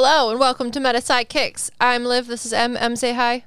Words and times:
Hello 0.00 0.30
and 0.30 0.38
welcome 0.38 0.70
to 0.70 0.78
Meta 0.78 1.00
PsycKicks. 1.00 1.70
I'm 1.80 2.04
Liv. 2.04 2.28
This 2.28 2.46
is 2.46 2.52
Em. 2.52 2.76
Em. 2.76 2.94
Say 2.94 3.14
hi. 3.14 3.46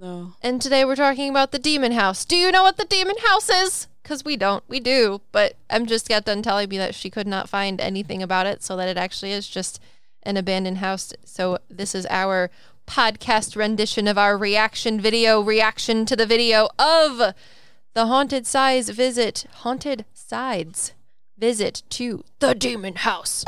No. 0.00 0.32
And 0.42 0.60
today 0.60 0.84
we're 0.84 0.96
talking 0.96 1.30
about 1.30 1.52
the 1.52 1.60
Demon 1.60 1.92
House. 1.92 2.24
Do 2.24 2.34
you 2.34 2.50
know 2.50 2.64
what 2.64 2.76
the 2.76 2.84
Demon 2.84 3.14
House 3.24 3.48
is? 3.48 3.86
Because 4.02 4.24
we 4.24 4.36
don't. 4.36 4.64
We 4.66 4.80
do. 4.80 5.20
But 5.30 5.54
Em 5.70 5.86
just 5.86 6.08
got 6.08 6.24
done 6.24 6.42
telling 6.42 6.68
me 6.68 6.76
that 6.76 6.96
she 6.96 7.08
could 7.08 7.28
not 7.28 7.48
find 7.48 7.80
anything 7.80 8.20
about 8.20 8.46
it, 8.46 8.64
so 8.64 8.76
that 8.78 8.88
it 8.88 8.96
actually 8.96 9.30
is 9.30 9.46
just 9.46 9.80
an 10.24 10.36
abandoned 10.36 10.78
house. 10.78 11.12
So 11.24 11.58
this 11.70 11.94
is 11.94 12.04
our 12.10 12.50
podcast 12.84 13.54
rendition 13.54 14.08
of 14.08 14.18
our 14.18 14.36
reaction 14.36 15.00
video, 15.00 15.40
reaction 15.40 16.04
to 16.06 16.16
the 16.16 16.26
video 16.26 16.68
of 16.80 17.32
the 17.94 18.06
Haunted 18.06 18.44
Side's 18.44 18.88
visit, 18.88 19.46
Haunted 19.58 20.04
Sides 20.12 20.94
visit 21.38 21.84
to 21.90 22.24
the 22.40 22.56
Demon 22.56 22.96
House. 22.96 23.44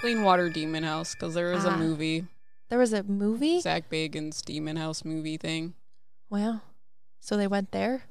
Clean 0.00 0.22
Water 0.22 0.48
Demon 0.48 0.82
House, 0.84 1.14
because 1.14 1.34
there 1.34 1.52
is 1.52 1.64
Ah. 1.66 1.74
a 1.74 1.76
movie, 1.76 2.26
There 2.68 2.78
was 2.78 2.92
a 2.92 3.02
movie? 3.02 3.60
Zak 3.60 3.90
Bagans' 3.90 4.44
Demon 4.44 4.76
House 4.76 5.04
movie 5.04 5.36
thing. 5.36 5.74
Wow. 6.30 6.60
So 7.18 7.36
they 7.36 7.46
went 7.48 7.72
there? 7.72 8.04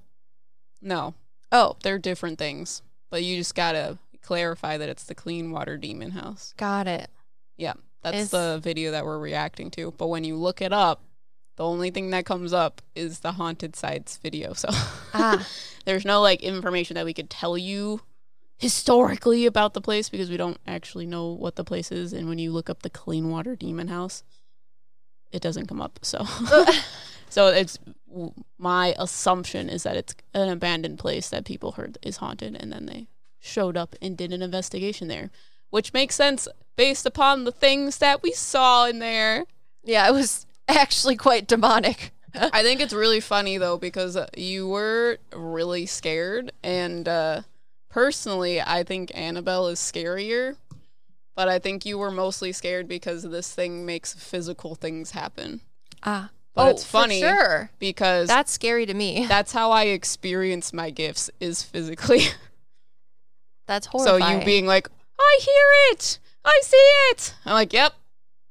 No, 0.82 1.14
Oh, 1.52 1.78
they're 1.82 1.98
different 1.98 2.38
things, 2.38 2.84
but 3.10 3.24
you 3.24 3.36
just 3.38 3.56
gotta 3.56 3.98
clarify 4.22 4.78
that 4.78 4.88
it's 4.90 5.04
the 5.06 5.16
Clean 5.16 5.50
Water 5.52 5.78
Demon 5.78 6.12
House. 6.12 6.54
got 6.58 6.88
it. 6.88 7.10
Yeah, 7.58 7.74
that's 8.04 8.18
Is- 8.18 8.30
the 8.30 8.60
video 8.62 8.92
that 8.92 9.04
we're 9.06 9.18
reacting 9.18 9.72
to. 9.72 9.90
But 9.92 10.08
when 10.08 10.24
you 10.24 10.36
look 10.36 10.62
it 10.62 10.72
up, 10.72 11.02
the 11.56 11.64
only 11.66 11.90
thing 11.90 12.12
that 12.12 12.26
comes 12.26 12.54
up 12.54 12.82
is 12.94 13.22
the 13.22 13.32
Haunted 13.34 13.76
Sides 13.76 14.18
video. 14.18 14.54
So 14.54 14.68
Ah. 15.14 15.48
there's 15.86 16.06
no 16.06 16.22
like 16.22 16.44
information 16.44 16.96
that 16.96 17.06
we 17.06 17.14
could 17.16 17.30
tell 17.32 17.58
you 17.58 18.02
historically 18.60 19.46
about 19.46 19.74
the 19.74 19.82
place 19.82 20.10
because 20.10 20.30
we 20.30 20.38
don't 20.38 20.60
actually 20.68 21.06
know 21.06 21.28
what 21.28 21.56
the 21.56 21.64
place 21.64 21.92
is. 21.92 22.12
And 22.12 22.28
when 22.28 22.38
you 22.38 22.52
look 22.52 22.70
up 22.70 22.84
the 22.84 22.90
Clean 22.90 23.30
Water 23.30 23.56
Demon 23.56 23.88
House, 23.88 24.24
it 25.32 25.42
doesn't 25.42 25.68
come 25.68 25.82
up. 25.82 26.00
So, 26.02 26.26
so 27.30 27.48
it's 27.48 27.80
my 28.58 28.94
assumption 29.00 29.70
is 29.70 29.84
that 29.84 29.96
it's 29.96 30.14
an 30.34 30.50
abandoned 30.50 31.00
place 31.00 31.30
that 31.30 31.46
people 31.46 31.74
heard 31.74 31.98
is 32.02 32.18
haunted, 32.18 32.58
and 32.60 32.72
then 32.72 32.86
they 32.86 33.08
showed 33.40 33.78
up 33.78 33.96
and 34.02 34.18
did 34.18 34.34
an 34.34 34.42
investigation 34.42 35.08
there, 35.08 35.32
which 35.70 35.94
makes 35.94 36.16
sense 36.16 36.48
based 36.76 37.06
upon 37.06 37.46
the 37.46 37.52
things 37.54 38.00
that 38.00 38.22
we 38.22 38.34
saw 38.34 38.86
in 38.86 39.00
there. 39.00 39.46
Yeah, 39.86 40.06
it 40.08 40.12
was 40.12 40.46
actually 40.68 41.16
quite 41.16 41.48
demonic. 41.48 42.12
I 42.36 42.62
think 42.62 42.82
it's 42.82 42.94
really 42.94 43.22
funny 43.22 43.58
though 43.58 43.78
because 43.78 44.18
you 44.36 44.68
were 44.68 45.18
really 45.34 45.86
scared, 45.86 46.52
and 46.62 47.08
uh, 47.08 47.42
personally, 47.90 48.62
I 48.62 48.84
think 48.84 49.12
Annabelle 49.14 49.68
is 49.68 49.80
scarier. 49.80 50.56
But 51.36 51.48
I 51.48 51.58
think 51.58 51.86
you 51.86 51.98
were 51.98 52.12
mostly 52.12 52.52
scared 52.52 52.90
because 52.90 53.24
this 53.24 53.54
thing 53.54 53.86
makes 53.86 54.14
physical 54.14 54.76
things 54.76 55.12
happen. 55.12 55.62
Ah. 56.04 56.32
But 56.54 56.66
oh, 56.66 56.70
it's 56.72 56.84
funny 56.84 57.22
sure. 57.22 57.72
because 57.80 58.28
That's 58.28 58.52
scary 58.52 58.86
to 58.86 58.94
me. 58.94 59.26
that's 59.30 59.54
how 59.54 59.72
I 59.72 59.84
experience 59.86 60.74
my 60.74 60.90
gifts 60.90 61.30
is 61.40 61.64
physically. 61.64 62.24
That's 63.68 63.88
so 63.92 64.18
you 64.18 64.44
being 64.44 64.66
like, 64.66 64.90
I 65.20 65.40
hear 65.42 65.92
it, 65.92 66.18
I 66.44 66.60
see 66.64 66.76
it. 67.12 67.36
I'm 67.46 67.54
like, 67.54 67.72
yep, 67.72 67.94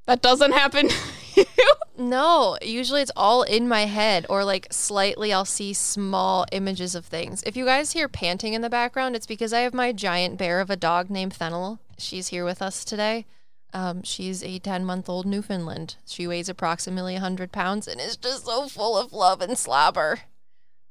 that 0.06 0.22
doesn't 0.22 0.52
happen. 0.52 0.88
No, 1.98 2.56
usually 2.62 3.02
it's 3.02 3.10
all 3.16 3.42
in 3.42 3.66
my 3.66 3.86
head 3.86 4.24
or 4.28 4.44
like 4.44 4.68
slightly 4.70 5.32
I'll 5.32 5.44
see 5.44 5.72
small 5.72 6.46
images 6.52 6.94
of 6.94 7.04
things. 7.04 7.42
If 7.42 7.56
you 7.56 7.64
guys 7.64 7.90
hear 7.90 8.08
panting 8.08 8.54
in 8.54 8.62
the 8.62 8.70
background, 8.70 9.16
it's 9.16 9.26
because 9.26 9.52
I 9.52 9.60
have 9.60 9.74
my 9.74 9.90
giant 9.90 10.38
bear 10.38 10.60
of 10.60 10.70
a 10.70 10.76
dog 10.76 11.10
named 11.10 11.34
Fennel. 11.34 11.80
She's 11.98 12.28
here 12.28 12.44
with 12.44 12.62
us 12.62 12.84
today. 12.84 13.26
Um, 13.74 14.04
she's 14.04 14.44
a 14.44 14.60
10 14.60 14.84
month 14.84 15.08
old 15.08 15.26
Newfoundland. 15.26 15.96
She 16.06 16.28
weighs 16.28 16.48
approximately 16.48 17.14
100 17.14 17.50
pounds 17.50 17.88
and 17.88 18.00
is 18.00 18.16
just 18.16 18.46
so 18.46 18.68
full 18.68 18.96
of 18.96 19.12
love 19.12 19.40
and 19.40 19.58
slobber. 19.58 20.20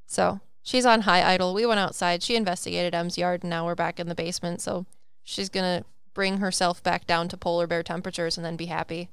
So 0.07 0.41
she's 0.62 0.86
on 0.86 1.02
high 1.02 1.24
idle. 1.24 1.53
We 1.53 1.66
went 1.66 1.80
outside. 1.80 2.22
She 2.22 2.36
investigated 2.36 2.94
Em's 2.94 3.18
yard 3.18 3.44
and 3.44 3.50
now 3.50 3.66
we're 3.66 3.75
back 3.75 3.97
in 3.97 4.09
the 4.09 4.13
basement. 4.16 4.59
So 4.59 4.86
she's 5.24 5.47
going 5.47 5.80
to 5.80 5.86
bring 6.13 6.40
herself 6.40 6.84
back 6.84 7.07
down 7.07 7.30
to 7.30 7.38
polar 7.38 7.66
bear 7.66 7.81
temperatures 7.81 8.36
and 8.36 8.46
then 8.46 8.57
be 8.57 8.66
happy. 8.66 9.09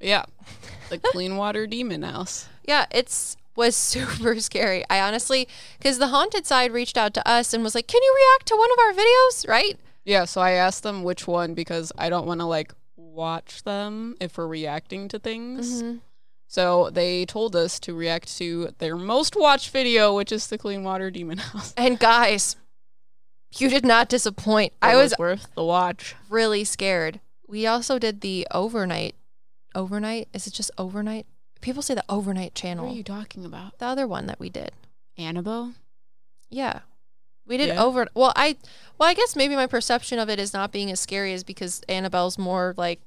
Yeah, 0.00 0.24
the 0.88 0.98
clean 0.98 1.36
water 1.36 1.66
demon 1.66 2.02
house. 2.02 2.48
Yeah, 2.64 2.86
it's 2.90 3.36
was 3.56 3.74
super 3.94 4.38
scary. 4.40 4.84
I 4.88 5.00
honestly, 5.00 5.48
because 5.78 5.98
the 5.98 6.08
haunted 6.08 6.46
side 6.46 6.72
reached 6.72 6.96
out 6.96 7.14
to 7.14 7.28
us 7.28 7.52
and 7.52 7.62
was 7.64 7.74
like, 7.74 7.86
"Can 7.88 8.02
you 8.02 8.16
react 8.16 8.46
to 8.48 8.56
one 8.56 8.70
of 8.72 8.78
our 8.78 9.04
videos?" 9.04 9.48
Right? 9.48 9.78
Yeah, 10.04 10.24
so 10.24 10.40
I 10.40 10.52
asked 10.52 10.82
them 10.84 11.02
which 11.02 11.26
one 11.26 11.54
because 11.54 11.92
I 11.98 12.08
don't 12.08 12.26
want 12.26 12.40
to 12.40 12.46
like 12.46 12.72
watch 12.96 13.62
them 13.64 14.14
if 14.20 14.38
we're 14.38 14.46
reacting 14.46 15.08
to 15.08 15.18
things. 15.18 15.82
Mm-hmm. 15.82 15.98
So 16.46 16.88
they 16.90 17.26
told 17.26 17.54
us 17.54 17.78
to 17.80 17.92
react 17.92 18.38
to 18.38 18.70
their 18.78 18.96
most 18.96 19.36
watched 19.36 19.70
video, 19.70 20.14
which 20.14 20.32
is 20.32 20.46
the 20.46 20.56
Clean 20.56 20.82
Water 20.82 21.10
Demon 21.10 21.38
House. 21.52 21.74
And 21.76 21.98
guys, 21.98 22.56
you 23.58 23.68
did 23.68 23.84
not 23.84 24.08
disappoint. 24.08 24.72
It 24.74 24.86
I 24.86 24.96
was 24.96 25.14
worth 25.18 25.54
the 25.54 25.64
watch. 25.64 26.16
really 26.30 26.64
scared. 26.64 27.20
We 27.46 27.66
also 27.66 27.98
did 27.98 28.22
the 28.22 28.46
overnight. 28.50 29.14
Overnight? 29.74 30.28
Is 30.32 30.46
it 30.46 30.52
just 30.54 30.70
overnight? 30.78 31.26
People 31.60 31.82
say 31.82 31.94
the 31.94 32.04
overnight 32.08 32.54
channel. 32.54 32.86
What 32.86 32.92
are 32.94 32.96
you 32.96 33.02
talking 33.04 33.44
about? 33.44 33.78
the 33.78 33.86
other 33.86 34.06
one 34.06 34.26
that 34.26 34.38
we 34.40 34.48
did. 34.48 34.72
Annabelle? 35.16 35.74
Yeah. 36.50 36.80
We 37.46 37.56
did 37.56 37.68
Yeah. 37.68 37.82
over 37.82 38.06
well 38.14 38.32
I 38.36 38.56
well 38.98 39.08
I 39.08 39.14
guess 39.14 39.34
maybe 39.34 39.56
my 39.56 39.66
perception 39.66 40.18
of 40.18 40.28
it 40.28 40.38
is 40.38 40.52
not 40.52 40.70
being 40.70 40.90
as 40.90 41.00
scary 41.00 41.32
as 41.32 41.44
because 41.44 41.80
Annabelle's 41.88 42.38
more 42.38 42.74
like 42.76 43.00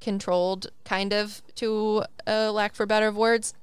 controlled 0.00 0.68
kind 0.84 1.12
of 1.12 1.42
to 1.56 2.04
uh, 2.26 2.52
lack 2.52 2.74
for 2.74 2.84
better 2.86 3.06
of 3.08 3.16
words. 3.16 3.54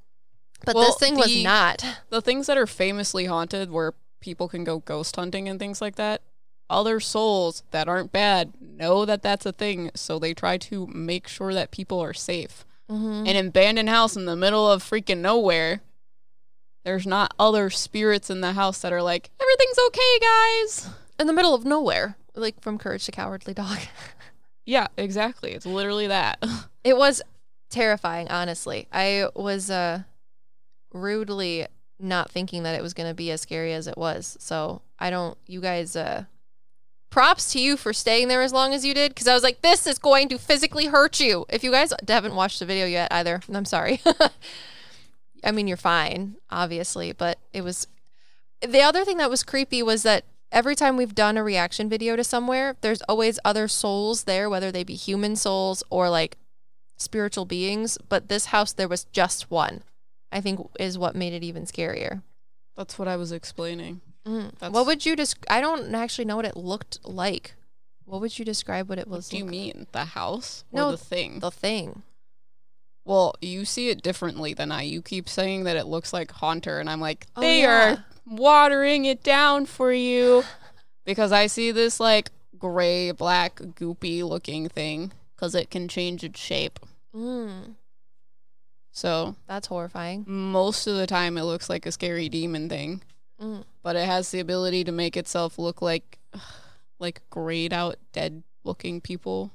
But 0.65 0.75
Well, 0.75 0.85
this 0.85 0.97
thing 0.97 1.15
was 1.17 1.43
not. 1.43 1.83
The 2.09 2.21
things 2.21 2.47
that 2.47 2.57
are 2.57 2.65
famously 2.67 3.25
haunted 3.25 3.69
where 3.69 3.93
people 4.21 4.47
can 4.47 4.63
go 4.63 4.79
ghost 4.79 5.15
hunting 5.15 5.47
and 5.49 5.59
things 5.59 5.81
like 5.81 5.95
that, 5.97 6.21
other 6.69 6.99
souls 6.99 7.63
that 7.71 7.87
aren't 7.87 8.11
bad 8.11 8.53
know 8.59 9.05
that 9.05 9.21
that's 9.21 9.45
a 9.45 9.51
thing, 9.51 9.91
so 9.95 10.17
they 10.19 10.33
try 10.33 10.57
to 10.57 10.87
make 10.87 11.27
sure 11.27 11.53
that 11.53 11.71
people 11.71 11.99
are 11.99 12.13
safe. 12.13 12.65
Mm-hmm. 12.89 13.27
An 13.27 13.47
abandoned 13.47 13.89
house 13.89 14.15
in 14.15 14.25
the 14.25 14.35
middle 14.35 14.69
of 14.69 14.83
freaking 14.83 15.19
nowhere, 15.19 15.81
there's 16.83 17.07
not 17.07 17.33
other 17.39 17.69
spirits 17.69 18.29
in 18.29 18.41
the 18.41 18.53
house 18.53 18.79
that 18.79 18.91
are 18.93 19.01
like, 19.01 19.29
everything's 19.41 19.79
okay, 19.87 20.19
guys. 20.19 20.89
In 21.19 21.27
the 21.27 21.33
middle 21.33 21.53
of 21.55 21.63
nowhere, 21.65 22.17
like 22.35 22.59
from 22.61 22.77
Courage 22.77 23.05
the 23.05 23.11
Cowardly 23.11 23.53
Dog. 23.53 23.77
Yeah, 24.65 24.87
exactly. 24.97 25.51
It's 25.51 25.65
literally 25.65 26.07
that. 26.07 26.43
It 26.85 26.97
was 26.97 27.21
terrifying, 27.69 28.27
honestly. 28.27 28.89
I 28.91 29.29
was 29.35 29.69
uh 29.69 30.03
rudely 30.93 31.65
not 31.97 32.29
thinking 32.29 32.63
that 32.63 32.75
it 32.75 32.81
was 32.81 32.93
going 32.93 33.07
to 33.07 33.13
be 33.13 33.31
as 33.31 33.39
scary 33.39 33.71
as 33.71 33.87
it 33.87 33.97
was. 33.97 34.35
So, 34.41 34.81
I 34.99 35.09
don't 35.09 35.37
you 35.47 35.61
guys 35.61 35.95
uh 35.95 36.25
props 37.13 37.51
to 37.53 37.59
you 37.59 37.77
for 37.77 37.93
staying 37.93 38.27
there 38.27 38.41
as 38.41 38.51
long 38.51 38.73
as 38.73 38.83
you 38.83 38.91
did 38.91 39.15
cuz 39.15 39.27
I 39.27 39.35
was 39.35 39.43
like 39.43 39.61
this 39.61 39.85
is 39.85 39.99
going 39.99 40.29
to 40.29 40.39
physically 40.39 40.87
hurt 40.87 41.19
you. 41.19 41.45
If 41.47 41.63
you 41.63 41.69
guys 41.69 41.93
haven't 42.07 42.33
watched 42.33 42.57
the 42.57 42.65
video 42.65 42.87
yet 42.87 43.13
either, 43.13 43.39
I'm 43.53 43.65
sorry. 43.65 44.01
I 45.43 45.51
mean, 45.51 45.67
you're 45.67 45.77
fine, 45.77 46.37
obviously, 46.49 47.11
but 47.11 47.37
it 47.51 47.61
was 47.61 47.87
the 48.61 48.81
other 48.81 49.05
thing 49.05 49.17
that 49.17 49.29
was 49.29 49.43
creepy 49.43 49.83
was 49.83 50.01
that 50.01 50.25
every 50.51 50.75
time 50.75 50.97
we've 50.97 51.13
done 51.13 51.37
a 51.37 51.43
reaction 51.43 51.87
video 51.87 52.15
to 52.15 52.23
somewhere, 52.23 52.77
there's 52.81 53.03
always 53.03 53.39
other 53.45 53.67
souls 53.67 54.23
there, 54.23 54.49
whether 54.49 54.71
they 54.71 54.83
be 54.83 54.95
human 54.95 55.35
souls 55.35 55.83
or 55.91 56.09
like 56.09 56.37
spiritual 56.97 57.45
beings. 57.45 57.99
But 58.09 58.27
this 58.27 58.47
house, 58.47 58.73
there 58.73 58.87
was 58.87 59.03
just 59.11 59.51
one. 59.51 59.83
I 60.31 60.41
think 60.41 60.59
is 60.79 60.97
what 60.97 61.15
made 61.15 61.33
it 61.33 61.43
even 61.43 61.65
scarier. 61.65 62.23
That's 62.75 62.97
what 62.97 63.07
I 63.07 63.17
was 63.17 63.31
explaining. 63.31 64.01
Mm. 64.27 64.71
What 64.71 64.85
would 64.85 65.05
you 65.05 65.15
just? 65.15 65.37
I 65.49 65.59
don't 65.61 65.93
actually 65.93 66.25
know 66.25 66.35
what 66.37 66.45
it 66.45 66.55
looked 66.55 66.99
like. 67.03 67.55
What 68.05 68.21
would 68.21 68.37
you 68.37 68.45
describe 68.45 68.89
what 68.89 68.97
it 68.99 69.07
What 69.07 69.17
was? 69.17 69.29
do 69.29 69.37
you 69.37 69.43
look- 69.43 69.51
mean? 69.51 69.87
The 69.91 70.05
house? 70.05 70.63
Or 70.71 70.77
No, 70.77 70.91
the 70.91 70.97
thing? 70.97 71.39
The 71.39 71.51
thing. 71.51 72.03
Well, 73.05 73.35
you 73.41 73.65
see 73.65 73.89
it 73.89 74.01
differently 74.01 74.53
than 74.53 74.71
I. 74.71 74.83
You 74.83 75.01
keep 75.01 75.27
saying 75.27 75.65
that 75.65 75.75
it 75.75 75.87
looks 75.87 76.13
like 76.13 76.31
Haunter, 76.31 76.79
and 76.79 76.89
I'm 76.89 77.01
like, 77.01 77.27
Oh, 77.35 77.41
they 77.41 77.61
yeah. 77.61 77.93
are 77.95 78.05
watering 78.25 79.03
it 79.05 79.23
down 79.23 79.65
for 79.65 79.91
you. 79.91 80.43
because 81.05 81.33
I 81.33 81.47
see 81.47 81.71
this 81.71 81.99
like 81.99 82.29
gray, 82.57 83.11
black, 83.11 83.55
goopy 83.57 84.23
looking 84.23 84.69
thing 84.69 85.11
because 85.35 85.53
it 85.53 85.69
can 85.69 85.89
change 85.89 86.23
its 86.23 86.39
shape. 86.39 86.79
Mm, 87.13 87.75
So 88.91 89.35
that's 89.47 89.67
horrifying. 89.67 90.23
most 90.27 90.87
of 90.87 90.95
the 90.95 91.07
time, 91.07 91.37
it 91.37 91.43
looks 91.43 91.69
like 91.69 91.85
a 91.85 91.91
scary 91.91 92.29
demon 92.29 92.69
thing, 92.69 93.01
Mm. 93.43 93.63
but 93.81 93.95
it 93.97 94.05
has 94.05 94.31
the 94.31 94.39
ability 94.39 94.83
to 94.85 94.91
make 94.91 95.17
itself 95.17 95.59
look 95.59 95.81
like 95.81 96.19
like 96.99 97.21
grayed 97.29 97.73
out, 97.73 97.97
dead 98.13 98.43
looking 98.63 99.01
people. 99.01 99.51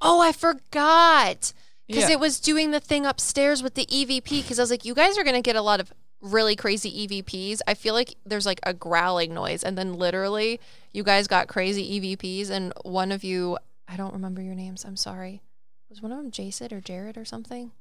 Oh, 0.00 0.20
I 0.20 0.30
forgot. 0.32 1.52
Because 1.88 2.04
Yeah. 2.04 2.12
it 2.12 2.20
was 2.20 2.38
doing 2.38 2.70
the 2.70 2.78
thing 2.80 3.04
upstairs 3.04 3.62
with 3.62 3.74
the 3.74 3.86
EVP. 3.86 4.42
Because 4.42 4.58
I 4.58 4.62
was 4.62 4.70
like, 4.70 4.84
you 4.84 4.94
guys 4.94 5.18
are 5.18 5.24
going 5.24 5.34
to 5.34 5.42
get 5.42 5.56
a 5.56 5.62
lot 5.62 5.80
of 5.80 5.92
really 6.20 6.54
crazy 6.54 7.06
EVPs. 7.08 7.60
I 7.66 7.74
feel 7.74 7.94
like 7.94 8.14
there's 8.24 8.46
like 8.46 8.60
a 8.62 8.72
growling 8.74 9.34
noise. 9.34 9.64
And 9.64 9.76
then 9.76 9.94
literally, 9.94 10.60
you 10.92 11.02
guys 11.02 11.26
got 11.26 11.48
crazy 11.48 12.00
EVPs. 12.00 12.50
And 12.50 12.72
one 12.84 13.10
of 13.10 13.24
you, 13.24 13.58
I 13.88 13.96
don't 13.96 14.12
remember 14.12 14.40
your 14.42 14.54
names. 14.54 14.84
I'm 14.84 14.96
sorry. 14.96 15.42
Was 15.90 16.02
one 16.02 16.12
of 16.12 16.18
them 16.18 16.30
Jason 16.30 16.72
or 16.72 16.80
Jared 16.80 17.16
or 17.16 17.24
something? 17.24 17.72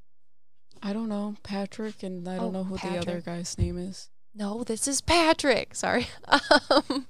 I 0.82 0.94
don't 0.94 1.10
know 1.10 1.36
Patrick, 1.44 2.02
and 2.04 2.28
I 2.28 2.36
don't 2.38 2.46
Oh, 2.46 2.52
know 2.52 2.64
who 2.64 2.78
the 2.78 2.98
other 3.00 3.20
guy's 3.20 3.58
name 3.58 3.78
is. 3.78 4.10
No, 4.38 4.64
this 4.64 4.88
is 4.88 5.02
Patrick. 5.02 5.76
Sorry. 5.76 6.08
Um, 6.70 7.08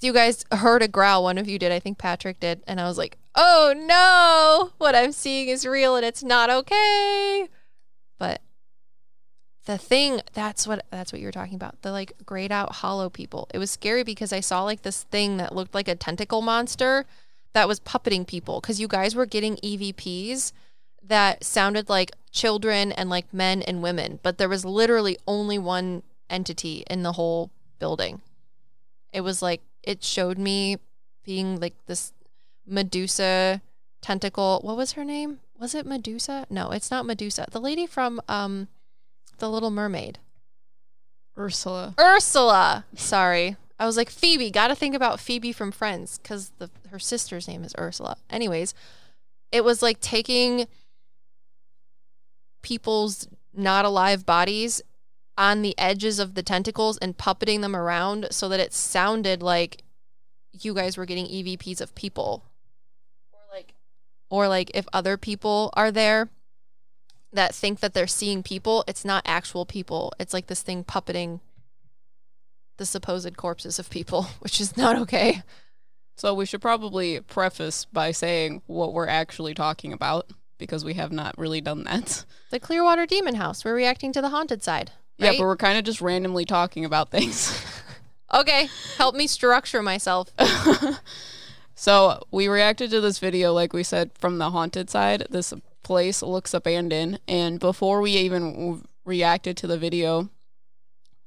you 0.00 0.12
guys 0.12 0.44
heard 0.50 0.82
a 0.82 0.88
growl. 0.88 1.22
One 1.22 1.38
of 1.38 1.48
you 1.48 1.60
did. 1.60 1.70
I 1.70 1.78
think 1.78 1.96
Patrick 1.96 2.40
did. 2.40 2.60
And 2.66 2.80
I 2.80 2.88
was 2.88 2.98
like, 2.98 3.18
oh 3.36 3.72
no, 3.76 4.72
what 4.78 4.96
I'm 4.96 5.12
seeing 5.12 5.48
is 5.48 5.64
real 5.64 5.94
and 5.94 6.04
it's 6.04 6.24
not 6.24 6.50
okay. 6.50 7.48
But 8.18 8.40
the 9.64 9.78
thing 9.78 10.20
that's 10.32 10.66
what 10.66 10.84
that's 10.90 11.12
what 11.12 11.20
you 11.20 11.26
were 11.26 11.32
talking 11.32 11.54
about 11.54 11.80
the 11.82 11.92
like 11.92 12.12
grayed 12.26 12.50
out 12.50 12.72
hollow 12.72 13.08
people 13.08 13.46
it 13.54 13.58
was 13.58 13.70
scary 13.70 14.02
because 14.02 14.32
i 14.32 14.40
saw 14.40 14.64
like 14.64 14.82
this 14.82 15.04
thing 15.04 15.36
that 15.36 15.54
looked 15.54 15.72
like 15.72 15.86
a 15.86 15.94
tentacle 15.94 16.42
monster 16.42 17.06
that 17.52 17.68
was 17.68 17.78
puppeting 17.78 18.26
people 18.26 18.60
because 18.60 18.80
you 18.80 18.88
guys 18.88 19.14
were 19.14 19.24
getting 19.24 19.54
evps 19.58 20.50
that 21.06 21.44
sounded 21.44 21.88
like 21.88 22.12
children 22.30 22.92
and 22.92 23.10
like 23.10 23.32
men 23.32 23.62
and 23.62 23.82
women 23.82 24.18
but 24.22 24.38
there 24.38 24.48
was 24.48 24.64
literally 24.64 25.16
only 25.26 25.58
one 25.58 26.02
entity 26.30 26.84
in 26.88 27.02
the 27.02 27.12
whole 27.12 27.50
building 27.78 28.20
it 29.12 29.20
was 29.20 29.42
like 29.42 29.60
it 29.82 30.02
showed 30.02 30.38
me 30.38 30.76
being 31.24 31.60
like 31.60 31.74
this 31.86 32.12
medusa 32.66 33.60
tentacle 34.00 34.60
what 34.62 34.76
was 34.76 34.92
her 34.92 35.04
name 35.04 35.40
was 35.58 35.74
it 35.74 35.84
medusa 35.84 36.46
no 36.48 36.70
it's 36.70 36.90
not 36.90 37.04
medusa 37.04 37.46
the 37.50 37.60
lady 37.60 37.86
from 37.86 38.20
um 38.28 38.68
the 39.38 39.50
little 39.50 39.70
mermaid 39.70 40.18
Ursula. 41.36 41.94
Ursula. 41.98 42.84
Sorry. 42.94 43.56
I 43.78 43.86
was 43.86 43.96
like 43.96 44.10
Phoebe. 44.10 44.50
Got 44.50 44.68
to 44.68 44.74
think 44.74 44.94
about 44.94 45.20
Phoebe 45.20 45.52
from 45.52 45.72
Friends 45.72 46.18
because 46.18 46.52
the 46.58 46.70
her 46.90 46.98
sister's 46.98 47.48
name 47.48 47.64
is 47.64 47.74
Ursula. 47.78 48.16
Anyways, 48.30 48.74
it 49.50 49.64
was 49.64 49.82
like 49.82 50.00
taking 50.00 50.66
people's 52.62 53.28
not 53.54 53.84
alive 53.84 54.24
bodies 54.24 54.82
on 55.36 55.62
the 55.62 55.78
edges 55.78 56.18
of 56.18 56.34
the 56.34 56.42
tentacles 56.42 56.98
and 56.98 57.16
puppeting 57.16 57.60
them 57.60 57.74
around 57.74 58.28
so 58.30 58.48
that 58.48 58.60
it 58.60 58.72
sounded 58.72 59.42
like 59.42 59.82
you 60.52 60.74
guys 60.74 60.96
were 60.96 61.06
getting 61.06 61.26
EVPs 61.26 61.80
of 61.80 61.94
people. 61.94 62.44
Or 63.32 63.40
like 63.54 63.74
or 64.30 64.48
like 64.48 64.70
if 64.74 64.86
other 64.92 65.16
people 65.16 65.70
are 65.74 65.90
there 65.90 66.28
that 67.32 67.54
think 67.54 67.80
that 67.80 67.94
they're 67.94 68.06
seeing 68.06 68.42
people, 68.42 68.84
it's 68.86 69.04
not 69.04 69.22
actual 69.26 69.64
people. 69.64 70.12
It's 70.18 70.34
like 70.34 70.48
this 70.48 70.62
thing 70.62 70.84
puppeting 70.84 71.40
the 72.76 72.84
supposed 72.84 73.36
corpses 73.36 73.78
of 73.78 73.88
people, 73.88 74.26
which 74.40 74.60
is 74.60 74.76
not 74.76 74.96
okay. 74.96 75.42
So 76.16 76.34
we 76.34 76.44
should 76.44 76.60
probably 76.60 77.20
preface 77.20 77.86
by 77.86 78.12
saying 78.12 78.62
what 78.66 78.92
we're 78.92 79.08
actually 79.08 79.54
talking 79.54 79.94
about 79.94 80.30
because 80.62 80.84
we 80.84 80.94
have 80.94 81.10
not 81.10 81.36
really 81.36 81.60
done 81.60 81.82
that. 81.84 82.24
The 82.50 82.60
Clearwater 82.60 83.06
Demon 83.06 83.34
House. 83.34 83.64
We're 83.64 83.74
reacting 83.74 84.12
to 84.12 84.20
the 84.20 84.28
haunted 84.28 84.62
side. 84.62 84.92
Yeah, 85.16 85.32
but 85.32 85.40
we're 85.40 85.56
kind 85.56 85.78
of 85.78 85.84
just 85.84 86.02
randomly 86.02 86.44
talking 86.44 86.84
about 86.84 87.10
things. 87.10 87.58
Okay, 88.34 88.70
help 88.96 89.14
me 89.14 89.26
structure 89.26 89.82
myself. 89.82 90.30
so 91.74 92.22
we 92.30 92.48
reacted 92.48 92.90
to 92.90 93.00
this 93.02 93.18
video, 93.18 93.52
like 93.52 93.74
we 93.74 93.82
said, 93.82 94.10
from 94.18 94.38
the 94.38 94.50
haunted 94.50 94.88
side. 94.88 95.26
This 95.28 95.52
place 95.82 96.22
looks 96.22 96.54
abandoned, 96.54 97.20
and 97.28 97.60
before 97.60 98.00
we 98.00 98.12
even 98.12 98.84
reacted 99.04 99.58
to 99.58 99.66
the 99.66 99.76
video, 99.76 100.30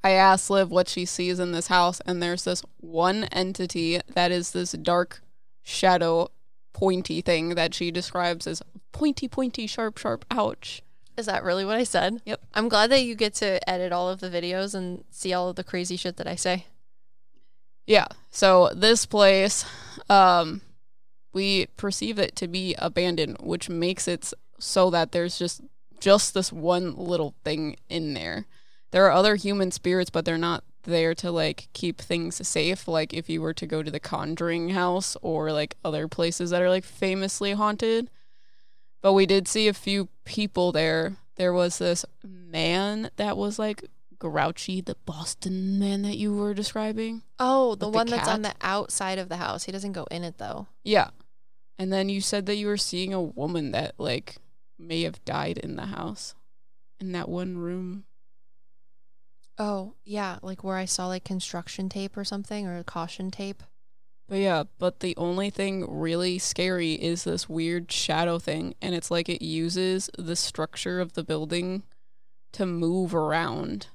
I 0.04 0.12
asked 0.12 0.50
Liv 0.50 0.72
what 0.72 0.90
she 0.90 1.06
sees 1.06 1.40
in 1.40 1.52
this 1.52 1.68
house, 1.68 2.02
and 2.08 2.24
there's 2.24 2.44
this 2.44 2.64
one 2.78 3.26
entity 3.26 4.02
that 4.08 4.32
is 4.32 4.52
this 4.52 4.72
dark 4.72 5.22
shadow 5.62 6.32
pointy 6.74 7.22
thing 7.22 7.50
that 7.50 7.76
she 7.76 7.92
describes 7.92 8.48
as 8.48 8.64
pointy, 8.96 9.28
pointy, 9.28 9.68
sharp, 9.68 9.98
sharp, 9.98 10.24
ouch. 10.32 10.82
Is 11.18 11.26
that 11.26 11.44
really 11.44 11.66
what 11.66 11.76
I 11.76 11.84
said? 11.84 12.22
Yep. 12.26 12.40
I'm 12.54 12.70
glad 12.70 12.90
that 12.92 13.04
you 13.04 13.14
get 13.14 13.34
to 13.36 13.70
edit 13.70 13.92
all 13.92 14.10
of 14.10 14.22
the 14.22 14.30
videos 14.30 14.74
and 14.74 15.04
see 15.12 15.34
all 15.34 15.50
of 15.50 15.58
the 15.58 15.66
crazy 15.66 15.98
shit 15.98 16.16
that 16.16 16.28
I 16.28 16.36
say. 16.36 16.68
Yeah. 17.86 18.08
So 18.32 18.72
this 18.74 19.06
place, 19.06 19.66
um, 20.10 20.62
we 21.34 21.66
perceive 21.76 22.18
it 22.18 22.38
to 22.38 22.48
be 22.48 22.74
abandoned, 22.78 23.38
which 23.42 23.70
makes 23.70 24.08
it 24.08 24.34
so 24.60 24.90
that 24.92 25.12
there's 25.12 25.38
just 25.38 25.62
just 26.00 26.34
this 26.34 26.54
one 26.54 26.96
little 26.96 27.36
thing 27.44 27.76
in 27.90 28.14
there. 28.14 28.46
There 28.92 29.06
are 29.06 29.12
other 29.12 29.36
human 29.36 29.72
spirits, 29.72 30.10
but 30.10 30.24
they're 30.24 30.38
not 30.38 30.64
there 30.84 31.14
to 31.16 31.32
like 31.32 31.68
keep 31.74 32.00
things 32.00 32.48
safe. 32.48 32.88
Like 32.88 33.14
if 33.14 33.30
you 33.30 33.42
were 33.42 33.54
to 33.56 33.68
go 33.68 33.84
to 33.84 33.92
the 33.92 34.00
Conjuring 34.00 34.70
house 34.70 35.18
or 35.22 35.52
like 35.52 35.76
other 35.84 36.08
places 36.08 36.52
that 36.52 36.62
are 36.62 36.70
like 36.70 36.86
famously 36.86 37.52
haunted. 37.52 38.10
But 39.06 39.14
we 39.14 39.28
did 39.28 39.48
see 39.48 39.68
a 39.68 39.74
few 39.74 40.10
people 40.24 40.72
there. 40.72 41.18
There 41.36 41.54
was 41.54 41.78
this 41.78 42.08
man 42.24 43.12
that 43.18 43.38
was 43.38 43.60
like 43.60 43.86
grouchy, 44.18 44.82
the 44.82 44.96
Boston 45.06 45.78
man 45.78 46.02
that 46.02 46.18
you 46.18 46.36
were 46.36 46.56
describing. 46.56 47.22
Oh, 47.38 47.76
the 47.76 47.86
With 47.86 47.94
the 47.94 47.98
one 47.98 48.08
that's 48.08 48.28
on 48.28 48.42
the 48.42 48.56
outside 48.62 49.20
of 49.20 49.30
the 49.30 49.36
house. 49.36 49.66
He 49.66 49.72
doesn't 49.72 49.92
go 49.92 50.06
in 50.10 50.24
it 50.24 50.40
though. 50.40 50.66
Yeah. 50.84 51.10
And 51.78 51.94
then 51.94 52.10
you 52.10 52.20
said 52.20 52.48
that 52.48 52.56
you 52.56 52.66
were 52.66 52.78
seeing 52.78 53.14
a 53.14 53.22
woman 53.22 53.74
that 53.74 53.94
like 54.00 54.38
may 54.80 55.04
have 55.04 55.24
died 55.24 55.60
in 55.60 55.76
the 55.76 55.86
house. 55.86 56.34
In 57.00 57.12
that 57.12 57.30
one 57.30 57.60
room. 57.60 58.06
Oh, 59.60 59.94
yeah, 60.04 60.40
like 60.42 60.64
where 60.64 60.78
I 60.78 60.86
saw 60.86 61.06
like 61.06 61.24
construction 61.24 61.90
tape 61.90 62.18
or 62.18 62.24
something 62.24 62.66
or 62.66 62.82
caution 62.82 63.30
tape. 63.30 63.62
But 64.28 64.40
yeah, 64.40 64.64
but 64.80 65.02
the 65.02 65.16
only 65.18 65.50
thing 65.50 65.86
really 65.88 66.40
scary 66.40 66.94
is 66.94 67.24
this 67.24 67.48
weird 67.48 67.92
shadow 67.92 68.40
thing 68.40 68.74
and 68.82 68.96
it's 68.96 69.12
like 69.12 69.30
it 69.30 69.44
uses 69.44 70.10
the 70.18 70.36
structure 70.36 71.00
of 71.00 71.14
the 71.14 71.24
building 71.24 71.84
to 72.54 72.66
move 72.66 73.14
around. 73.14 73.88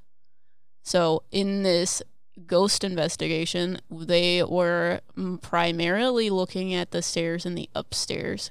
So 0.84 1.24
in 1.32 1.62
this 1.62 2.02
ghost 2.46 2.84
investigation, 2.84 3.80
they 3.90 4.42
were 4.42 5.00
primarily 5.42 6.30
looking 6.30 6.74
at 6.74 6.90
the 6.90 7.02
stairs 7.02 7.44
and 7.44 7.58
the 7.58 7.68
upstairs. 7.74 8.50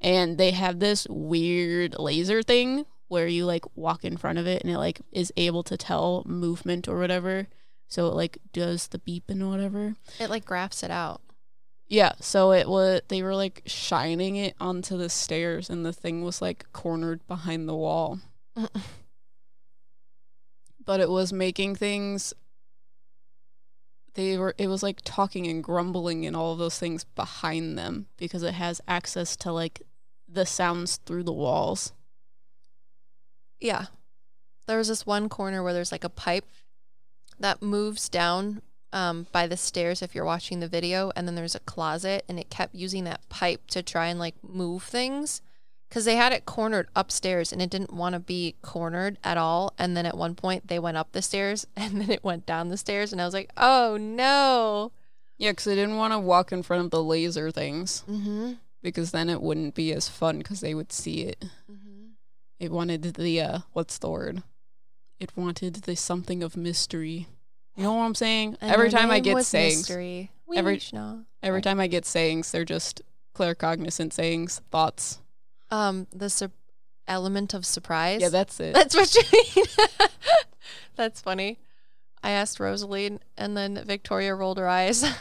And 0.00 0.36
they 0.36 0.50
have 0.50 0.80
this 0.80 1.06
weird 1.08 1.96
laser 1.98 2.42
thing 2.42 2.86
where 3.06 3.28
you 3.28 3.46
like 3.46 3.64
walk 3.76 4.04
in 4.04 4.16
front 4.16 4.38
of 4.38 4.46
it 4.46 4.62
and 4.62 4.72
it 4.72 4.78
like 4.78 5.00
is 5.12 5.32
able 5.36 5.62
to 5.62 5.76
tell 5.76 6.24
movement 6.26 6.88
or 6.88 6.98
whatever. 6.98 7.46
So 7.92 8.06
it 8.06 8.14
like 8.14 8.38
does 8.54 8.88
the 8.88 8.98
beep 8.98 9.28
and 9.28 9.50
whatever. 9.50 9.96
It 10.18 10.30
like 10.30 10.46
graphs 10.46 10.82
it 10.82 10.90
out. 10.90 11.20
Yeah, 11.88 12.12
so 12.20 12.52
it 12.52 12.66
was 12.66 13.02
they 13.08 13.22
were 13.22 13.34
like 13.36 13.60
shining 13.66 14.36
it 14.36 14.54
onto 14.58 14.96
the 14.96 15.10
stairs 15.10 15.68
and 15.68 15.84
the 15.84 15.92
thing 15.92 16.24
was 16.24 16.40
like 16.40 16.64
cornered 16.72 17.26
behind 17.26 17.68
the 17.68 17.76
wall. 17.76 18.18
but 20.82 21.00
it 21.00 21.10
was 21.10 21.34
making 21.34 21.74
things 21.74 22.32
they 24.14 24.38
were 24.38 24.54
it 24.56 24.68
was 24.68 24.82
like 24.82 25.02
talking 25.04 25.46
and 25.46 25.62
grumbling 25.62 26.24
and 26.24 26.34
all 26.34 26.54
of 26.54 26.58
those 26.58 26.78
things 26.78 27.04
behind 27.04 27.76
them 27.76 28.06
because 28.16 28.42
it 28.42 28.54
has 28.54 28.80
access 28.88 29.36
to 29.36 29.52
like 29.52 29.82
the 30.26 30.46
sounds 30.46 30.96
through 31.04 31.24
the 31.24 31.30
walls. 31.30 31.92
Yeah. 33.60 33.84
There 34.66 34.78
was 34.78 34.88
this 34.88 35.04
one 35.04 35.28
corner 35.28 35.62
where 35.62 35.74
there's 35.74 35.92
like 35.92 36.04
a 36.04 36.08
pipe 36.08 36.46
that 37.42 37.62
moves 37.62 38.08
down 38.08 38.62
um, 38.92 39.26
by 39.32 39.46
the 39.46 39.56
stairs 39.56 40.02
if 40.02 40.14
you're 40.14 40.24
watching 40.24 40.60
the 40.60 40.68
video, 40.68 41.12
and 41.14 41.26
then 41.26 41.34
there's 41.34 41.54
a 41.54 41.60
closet, 41.60 42.24
and 42.28 42.38
it 42.38 42.50
kept 42.50 42.74
using 42.74 43.04
that 43.04 43.26
pipe 43.28 43.66
to 43.68 43.82
try 43.82 44.06
and 44.08 44.18
like 44.18 44.34
move 44.42 44.82
things 44.82 45.40
because 45.88 46.04
they 46.06 46.16
had 46.16 46.32
it 46.32 46.46
cornered 46.46 46.88
upstairs 46.96 47.52
and 47.52 47.60
it 47.60 47.68
didn't 47.68 47.92
want 47.92 48.14
to 48.14 48.18
be 48.18 48.54
cornered 48.62 49.18
at 49.22 49.36
all. 49.36 49.74
And 49.78 49.94
then 49.94 50.06
at 50.06 50.16
one 50.16 50.34
point 50.34 50.68
they 50.68 50.78
went 50.78 50.96
up 50.96 51.12
the 51.12 51.20
stairs 51.20 51.66
and 51.76 52.00
then 52.00 52.10
it 52.10 52.24
went 52.24 52.46
down 52.46 52.68
the 52.70 52.76
stairs, 52.78 53.12
and 53.12 53.20
I 53.20 53.24
was 53.26 53.34
like, 53.34 53.50
oh 53.56 53.96
no. 54.00 54.92
Yeah, 55.38 55.52
cuz 55.52 55.64
they 55.64 55.74
didn't 55.74 55.96
want 55.96 56.12
to 56.12 56.18
walk 56.18 56.52
in 56.52 56.62
front 56.62 56.84
of 56.84 56.90
the 56.90 57.02
laser 57.02 57.50
things 57.50 58.04
Mm-hmm. 58.08 58.52
because 58.82 59.10
then 59.10 59.28
it 59.28 59.42
wouldn't 59.42 59.74
be 59.74 59.92
as 59.92 60.08
fun 60.08 60.42
cuz 60.42 60.60
they 60.60 60.74
would 60.74 60.92
see 60.92 61.22
it. 61.22 61.44
Mm-hmm. 61.70 62.06
It 62.60 62.70
wanted 62.70 63.02
the 63.14 63.40
uh 63.40 63.58
what's 63.72 63.98
the 63.98 64.10
word? 64.10 64.42
It 65.22 65.30
wanted 65.36 65.74
the 65.74 65.94
something 65.94 66.42
of 66.42 66.56
mystery. 66.56 67.28
You 67.76 67.84
know 67.84 67.94
what 67.94 68.02
I'm 68.02 68.14
saying? 68.16 68.56
every 68.60 68.90
time 68.90 69.10
I 69.12 69.20
get 69.20 69.44
sayings, 69.44 69.76
mystery. 69.88 70.32
every- 70.54 70.74
We 70.74 70.98
know. 70.98 71.24
every 71.44 71.62
time 71.62 71.78
I 71.78 71.86
get 71.86 72.04
sayings, 72.04 72.50
they're 72.50 72.64
just 72.64 73.02
claircognizant 73.36 74.12
sayings, 74.12 74.60
thoughts. 74.72 75.20
Um, 75.70 76.08
the 76.12 76.28
sur- 76.28 76.50
element 77.06 77.54
of 77.54 77.64
surprise. 77.64 78.20
Yeah, 78.20 78.30
that's 78.30 78.58
it. 78.58 78.74
That's 78.74 78.96
what 78.96 79.14
you 79.14 79.22
mean. 79.32 79.64
That's 80.96 81.20
funny. 81.20 81.58
I 82.22 82.32
asked 82.32 82.58
Rosaline, 82.60 83.20
and 83.38 83.56
then 83.56 83.82
Victoria 83.86 84.34
rolled 84.34 84.58
her 84.58 84.68
eyes. 84.68 85.04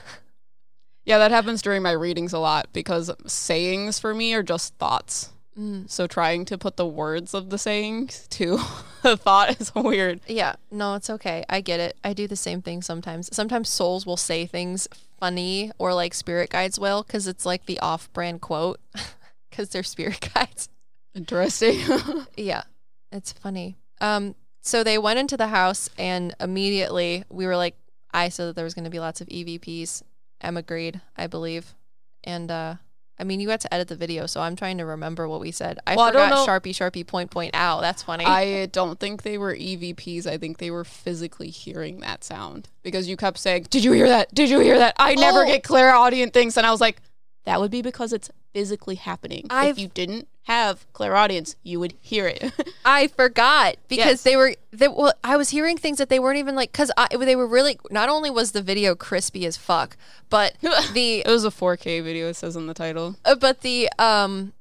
Yeah, 1.03 1.17
that 1.17 1.31
happens 1.31 1.63
during 1.63 1.81
my 1.81 1.91
readings 1.93 2.31
a 2.31 2.37
lot 2.37 2.71
because 2.73 3.09
sayings 3.25 3.97
for 3.97 4.13
me 4.13 4.35
are 4.35 4.43
just 4.43 4.75
thoughts. 4.75 5.31
Mm. 5.57 5.89
So 5.89 6.07
trying 6.07 6.45
to 6.45 6.57
put 6.57 6.77
the 6.77 6.85
words 6.85 7.33
of 7.33 7.49
the 7.49 7.57
sayings 7.57 8.27
to 8.31 8.59
a 9.03 9.17
thought 9.17 9.59
is 9.59 9.73
weird. 9.75 10.21
Yeah, 10.27 10.55
no, 10.71 10.95
it's 10.95 11.09
okay. 11.09 11.43
I 11.49 11.61
get 11.61 11.79
it. 11.79 11.97
I 12.03 12.13
do 12.13 12.27
the 12.27 12.35
same 12.35 12.61
thing 12.61 12.81
sometimes. 12.81 13.29
Sometimes 13.35 13.69
souls 13.69 14.05
will 14.05 14.17
say 14.17 14.45
things 14.45 14.87
funny 15.19 15.71
or 15.77 15.93
like 15.93 16.13
spirit 16.13 16.49
guides 16.49 16.79
will 16.79 17.03
because 17.03 17.27
it's 17.27 17.45
like 17.45 17.65
the 17.65 17.79
off 17.79 18.11
brand 18.13 18.41
quote 18.41 18.79
because 19.49 19.69
they're 19.69 19.83
spirit 19.83 20.29
guides. 20.33 20.69
Interesting. 21.13 21.77
Yeah, 22.37 22.63
it's 23.11 23.33
funny. 23.33 23.75
Um, 23.99 24.35
so 24.61 24.83
they 24.83 24.97
went 24.97 25.19
into 25.19 25.37
the 25.37 25.47
house 25.47 25.89
and 25.97 26.33
immediately 26.39 27.25
we 27.29 27.45
were 27.45 27.57
like, 27.57 27.75
I 28.13 28.29
said 28.29 28.47
that 28.47 28.55
there 28.55 28.65
was 28.65 28.73
going 28.73 28.85
to 28.85 28.89
be 28.89 28.99
lots 28.99 29.21
of 29.21 29.27
EVPs. 29.27 30.03
Em 30.41 30.57
agreed, 30.57 31.01
I 31.15 31.27
believe. 31.27 31.75
And 32.23 32.49
uh, 32.49 32.75
I 33.21 33.23
mean, 33.23 33.39
you 33.39 33.47
got 33.47 33.61
to 33.61 33.71
edit 33.71 33.87
the 33.87 33.95
video, 33.95 34.25
so 34.25 34.41
I'm 34.41 34.55
trying 34.55 34.79
to 34.79 34.85
remember 34.85 35.27
what 35.29 35.39
we 35.39 35.51
said. 35.51 35.77
I 35.85 35.95
Well, 35.95 36.05
I 36.05 36.11
forgot 36.11 36.29
know- 36.31 36.45
Sharpie, 36.47 36.71
Sharpie, 36.73 37.05
point, 37.05 37.29
point, 37.29 37.55
ow. 37.55 37.79
That's 37.79 38.01
funny. 38.01 38.25
I 38.25 38.65
don't 38.65 38.99
think 38.99 39.21
they 39.21 39.37
were 39.37 39.53
EVPs. 39.55 40.25
I 40.25 40.39
think 40.39 40.57
they 40.57 40.71
were 40.71 40.83
physically 40.83 41.51
hearing 41.51 41.99
that 41.99 42.23
sound 42.23 42.67
because 42.81 43.07
you 43.07 43.15
kept 43.17 43.37
saying, 43.37 43.67
"Did 43.69 43.83
you 43.83 43.91
hear 43.91 44.09
that? 44.09 44.33
Did 44.33 44.49
you 44.49 44.59
hear 44.59 44.79
that?" 44.79 44.95
I 44.97 45.13
never 45.13 45.43
Oh. 45.43 45.45
get 45.45 45.63
clairaudient 45.63 46.33
things, 46.33 46.57
and 46.57 46.65
I 46.65 46.71
was 46.71 46.81
like, 46.81 46.99
"That 47.45 47.59
would 47.59 47.69
be 47.69 47.83
because 47.83 48.11
it's 48.11 48.31
physically 48.53 48.95
happening. 48.95 49.45
I've- 49.51 49.69
if 49.69 49.77
you 49.79 49.87
didn't 49.87 50.27
have 50.45 50.85
clairaudience, 50.93 51.55
you 51.63 51.79
would 51.79 51.93
hear 52.01 52.27
it." 52.27 52.51
I 52.85 53.07
forgot 53.07 53.75
because 53.87 54.05
Yes. 54.05 54.23
they 54.23 54.35
were 54.35 54.55
they, 54.71 54.87
well. 54.87 55.13
I 55.23 55.37
was 55.37 55.49
hearing 55.49 55.77
things 55.77 55.97
that 55.99 56.09
they 56.09 56.19
weren't 56.19 56.37
even 56.39 56.55
like 56.55 56.71
because 56.71 56.91
they 57.19 57.35
were 57.35 57.47
really. 57.47 57.77
Not 57.89 58.09
only 58.09 58.29
was 58.29 58.51
the 58.51 58.61
video 58.61 58.95
crispy 58.95 59.45
as 59.45 59.57
fuck, 59.57 59.97
but 60.29 60.55
the 60.93 61.19
it 61.19 61.27
was 61.27 61.45
a 61.45 61.49
4K 61.51 62.03
video. 62.03 62.27
It 62.29 62.35
says 62.35 62.55
in 62.55 62.67
the 62.67 62.73
title. 62.73 63.15
uh, 63.25 63.35
but 63.35 63.61
the 63.61 63.89
um 63.99 64.53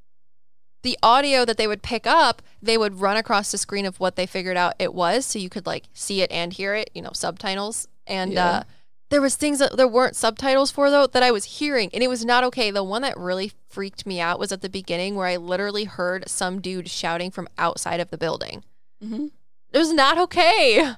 the 0.83 0.99
audio 1.03 1.45
that 1.45 1.57
they 1.59 1.67
would 1.67 1.83
pick 1.83 2.07
up, 2.07 2.41
they 2.63 2.79
would 2.79 3.01
run 3.01 3.17
across 3.19 3.51
the 3.53 3.59
screen 3.59 3.85
of 3.85 4.01
what 4.01 4.17
they 4.17 4.25
figured 4.27 4.57
out 4.57 4.75
it 4.79 4.95
was, 4.95 5.27
so 5.27 5.39
you 5.39 5.51
could 5.51 5.67
like 5.67 5.85
see 5.93 6.23
it 6.23 6.31
and 6.31 6.53
hear 6.53 6.75
it. 6.75 6.91
You 6.95 7.03
know, 7.03 7.11
subtitles 7.13 7.89
and. 8.07 8.33
Yeah. 8.33 8.47
uh 8.47 8.63
there 9.11 9.21
was 9.21 9.37
things 9.37 9.59
that 9.59 9.77
there 9.77 9.89
weren't 9.89 10.17
subtitles 10.17 10.71
for 10.71 10.91
though 10.91 11.07
that 11.07 11.23
I 11.23 11.31
was 11.31 11.45
hearing 11.45 11.91
and 11.93 12.03
it 12.03 12.09
was 12.09 12.25
not 12.25 12.45
okay. 12.45 12.71
The 12.71 12.85
one 12.85 13.03
that 13.03 13.19
really 13.19 13.53
freaked 13.69 14.07
me 14.07 14.21
out 14.21 14.39
was 14.39 14.53
at 14.53 14.63
the 14.63 14.69
beginning 14.69 15.15
where 15.15 15.27
I 15.27 15.37
literally 15.37 15.85
heard 15.85 16.29
some 16.29 16.61
dude 16.61 16.89
shouting 16.89 17.31
from 17.31 17.49
outside 17.59 18.01
of 18.01 18.11
the 18.11 18.19
building. 18.19 18.65
Mm-hmm. 19.05 19.27
It 19.73 19.79
was 19.79 19.93
not 19.93 20.19
okay. 20.19 20.95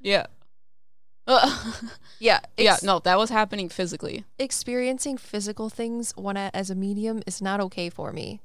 Yeah. 0.00 0.26
Uh, 1.26 1.72
Yeah. 2.18 2.40
yeah. 2.56 2.76
No, 2.82 2.98
that 3.00 3.18
was 3.18 3.30
happening 3.30 3.68
physically. 3.68 4.24
Experiencing 4.38 5.18
physical 5.18 5.68
things 5.68 6.12
when 6.16 6.36
I, 6.36 6.50
as 6.54 6.70
a 6.70 6.74
medium 6.74 7.22
is 7.26 7.42
not 7.42 7.60
okay 7.60 7.90
for 7.90 8.12
me. 8.12 8.40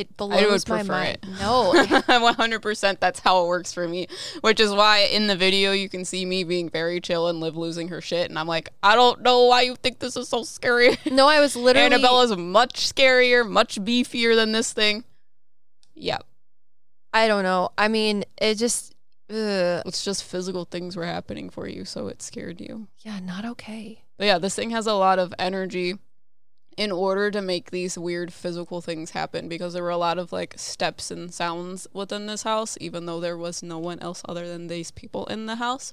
It 0.00 0.08
I 0.12 0.14
blows 0.16 0.50
would 0.50 0.68
my 0.68 0.76
prefer 0.78 0.92
mind. 0.92 1.18
it. 1.22 1.26
No. 1.40 1.72
100% 1.76 3.00
that's 3.00 3.20
how 3.20 3.44
it 3.44 3.48
works 3.48 3.72
for 3.72 3.86
me. 3.86 4.06
Which 4.40 4.60
is 4.60 4.72
why 4.72 5.00
in 5.00 5.26
the 5.26 5.36
video 5.36 5.72
you 5.72 5.88
can 5.88 6.04
see 6.04 6.24
me 6.24 6.42
being 6.44 6.70
very 6.70 7.00
chill 7.00 7.28
and 7.28 7.40
Liv 7.40 7.56
losing 7.56 7.88
her 7.88 8.00
shit. 8.00 8.30
And 8.30 8.38
I'm 8.38 8.46
like, 8.46 8.70
I 8.82 8.94
don't 8.94 9.20
know 9.22 9.44
why 9.44 9.62
you 9.62 9.76
think 9.76 9.98
this 9.98 10.16
is 10.16 10.28
so 10.28 10.42
scary. 10.42 10.96
no, 11.10 11.28
I 11.28 11.40
was 11.40 11.54
literally 11.54 11.86
Annabelle's 11.86 12.36
much 12.36 12.88
scarier, 12.88 13.48
much 13.48 13.76
beefier 13.80 14.34
than 14.34 14.52
this 14.52 14.72
thing. 14.72 15.04
Yeah, 15.94 16.18
I 17.12 17.28
don't 17.28 17.42
know. 17.42 17.70
I 17.76 17.88
mean, 17.88 18.24
it 18.40 18.54
just 18.54 18.94
ugh. 19.28 19.82
it's 19.84 20.02
just 20.04 20.24
physical 20.24 20.64
things 20.64 20.96
were 20.96 21.04
happening 21.04 21.50
for 21.50 21.68
you, 21.68 21.84
so 21.84 22.08
it 22.08 22.22
scared 22.22 22.60
you. 22.60 22.88
yeah, 23.00 23.20
not 23.20 23.44
okay. 23.44 24.04
But 24.16 24.26
yeah, 24.26 24.38
this 24.38 24.54
thing 24.54 24.70
has 24.70 24.86
a 24.86 24.94
lot 24.94 25.18
of 25.18 25.34
energy 25.38 25.98
in 26.76 26.92
order 26.92 27.30
to 27.30 27.42
make 27.42 27.70
these 27.70 27.98
weird 27.98 28.32
physical 28.32 28.80
things 28.80 29.10
happen 29.10 29.48
because 29.48 29.72
there 29.72 29.82
were 29.82 29.90
a 29.90 29.96
lot 29.96 30.18
of 30.18 30.32
like 30.32 30.54
steps 30.56 31.10
and 31.10 31.32
sounds 31.32 31.86
within 31.92 32.26
this 32.26 32.42
house, 32.44 32.78
even 32.80 33.06
though 33.06 33.20
there 33.20 33.36
was 33.36 33.62
no 33.62 33.78
one 33.78 33.98
else 34.00 34.22
other 34.28 34.48
than 34.48 34.68
these 34.68 34.90
people 34.90 35.26
in 35.26 35.46
the 35.46 35.56
house. 35.56 35.92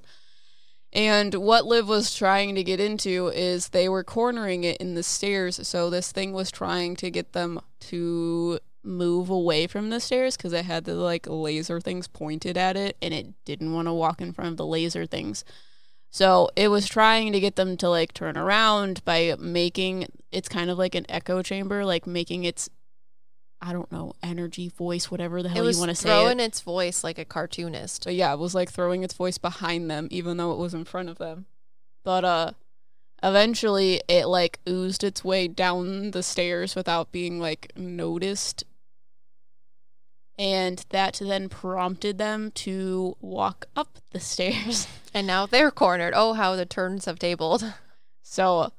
And 0.94 1.34
what 1.36 1.66
Liv 1.66 1.88
was 1.88 2.16
trying 2.16 2.56
to 2.56 2.64
get 2.64 2.80
into 2.80 3.28
is 3.28 3.70
they 3.70 3.90
were 3.90 4.04
cornering 4.04 4.64
it 4.64 4.78
in 4.78 4.96
the 4.96 5.04
stairs. 5.04 5.68
So 5.68 5.90
this 5.90 6.12
thing 6.12 6.32
was 6.32 6.50
trying 6.50 6.96
to 6.98 7.12
get 7.12 7.34
them 7.34 7.60
to 7.82 8.60
move 8.84 9.30
away 9.30 9.68
from 9.68 9.90
the 9.90 10.00
stairs 10.00 10.38
because 10.38 10.54
it 10.54 10.64
had 10.66 10.86
the 10.86 10.96
like 10.96 11.28
laser 11.28 11.82
things 11.82 12.08
pointed 12.08 12.58
at 12.58 12.78
it 12.78 12.96
and 13.02 13.14
it 13.14 13.28
didn't 13.44 13.74
want 13.74 13.88
to 13.88 13.94
walk 13.94 14.22
in 14.22 14.32
front 14.32 14.52
of 14.52 14.58
the 14.58 14.66
laser 14.66 15.06
things. 15.06 15.44
So 16.10 16.50
it 16.56 16.70
was 16.70 16.88
trying 16.88 17.34
to 17.34 17.40
get 17.40 17.56
them 17.56 17.78
to 17.78 17.90
like 17.90 18.14
turn 18.14 18.38
around 18.38 19.04
by 19.06 19.36
making 19.38 20.08
it's 20.32 20.50
kind 20.50 20.70
of 20.70 20.78
like 20.78 20.96
an 20.96 21.06
echo 21.10 21.42
chamber, 21.42 21.86
like 21.86 22.08
making 22.08 22.44
its 22.44 22.70
I 23.60 23.74
don't 23.74 23.92
know, 23.92 24.14
energy 24.22 24.70
voice, 24.70 25.10
whatever 25.10 25.42
the 25.42 25.50
hell 25.50 25.70
you 25.70 25.80
want 25.80 25.90
to 25.90 25.96
say. 25.96 26.10
it. 26.10 26.12
throwing 26.12 26.40
its 26.40 26.62
voice 26.62 27.04
like 27.04 27.18
a 27.18 27.26
cartoonist. 27.26 28.04
But 28.04 28.14
yeah, 28.14 28.32
it 28.34 28.40
was 28.40 28.54
like 28.54 28.72
throwing 28.72 29.04
its 29.04 29.16
voice 29.16 29.38
behind 29.38 29.90
them, 29.90 30.08
even 30.12 30.38
though 30.38 30.52
it 30.52 30.60
was 30.60 30.74
in 30.74 30.86
front 30.86 31.10
of 31.10 31.18
them. 31.18 31.46
But 32.04 32.24
uh 32.24 32.52
eventually 33.24 34.02
it 34.08 34.28
like 34.28 34.60
oozed 34.70 35.04
its 35.04 35.24
way 35.24 35.48
down 35.48 36.12
the 36.12 36.22
stairs 36.22 36.76
without 36.76 37.12
being 37.12 37.40
like 37.40 37.72
noticed. 37.76 38.64
And 40.38 40.86
that 40.90 41.20
then 41.22 41.50
prompted 41.50 42.18
them 42.18 42.52
to 42.52 43.18
walk 43.22 43.66
up 43.76 43.98
the 44.12 44.20
stairs. 44.20 44.88
And 45.14 45.26
now 45.26 45.48
they're 45.48 45.72
cornered. 45.72 46.14
Oh, 46.16 46.34
how 46.34 46.56
the 46.56 46.66
turns 46.66 47.06
have 47.06 47.18
tabled. 47.18 47.74
So, 48.30 48.74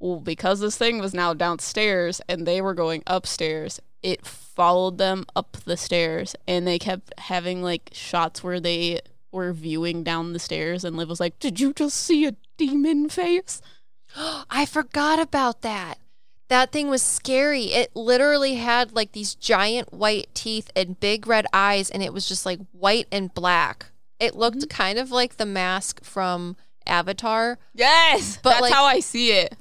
well, 0.00 0.20
because 0.20 0.60
this 0.60 0.78
thing 0.78 0.98
was 0.98 1.12
now 1.12 1.34
downstairs 1.34 2.22
and 2.30 2.46
they 2.46 2.62
were 2.62 2.72
going 2.72 3.02
upstairs, 3.06 3.78
it 4.02 4.24
followed 4.24 4.96
them 4.96 5.26
up 5.36 5.58
the 5.66 5.76
stairs 5.76 6.34
and 6.48 6.66
they 6.66 6.78
kept 6.78 7.12
having 7.18 7.62
like 7.62 7.90
shots 7.92 8.42
where 8.42 8.58
they 8.58 9.00
were 9.32 9.52
viewing 9.52 10.02
down 10.02 10.32
the 10.32 10.38
stairs 10.38 10.82
and 10.82 10.96
Liv 10.96 11.10
was 11.10 11.20
like, 11.20 11.38
Did 11.38 11.60
you 11.60 11.74
just 11.74 11.96
see 11.96 12.24
a 12.24 12.36
demon 12.56 13.10
face? 13.10 13.60
I 14.16 14.64
forgot 14.64 15.18
about 15.18 15.60
that. 15.60 15.98
That 16.48 16.70
thing 16.70 16.88
was 16.88 17.02
scary. 17.02 17.64
It 17.72 17.94
literally 17.96 18.54
had 18.54 18.92
like 18.92 19.12
these 19.12 19.34
giant 19.34 19.92
white 19.92 20.28
teeth 20.34 20.70
and 20.76 20.98
big 21.00 21.26
red 21.26 21.46
eyes, 21.52 21.90
and 21.90 22.02
it 22.02 22.12
was 22.12 22.28
just 22.28 22.46
like 22.46 22.60
white 22.72 23.08
and 23.10 23.32
black. 23.34 23.86
It 24.20 24.34
looked 24.36 24.58
Mm-hmm. 24.58 24.68
kind 24.68 24.98
of 24.98 25.10
like 25.10 25.36
the 25.36 25.46
mask 25.46 26.04
from 26.04 26.56
Avatar, 26.86 27.58
Yes. 27.74 28.38
But, 28.42 28.50
That's 28.50 28.62
like- 28.62 28.72
how 28.72 28.84
I 28.84 29.00
see 29.00 29.32
it. 29.32 29.56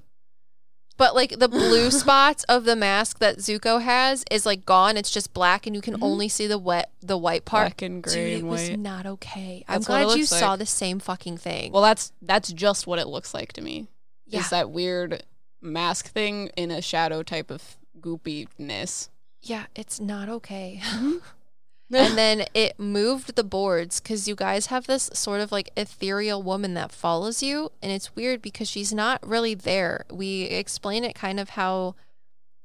but 0.98 1.16
like 1.16 1.40
the 1.40 1.50
blue 1.50 1.90
spots 2.04 2.44
of 2.46 2.64
the 2.66 2.76
mask 2.76 3.18
that 3.20 3.38
Zuko 3.40 3.82
has 3.82 4.24
is 4.32 4.46
like 4.46 4.64
gone. 4.66 4.96
It's 4.96 5.10
just 5.12 5.34
black, 5.34 5.66
and 5.66 5.76
you 5.76 5.82
can 5.82 5.96
Mhm. 5.96 6.04
only 6.04 6.30
see 6.30 6.46
the 6.48 6.58
wet, 6.60 6.92
the 7.02 7.18
white 7.18 7.44
part. 7.46 7.64
Black 7.66 7.82
and 7.82 8.04
Dude, 8.04 8.14
gray 8.14 8.34
it 8.36 8.40
and 8.42 8.50
was 8.50 8.70
white. 8.70 8.80
not 8.80 9.06
okay. 9.08 9.66
I'm 9.68 9.74
That's 9.80 9.86
it 9.86 9.88
glad 9.88 10.02
you 10.02 10.08
looks 10.08 10.30
saw 10.30 10.56
the 10.56 10.66
same 10.68 11.00
fucking 11.00 11.38
thing. 11.40 11.72
Well, 11.72 11.82
that's 11.82 12.12
that's 12.22 12.54
just 12.54 12.86
what 12.88 13.00
it 13.00 13.08
looks 13.08 13.34
like 13.34 13.54
to 13.54 13.62
me. 13.62 13.88
yeah, 14.28 14.40
Is 14.42 14.52
that 14.52 14.70
weird 14.70 15.24
mask 15.62 16.08
thing 16.08 16.50
in 16.56 16.72
a 16.72 16.82
shadow 16.82 17.24
type 17.24 17.50
of 17.52 17.78
goopiness. 18.00 19.10
yeah, 19.42 19.66
it's 19.76 20.00
not 20.00 20.30
okay. 20.30 20.82
Mm-hmm. 20.84 21.18
and 21.94 22.18
then 22.18 22.46
it 22.54 22.80
moved 22.80 23.36
the 23.36 23.44
boards 23.44 24.00
because 24.00 24.28
you 24.28 24.36
guys 24.36 24.68
have 24.68 24.88
this 24.88 25.10
sort 25.14 25.40
of 25.40 25.52
like 25.52 25.70
ethereal 25.78 26.42
woman 26.42 26.74
that 26.74 26.92
follows 26.92 27.44
you 27.44 27.72
and 27.82 27.92
it's 27.92 28.16
weird 28.16 28.42
because 28.42 28.68
she's 28.68 28.92
not 28.92 29.26
really 29.26 29.54
there 29.54 30.04
we 30.12 30.44
explain 30.44 31.04
it 31.04 31.14
kind 31.14 31.40
of 31.40 31.50
how 31.50 31.94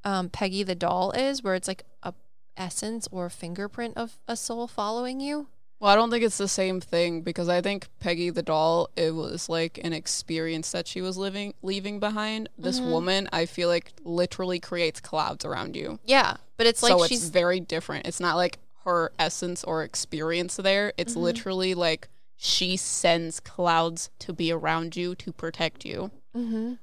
um, 0.04 0.30
peggy 0.30 0.62
the 0.62 0.74
doll 0.74 1.10
is 1.12 1.42
where 1.42 1.54
it's 1.54 1.68
like 1.68 1.82
a 2.02 2.14
essence 2.56 3.06
or 3.10 3.28
fingerprint 3.28 3.94
of 3.96 4.18
a 4.26 4.36
soul 4.36 4.66
following 4.66 5.20
you 5.20 5.48
Well, 5.80 5.90
I 5.90 5.94
don't 5.96 6.10
think 6.10 6.22
it's 6.22 6.36
the 6.36 6.46
same 6.46 6.80
thing 6.80 7.22
because 7.22 7.48
I 7.48 7.62
think 7.62 7.88
Peggy 8.00 8.28
the 8.30 8.42
doll 8.42 8.90
it 8.96 9.12
was 9.14 9.48
like 9.48 9.80
an 9.82 9.92
experience 9.94 10.70
that 10.72 10.86
she 10.86 11.00
was 11.00 11.16
living 11.16 11.54
leaving 11.62 11.98
behind. 11.98 12.48
This 12.58 12.80
Mhm. 12.80 12.90
woman, 12.90 13.28
I 13.32 13.46
feel 13.46 13.68
like 13.68 13.92
literally 14.04 14.60
creates 14.60 15.00
clouds 15.00 15.44
around 15.44 15.74
you. 15.76 15.98
yeah 16.04 16.36
but 16.58 16.66
it's 16.66 16.82
like 16.82 16.92
so 16.92 17.06
she's 17.06 17.22
it's 17.22 17.30
very 17.30 17.58
different. 17.60 18.06
It's 18.06 18.20
not 18.20 18.36
like 18.36 18.58
her 18.84 19.12
essence 19.18 19.64
or 19.64 19.82
experience 19.82 20.56
there. 20.56 20.92
It's 20.98 21.14
Mhm. 21.14 21.22
literally 21.22 21.74
like 21.74 22.08
she 22.36 22.76
sends 22.76 23.40
clouds 23.40 24.10
to 24.18 24.32
be 24.34 24.52
around 24.52 24.96
you 24.96 25.14
to 25.14 25.32
protect 25.32 25.84
you. 25.86 26.10
hmm 26.34 26.74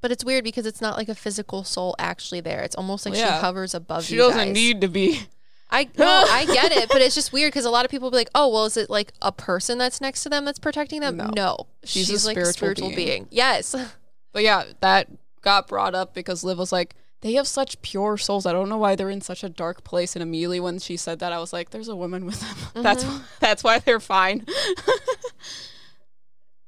but 0.00 0.10
it's 0.12 0.22
weird 0.24 0.44
because 0.44 0.66
it's 0.66 0.82
not 0.82 0.98
like 0.98 1.08
a 1.08 1.14
physical 1.14 1.64
soul 1.64 1.94
actually 1.98 2.38
there 2.40 2.60
it's 2.60 2.74
almost 2.76 3.06
like 3.06 3.14
Well, 3.14 3.38
she 3.38 3.40
hovers 3.40 3.72
above 3.74 4.02
you. 4.02 4.06
she 4.08 4.16
doesn't 4.16 4.48
guys. 4.48 4.54
need 4.54 4.80
to 4.82 4.88
be. 4.88 5.20
I 5.74 5.88
no, 5.98 6.24
I 6.30 6.44
get 6.52 6.72
it, 6.72 6.88
but 6.88 7.02
it's 7.02 7.14
just 7.14 7.32
weird 7.32 7.52
because 7.52 7.64
a 7.64 7.70
lot 7.70 7.84
of 7.84 7.90
people 7.90 8.10
be 8.10 8.16
like, 8.16 8.30
"Oh, 8.34 8.48
well, 8.48 8.64
is 8.64 8.76
it 8.76 8.88
like 8.88 9.12
a 9.20 9.32
person 9.32 9.76
that's 9.78 10.00
next 10.00 10.22
to 10.22 10.28
them 10.28 10.44
that's 10.44 10.58
protecting 10.58 11.00
them?" 11.00 11.16
No. 11.34 11.66
she's, 11.84 12.06
She's 12.06 12.24
a 12.24 12.28
like 12.28 12.36
a 12.36 12.44
spiritual 12.46 12.52
spiritual 12.88 12.88
being. 12.90 13.24
being. 13.24 13.28
Yes, 13.30 13.74
But 14.32 14.42
yeah, 14.42 14.64
that 14.80 15.08
got 15.42 15.68
brought 15.68 15.94
up 15.94 16.14
because 16.14 16.42
Liv 16.44 16.58
was 16.58 16.72
like, 16.72 16.94
they 17.20 17.34
have 17.34 17.46
such 17.46 17.80
pure 17.82 18.16
souls. 18.18 18.46
I 18.46 18.52
don't 18.52 18.68
know 18.68 18.76
why 18.78 18.96
they're 18.96 19.08
in 19.10 19.20
such 19.20 19.44
a 19.44 19.48
dark 19.48 19.84
place. 19.84 20.16
And 20.16 20.22
immediately 20.22 20.58
when 20.60 20.78
she 20.80 20.96
said 20.96 21.20
that, 21.20 21.32
I 21.32 21.38
was 21.38 21.52
like, 21.52 21.70
there's 21.70 21.88
a 21.88 21.94
woman 21.96 22.24
with 22.26 22.40
them. 22.40 22.56
That's 22.82 23.04
Mhm. 23.04 23.22
that's 23.40 23.62
why 23.64 23.78
they're 23.78 24.00
fine. 24.00 24.44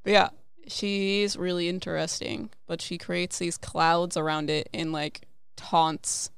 but 0.04 0.12
yeah, 0.12 0.28
she's 0.68 1.36
really 1.36 1.68
interesting. 1.68 2.50
But 2.66 2.80
she 2.80 2.98
creates 2.98 3.38
these 3.38 3.56
clouds 3.58 4.16
around 4.16 4.50
it 4.50 4.68
and 4.72 4.92
like 4.92 5.22
taunts 5.56 6.30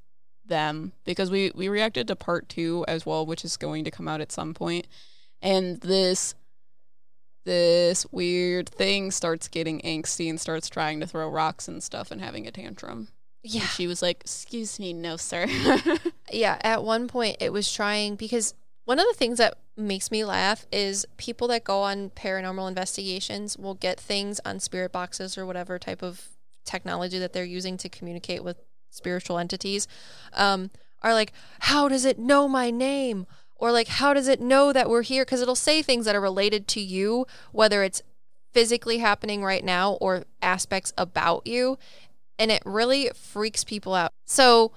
them 0.48 0.92
because 1.04 1.30
we 1.30 1.52
we 1.54 1.68
reacted 1.68 2.08
to 2.08 2.16
part 2.16 2.48
2 2.48 2.84
as 2.88 3.06
well 3.06 3.24
which 3.24 3.44
is 3.44 3.56
going 3.56 3.84
to 3.84 3.90
come 3.90 4.08
out 4.08 4.20
at 4.20 4.32
some 4.32 4.54
point 4.54 4.86
and 5.40 5.80
this 5.80 6.34
this 7.48 8.04
weird 8.12 8.68
thing 8.68 9.10
starts 9.10 9.48
getting 9.48 9.80
angsty 9.80 10.28
and 10.28 10.38
starts 10.38 10.68
trying 10.68 11.00
to 11.00 11.06
throw 11.06 11.30
rocks 11.30 11.66
and 11.66 11.82
stuff 11.82 12.10
and 12.10 12.20
having 12.20 12.46
a 12.46 12.50
tantrum. 12.50 13.08
Yeah. 13.42 13.62
And 13.62 13.70
she 13.70 13.86
was 13.86 14.02
like, 14.02 14.20
"Excuse 14.20 14.78
me, 14.78 14.92
no, 14.92 15.16
sir." 15.16 15.46
Yeah, 16.30 16.58
at 16.60 16.84
one 16.84 17.08
point 17.08 17.38
it 17.40 17.54
was 17.54 17.72
trying 17.72 18.16
because 18.16 18.52
one 18.84 18.98
of 18.98 19.06
the 19.06 19.14
things 19.14 19.38
that 19.38 19.56
makes 19.78 20.10
me 20.10 20.24
laugh 20.26 20.66
is 20.70 21.06
people 21.16 21.48
that 21.48 21.64
go 21.64 21.80
on 21.80 22.10
paranormal 22.10 22.68
investigations 22.68 23.56
will 23.56 23.72
get 23.72 23.98
things 23.98 24.38
on 24.44 24.60
spirit 24.60 24.92
boxes 24.92 25.38
or 25.38 25.46
whatever 25.46 25.78
type 25.78 26.02
of 26.02 26.28
technology 26.66 27.18
that 27.18 27.32
they're 27.32 27.44
using 27.44 27.78
to 27.78 27.88
communicate 27.88 28.44
with 28.44 28.58
spiritual 28.90 29.38
entities. 29.38 29.86
Um, 30.32 30.70
are 31.02 31.14
like, 31.14 31.32
how 31.60 31.88
does 31.88 32.04
it 32.04 32.18
know 32.18 32.48
my 32.48 32.70
name? 32.70 33.26
Or 33.56 33.72
like, 33.72 33.88
how 33.88 34.14
does 34.14 34.28
it 34.28 34.40
know 34.40 34.72
that 34.72 34.88
we're 34.88 35.02
here? 35.02 35.24
Because 35.24 35.40
it'll 35.40 35.54
say 35.54 35.82
things 35.82 36.04
that 36.04 36.14
are 36.14 36.20
related 36.20 36.68
to 36.68 36.80
you, 36.80 37.26
whether 37.52 37.82
it's 37.82 38.02
physically 38.52 38.98
happening 38.98 39.44
right 39.44 39.64
now 39.64 39.92
or 39.94 40.24
aspects 40.42 40.92
about 40.96 41.46
you. 41.46 41.78
And 42.38 42.50
it 42.50 42.62
really 42.64 43.10
freaks 43.14 43.64
people 43.64 43.94
out. 43.94 44.12
So, 44.24 44.72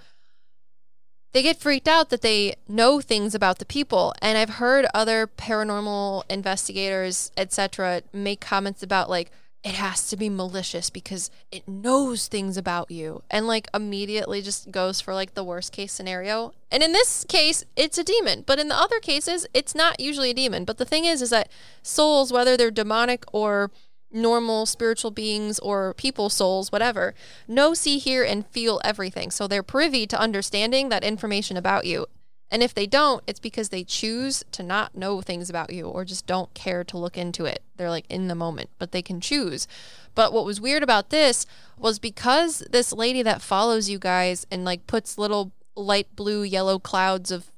they 1.33 1.41
get 1.41 1.59
freaked 1.59 1.87
out 1.87 2.09
that 2.09 2.21
they 2.21 2.55
know 2.67 2.99
things 2.99 3.33
about 3.33 3.59
the 3.59 3.65
people 3.65 4.13
and 4.21 4.37
i've 4.37 4.55
heard 4.55 4.85
other 4.93 5.27
paranormal 5.27 6.23
investigators 6.29 7.31
etc 7.37 8.01
make 8.13 8.41
comments 8.41 8.83
about 8.83 9.09
like 9.09 9.31
it 9.63 9.75
has 9.75 10.07
to 10.09 10.17
be 10.17 10.29
malicious 10.29 10.89
because 10.89 11.29
it 11.51 11.67
knows 11.67 12.27
things 12.27 12.57
about 12.57 12.89
you 12.89 13.21
and 13.29 13.45
like 13.45 13.67
immediately 13.73 14.41
just 14.41 14.71
goes 14.71 14.99
for 14.99 15.13
like 15.13 15.35
the 15.35 15.43
worst 15.43 15.71
case 15.71 15.93
scenario. 15.93 16.53
And 16.71 16.81
in 16.81 16.93
this 16.93 17.25
case 17.25 17.63
it's 17.75 17.97
a 17.97 18.03
demon 18.03 18.43
but 18.45 18.59
in 18.59 18.69
the 18.69 18.77
other 18.77 18.99
cases 18.99 19.45
it's 19.53 19.75
not 19.75 19.99
usually 19.99 20.31
a 20.31 20.35
demon. 20.35 20.65
But 20.65 20.77
the 20.77 20.85
thing 20.85 21.05
is 21.05 21.21
is 21.21 21.29
that 21.29 21.49
souls 21.83 22.33
whether 22.33 22.57
they're 22.57 22.71
demonic 22.71 23.23
or 23.31 23.71
normal 24.11 24.65
spiritual 24.65 25.11
beings 25.11 25.59
or 25.59 25.93
people 25.93 26.29
souls 26.29 26.71
whatever 26.71 27.13
know 27.47 27.73
see 27.73 27.99
hear 27.99 28.23
and 28.23 28.47
feel 28.47 28.81
everything. 28.83 29.29
So 29.29 29.47
they're 29.47 29.63
privy 29.63 30.07
to 30.07 30.19
understanding 30.19 30.89
that 30.89 31.03
information 31.03 31.55
about 31.55 31.85
you 31.85 32.07
and 32.51 32.61
if 32.61 32.73
they 32.73 32.85
don't 32.85 33.23
it's 33.25 33.39
because 33.39 33.69
they 33.69 33.83
choose 33.83 34.43
to 34.51 34.61
not 34.61 34.95
know 34.95 35.21
things 35.21 35.49
about 35.49 35.71
you 35.73 35.87
or 35.87 36.05
just 36.05 36.27
don't 36.27 36.53
care 36.53 36.83
to 36.83 36.97
look 36.97 37.17
into 37.17 37.45
it. 37.45 37.63
They're 37.77 37.89
like 37.89 38.05
in 38.09 38.27
the 38.27 38.35
moment 38.35 38.69
but 38.77 38.91
they 38.91 39.01
can 39.01 39.21
choose. 39.21 39.67
But 40.13 40.33
what 40.33 40.45
was 40.45 40.61
weird 40.61 40.83
about 40.83 41.09
this 41.09 41.45
was 41.77 41.97
because 41.97 42.59
this 42.69 42.91
lady 42.91 43.23
that 43.23 43.41
follows 43.41 43.89
you 43.89 43.97
guys 43.97 44.45
and 44.51 44.65
like 44.65 44.85
puts 44.85 45.17
little 45.17 45.51
light 45.75 46.15
blue 46.15 46.43
yellow 46.43 46.77
clouds 46.77 47.31
of 47.31 47.51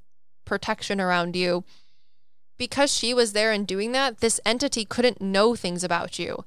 protection 0.46 1.02
around 1.02 1.36
you 1.36 1.64
because 2.58 2.94
she 2.94 3.14
was 3.14 3.34
there 3.34 3.52
and 3.52 3.66
doing 3.66 3.92
that, 3.94 4.20
this 4.20 4.40
entity 4.46 4.86
couldn't 4.86 5.22
know 5.22 5.56
things 5.56 5.84
about 5.84 6.20
you. 6.20 6.46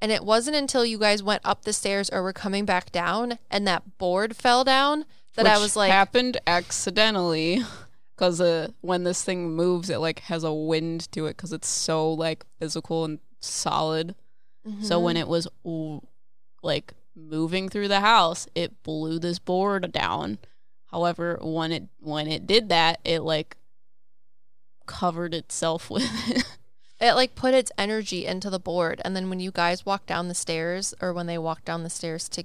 And 0.00 0.12
it 0.12 0.24
wasn't 0.24 0.56
until 0.56 0.84
you 0.84 0.98
guys 0.98 1.22
went 1.22 1.42
up 1.44 1.64
the 1.64 1.72
stairs 1.72 2.10
or 2.10 2.22
were 2.22 2.32
coming 2.32 2.64
back 2.64 2.92
down 2.92 3.38
and 3.50 3.66
that 3.66 3.96
board 3.96 4.36
fell 4.36 4.64
down 4.64 5.06
that 5.36 5.46
I 5.46 5.58
was 5.58 5.76
like, 5.76 5.90
happened 5.90 6.36
accidentally 6.46 7.62
because 8.14 8.40
uh, 8.40 8.68
when 8.80 9.04
this 9.04 9.22
thing 9.24 9.50
moves, 9.52 9.90
it 9.90 9.98
like 9.98 10.20
has 10.20 10.44
a 10.44 10.52
wind 10.52 11.10
to 11.12 11.26
it 11.26 11.36
because 11.36 11.52
it's 11.52 11.68
so 11.68 12.12
like 12.12 12.44
physical 12.58 13.04
and 13.04 13.18
solid. 13.40 14.14
So 14.80 14.96
Mm-hmm. 14.96 15.04
when 15.04 15.16
it 15.18 15.28
was 15.28 15.46
like 16.62 16.94
moving 17.14 17.68
through 17.68 17.88
the 17.88 18.00
house, 18.00 18.46
it 18.54 18.82
blew 18.82 19.18
this 19.18 19.38
board 19.38 19.92
down. 19.92 20.38
However, 20.86 21.38
when 21.42 21.70
it 21.72 21.88
when 22.00 22.28
it 22.28 22.46
did 22.46 22.68
that, 22.70 23.00
it 23.04 23.20
like 23.20 23.56
covered 24.86 25.34
itself 25.34 25.90
with 25.90 26.08
it. 26.28 26.44
it 27.00 27.12
like 27.14 27.34
put 27.34 27.54
its 27.54 27.72
energy 27.76 28.24
into 28.26 28.48
the 28.50 28.58
board. 28.58 29.00
And 29.04 29.14
then 29.14 29.28
when 29.28 29.40
you 29.40 29.50
guys 29.50 29.84
walked 29.84 30.06
down 30.06 30.28
the 30.28 30.34
stairs 30.34 30.94
or 31.00 31.12
when 31.12 31.26
they 31.26 31.38
walked 31.38 31.64
down 31.64 31.82
the 31.82 31.90
stairs 31.90 32.28
to 32.30 32.44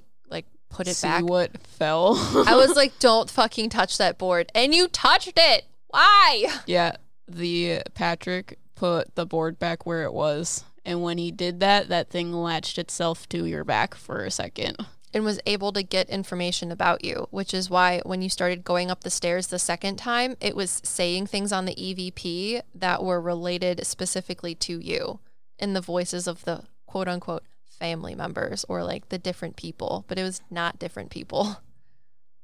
put 0.70 0.86
it 0.86 0.98
back. 1.02 1.18
See 1.18 1.22
back, 1.22 1.24
what 1.24 1.58
fell. 1.66 2.16
I 2.46 2.56
was 2.56 2.74
like, 2.76 2.98
don't 3.00 3.28
fucking 3.28 3.68
touch 3.68 3.98
that 3.98 4.16
board. 4.16 4.50
And 4.54 4.74
you 4.74 4.88
touched 4.88 5.34
it. 5.36 5.64
Why? 5.88 6.46
yeah, 6.66 6.96
the 7.28 7.82
Patrick 7.94 8.58
put 8.74 9.14
the 9.14 9.26
board 9.26 9.58
back 9.58 9.84
where 9.84 10.04
it 10.04 10.12
was, 10.14 10.64
and 10.84 11.02
when 11.02 11.18
he 11.18 11.30
did 11.30 11.60
that, 11.60 11.88
that 11.88 12.08
thing 12.08 12.32
latched 12.32 12.78
itself 12.78 13.28
to 13.28 13.44
your 13.44 13.64
back 13.64 13.94
for 13.94 14.24
a 14.24 14.30
second. 14.30 14.76
and 15.12 15.24
was 15.24 15.40
able 15.44 15.72
to 15.72 15.82
get 15.82 16.08
information 16.08 16.70
about 16.70 17.04
you, 17.04 17.26
which 17.30 17.52
is 17.52 17.68
why 17.68 18.00
when 18.06 18.22
you 18.22 18.28
started 18.30 18.62
going 18.62 18.90
up 18.90 19.02
the 19.02 19.10
stairs 19.10 19.48
the 19.48 19.58
second 19.58 19.96
time, 19.96 20.36
it 20.40 20.54
was 20.54 20.80
saying 20.84 21.26
things 21.26 21.52
on 21.52 21.64
the 21.64 21.74
EVP 21.74 22.62
that 22.74 23.02
were 23.02 23.20
related 23.20 23.84
specifically 23.84 24.54
to 24.54 24.78
you 24.78 25.18
in 25.58 25.72
the 25.72 25.80
voices 25.80 26.28
of 26.28 26.44
the 26.44 26.62
quote 26.86 27.08
unquote 27.08 27.42
family 27.80 28.14
members 28.14 28.64
or 28.68 28.84
like 28.84 29.08
the 29.08 29.18
different 29.18 29.56
people, 29.56 30.04
but 30.06 30.18
it 30.18 30.22
was 30.22 30.40
not 30.50 30.78
different 30.78 31.10
people. 31.10 31.56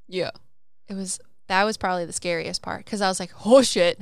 Yeah. 0.08 0.30
It 0.86 0.94
was 0.94 1.18
that 1.48 1.64
was 1.64 1.76
probably 1.76 2.04
the 2.04 2.12
scariest 2.12 2.62
part 2.62 2.84
because 2.84 3.00
I 3.00 3.08
was 3.08 3.18
like, 3.18 3.32
oh 3.44 3.62
shit. 3.62 4.00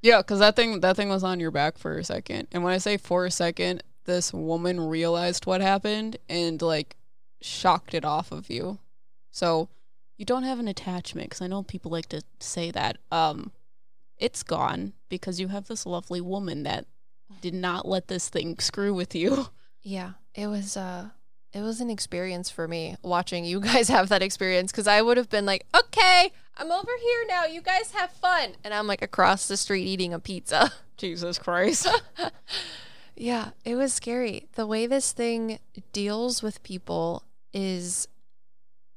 Yeah, 0.00 0.18
because 0.18 0.38
that 0.38 0.54
thing 0.54 0.80
that 0.80 0.96
thing 0.96 1.08
was 1.08 1.24
on 1.24 1.40
your 1.40 1.50
back 1.50 1.78
for 1.78 1.96
a 1.96 2.04
second, 2.04 2.48
and 2.52 2.62
when 2.62 2.74
I 2.74 2.78
say 2.78 2.98
for 2.98 3.24
a 3.24 3.30
second, 3.30 3.82
this 4.04 4.34
woman 4.34 4.78
realized 4.78 5.46
what 5.46 5.62
happened 5.62 6.18
and 6.28 6.60
like 6.60 6.96
shocked 7.40 7.94
it 7.94 8.04
off 8.04 8.30
of 8.30 8.50
you. 8.50 8.78
So 9.30 9.70
you 10.18 10.24
don't 10.24 10.42
have 10.42 10.58
an 10.58 10.68
attachment 10.68 11.30
because 11.30 11.40
I 11.40 11.46
know 11.46 11.62
people 11.62 11.90
like 11.90 12.10
to 12.10 12.22
say 12.38 12.70
that. 12.70 12.98
Um, 13.10 13.52
it's 14.18 14.42
gone 14.42 14.92
because 15.08 15.40
you 15.40 15.48
have 15.48 15.68
this 15.68 15.86
lovely 15.86 16.20
woman 16.20 16.64
that 16.64 16.86
did 17.40 17.54
not 17.54 17.88
let 17.88 18.08
this 18.08 18.28
thing 18.28 18.58
screw 18.58 18.94
with 18.94 19.14
you. 19.14 19.48
Yeah, 19.86 20.12
it 20.34 20.46
was 20.46 20.76
uh 20.76 21.08
it 21.52 21.60
was 21.60 21.80
an 21.80 21.90
experience 21.90 22.50
for 22.50 22.66
me 22.66 22.96
watching 23.02 23.44
you 23.44 23.60
guys 23.72 23.88
have 23.88 24.08
that 24.08 24.22
experience 24.22 24.72
cuz 24.72 24.86
I 24.86 25.02
would 25.02 25.16
have 25.16 25.30
been 25.30 25.46
like, 25.46 25.66
"Okay, 25.74 26.32
I'm 26.56 26.70
over 26.70 26.90
here 27.00 27.24
now. 27.28 27.44
You 27.44 27.60
guys 27.60 27.92
have 27.92 28.10
fun." 28.10 28.54
And 28.64 28.74
I'm 28.74 28.86
like 28.86 29.02
across 29.02 29.46
the 29.46 29.56
street 29.56 29.86
eating 29.86 30.12
a 30.12 30.18
pizza. 30.18 30.72
Jesus 30.96 31.38
Christ. 31.38 31.88
yeah, 33.16 33.50
it 33.64 33.76
was 33.76 33.92
scary. 33.92 34.48
The 34.52 34.66
way 34.66 34.86
this 34.86 35.12
thing 35.12 35.58
deals 35.92 36.42
with 36.42 36.62
people 36.62 37.24
is 37.52 38.08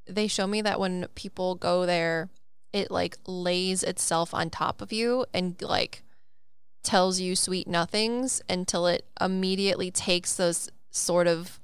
they 0.08 0.28
show 0.28 0.47
me 0.47 0.62
that 0.62 0.80
when 0.80 1.08
people 1.15 1.56
go 1.56 1.86
there, 1.86 2.30
it 2.73 2.91
like 2.91 3.17
lays 3.26 3.84
itself 3.84 4.34
on 4.34 4.50
top 4.50 4.82
of 4.82 4.91
you 4.91 5.26
and 5.34 5.62
like 5.62 6.04
tells 6.84 7.19
you 7.19 7.36
sweet 7.36 7.67
nothings 7.67 8.41
until 8.50 8.88
it 8.88 9.06
immediately 9.19 9.91
takes 9.91 10.36
those 10.36 10.69
sort 10.97 11.27
of 11.27 11.60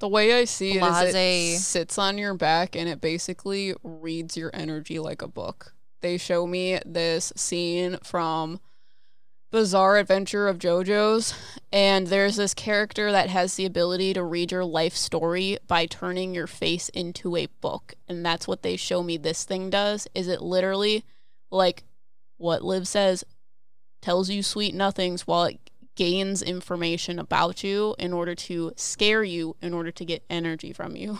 The 0.00 0.08
way 0.08 0.34
I 0.34 0.44
see 0.44 0.76
it 0.76 0.82
is 0.82 1.14
it 1.14 1.60
sits 1.60 1.98
on 1.98 2.18
your 2.18 2.34
back 2.34 2.76
and 2.76 2.88
it 2.88 3.00
basically 3.00 3.74
reads 3.82 4.36
your 4.36 4.50
energy 4.52 4.98
like 4.98 5.22
a 5.22 5.28
book. 5.28 5.72
They 6.02 6.18
show 6.18 6.46
me 6.46 6.78
this 6.84 7.32
scene 7.36 7.96
from 8.02 8.60
Bizarre 9.50 9.96
Adventure 9.96 10.48
of 10.48 10.58
JoJo's, 10.58 11.32
and 11.72 12.08
there's 12.08 12.36
this 12.36 12.54
character 12.54 13.12
that 13.12 13.30
has 13.30 13.54
the 13.54 13.64
ability 13.64 14.12
to 14.12 14.24
read 14.24 14.50
your 14.52 14.64
life 14.64 14.94
story 14.94 15.58
by 15.66 15.86
turning 15.86 16.34
your 16.34 16.48
face 16.48 16.88
into 16.90 17.36
a 17.36 17.46
book. 17.60 17.94
And 18.08 18.26
that's 18.26 18.48
what 18.48 18.62
they 18.62 18.76
show 18.76 19.02
me 19.02 19.16
this 19.16 19.44
thing 19.44 19.70
does, 19.70 20.08
is 20.14 20.28
it 20.28 20.42
literally 20.42 21.04
like 21.50 21.84
what 22.36 22.62
Liv 22.62 22.86
says 22.88 23.24
tells 24.02 24.28
you 24.28 24.42
sweet 24.42 24.74
nothings 24.74 25.26
while 25.26 25.44
it 25.44 25.70
gains 25.94 26.42
information 26.42 27.18
about 27.18 27.62
you 27.64 27.94
in 27.98 28.12
order 28.12 28.34
to 28.34 28.72
scare 28.76 29.22
you 29.24 29.56
in 29.62 29.72
order 29.72 29.90
to 29.90 30.04
get 30.04 30.24
energy 30.28 30.72
from 30.72 30.96
you 30.96 31.18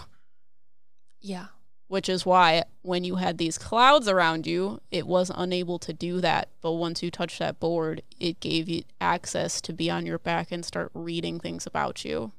yeah. 1.20 1.46
which 1.88 2.08
is 2.08 2.26
why 2.26 2.64
when 2.82 3.04
you 3.04 3.16
had 3.16 3.38
these 3.38 3.58
clouds 3.58 4.08
around 4.08 4.46
you 4.46 4.80
it 4.90 5.06
was 5.06 5.30
unable 5.34 5.78
to 5.78 5.92
do 5.92 6.20
that 6.20 6.48
but 6.60 6.72
once 6.72 7.02
you 7.02 7.10
touched 7.10 7.38
that 7.38 7.58
board 7.60 8.02
it 8.18 8.40
gave 8.40 8.68
you 8.68 8.82
access 9.00 9.60
to 9.60 9.72
be 9.72 9.90
on 9.90 10.04
your 10.06 10.18
back 10.18 10.50
and 10.52 10.64
start 10.64 10.90
reading 10.94 11.38
things 11.40 11.66
about 11.66 12.04
you 12.04 12.32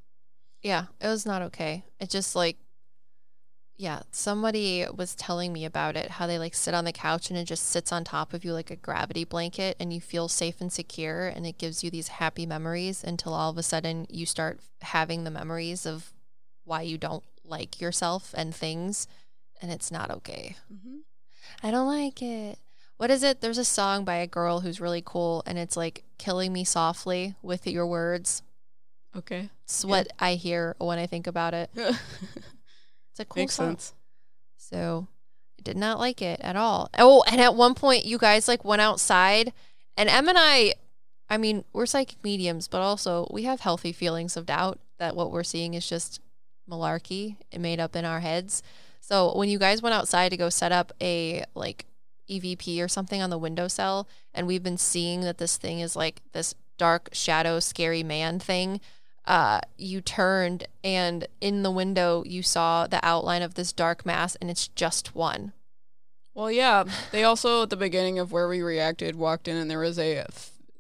Yeah, 0.62 0.86
it 1.00 1.08
was 1.08 1.28
not 1.28 1.44
okay. 1.44 1.84
It 2.00 2.10
just 2.10 2.36
like 2.36 2.58
yeah, 3.78 4.04
somebody 4.12 4.86
was 4.96 5.16
telling 5.16 5.52
me 5.52 5.66
about 5.66 5.98
it, 5.98 6.12
how 6.12 6.28
they 6.28 6.40
like 6.40 6.54
sit 6.56 6.74
on 6.74 6.86
the 6.86 6.94
couch 6.94 7.30
and 7.30 7.38
it 7.38 7.44
just 7.44 7.66
sits 7.66 7.92
on 7.92 8.04
top 8.06 8.34
of 8.34 8.46
you 8.46 8.54
like 8.54 8.72
a 8.72 8.76
gravity 8.78 9.26
blanket 9.26 9.76
and 9.80 9.92
you 9.92 10.00
feel 10.00 10.28
safe 10.30 10.62
and 10.62 10.72
secure 10.72 11.28
and 11.28 11.46
it 11.46 11.58
gives 11.58 11.84
you 11.84 11.92
these 11.92 12.08
happy 12.08 12.46
memories 12.46 13.04
until 13.04 13.34
all 13.34 13.50
of 13.50 13.58
a 13.58 13.64
sudden 13.64 14.06
you 14.10 14.26
start 14.26 14.60
having 14.82 15.24
the 15.26 15.32
memories 15.32 15.86
of 15.86 16.14
why 16.64 16.82
you 16.84 16.98
don't 16.98 17.24
like 17.44 17.82
yourself 17.82 18.34
and 18.38 18.56
things 18.56 19.08
and 19.62 19.72
it's 19.72 19.92
not 19.92 20.10
okay. 20.10 20.56
mm-hmm. 20.74 20.98
I 21.62 21.72
don't 21.72 21.88
like 21.88 22.22
it. 22.22 22.58
What 22.98 23.12
is 23.12 23.24
it? 23.24 23.42
There's 23.42 23.58
a 23.58 23.66
song 23.66 24.06
by 24.06 24.16
a 24.16 24.28
girl 24.28 24.62
who's 24.62 24.80
really 24.80 25.04
cool 25.06 25.44
and 25.46 25.58
it's 25.58 25.76
like 25.76 26.04
killing 26.18 26.54
me 26.54 26.64
softly 26.64 27.36
with 27.42 27.68
your 27.68 27.86
words. 27.86 28.42
okay 29.18 29.50
It's 29.66 29.84
Yeah. 29.84 29.90
what 29.90 30.08
I 30.18 30.36
hear 30.36 30.76
when 30.80 30.98
I 30.98 31.08
think 31.08 31.28
about 31.28 31.54
it. 31.54 31.70
It's 33.16 33.22
a 33.22 33.26
cool 33.26 33.44
makes 33.44 33.54
song. 33.54 33.70
sense 33.70 33.94
So 34.58 35.08
I 35.58 35.62
did 35.62 35.78
not 35.78 36.00
like 36.00 36.22
it 36.22 36.42
at 36.42 36.58
all. 36.58 36.90
Oh, 36.98 37.24
and 37.32 37.40
at 37.40 37.56
one 37.56 37.74
point 37.74 38.04
you 38.04 38.18
guys 38.18 38.50
like 38.50 38.66
went 38.66 38.82
outside 38.82 39.54
and 39.96 40.10
Em 40.10 40.28
and 40.28 40.38
I 40.38 40.74
I 41.30 41.38
mean, 41.38 41.64
we're 41.72 41.86
psychic 41.86 42.22
mediums, 42.26 42.68
but 42.68 42.82
also 42.82 43.26
we 43.32 43.44
have 43.44 43.62
healthy 43.62 43.94
feelings 43.94 44.36
of 44.36 44.46
doubt 44.46 44.80
that 45.00 45.16
what 45.16 45.32
we're 45.32 45.44
seeing 45.44 45.76
is 45.76 45.88
just 45.88 46.20
malarkey 46.70 47.38
and 47.54 47.64
made 47.64 47.80
up 47.80 47.96
in 47.96 48.04
our 48.04 48.20
heads. 48.20 48.62
So 49.00 49.34
when 49.38 49.48
you 49.48 49.60
guys 49.60 49.82
went 49.82 49.96
outside 49.96 50.30
to 50.30 50.38
go 50.38 50.50
set 50.50 50.74
up 50.74 50.92
a 51.02 51.46
like 51.56 51.86
EVP 52.30 52.84
or 52.84 52.90
something 52.90 53.22
on 53.22 53.30
the 53.30 53.38
windowsill, 53.38 54.10
and 54.34 54.46
we've 54.46 54.62
been 54.62 54.78
seeing 54.78 55.22
that 55.22 55.38
this 55.38 55.56
thing 55.56 55.80
is 55.80 55.96
like 55.96 56.22
this 56.34 56.54
dark 56.78 57.12
shadow, 57.14 57.62
scary 57.62 58.04
man 58.04 58.40
thing. 58.40 58.82
Uh, 59.28 59.60
you 59.78 60.02
turned 60.02 60.68
and 60.84 61.28
in 61.42 61.64
the 61.64 61.72
window 61.72 62.24
you 62.26 62.44
saw 62.44 62.86
the 62.88 63.04
outline 63.04 63.42
of 63.42 63.56
this 63.56 63.74
dark 63.74 64.06
mass, 64.06 64.36
and 64.36 64.50
it's 64.52 64.68
just 64.70 65.16
one. 65.16 65.52
Well, 66.34 66.52
yeah. 66.52 66.84
They 67.12 67.24
also 67.24 67.64
at 67.64 67.70
the 67.70 67.78
beginning 67.78 68.20
of 68.20 68.32
where 68.32 68.48
we 68.48 68.62
reacted 68.62 69.16
walked 69.16 69.48
in 69.48 69.56
and 69.58 69.72
there 69.72 69.80
was 69.80 69.98
a 69.98 70.26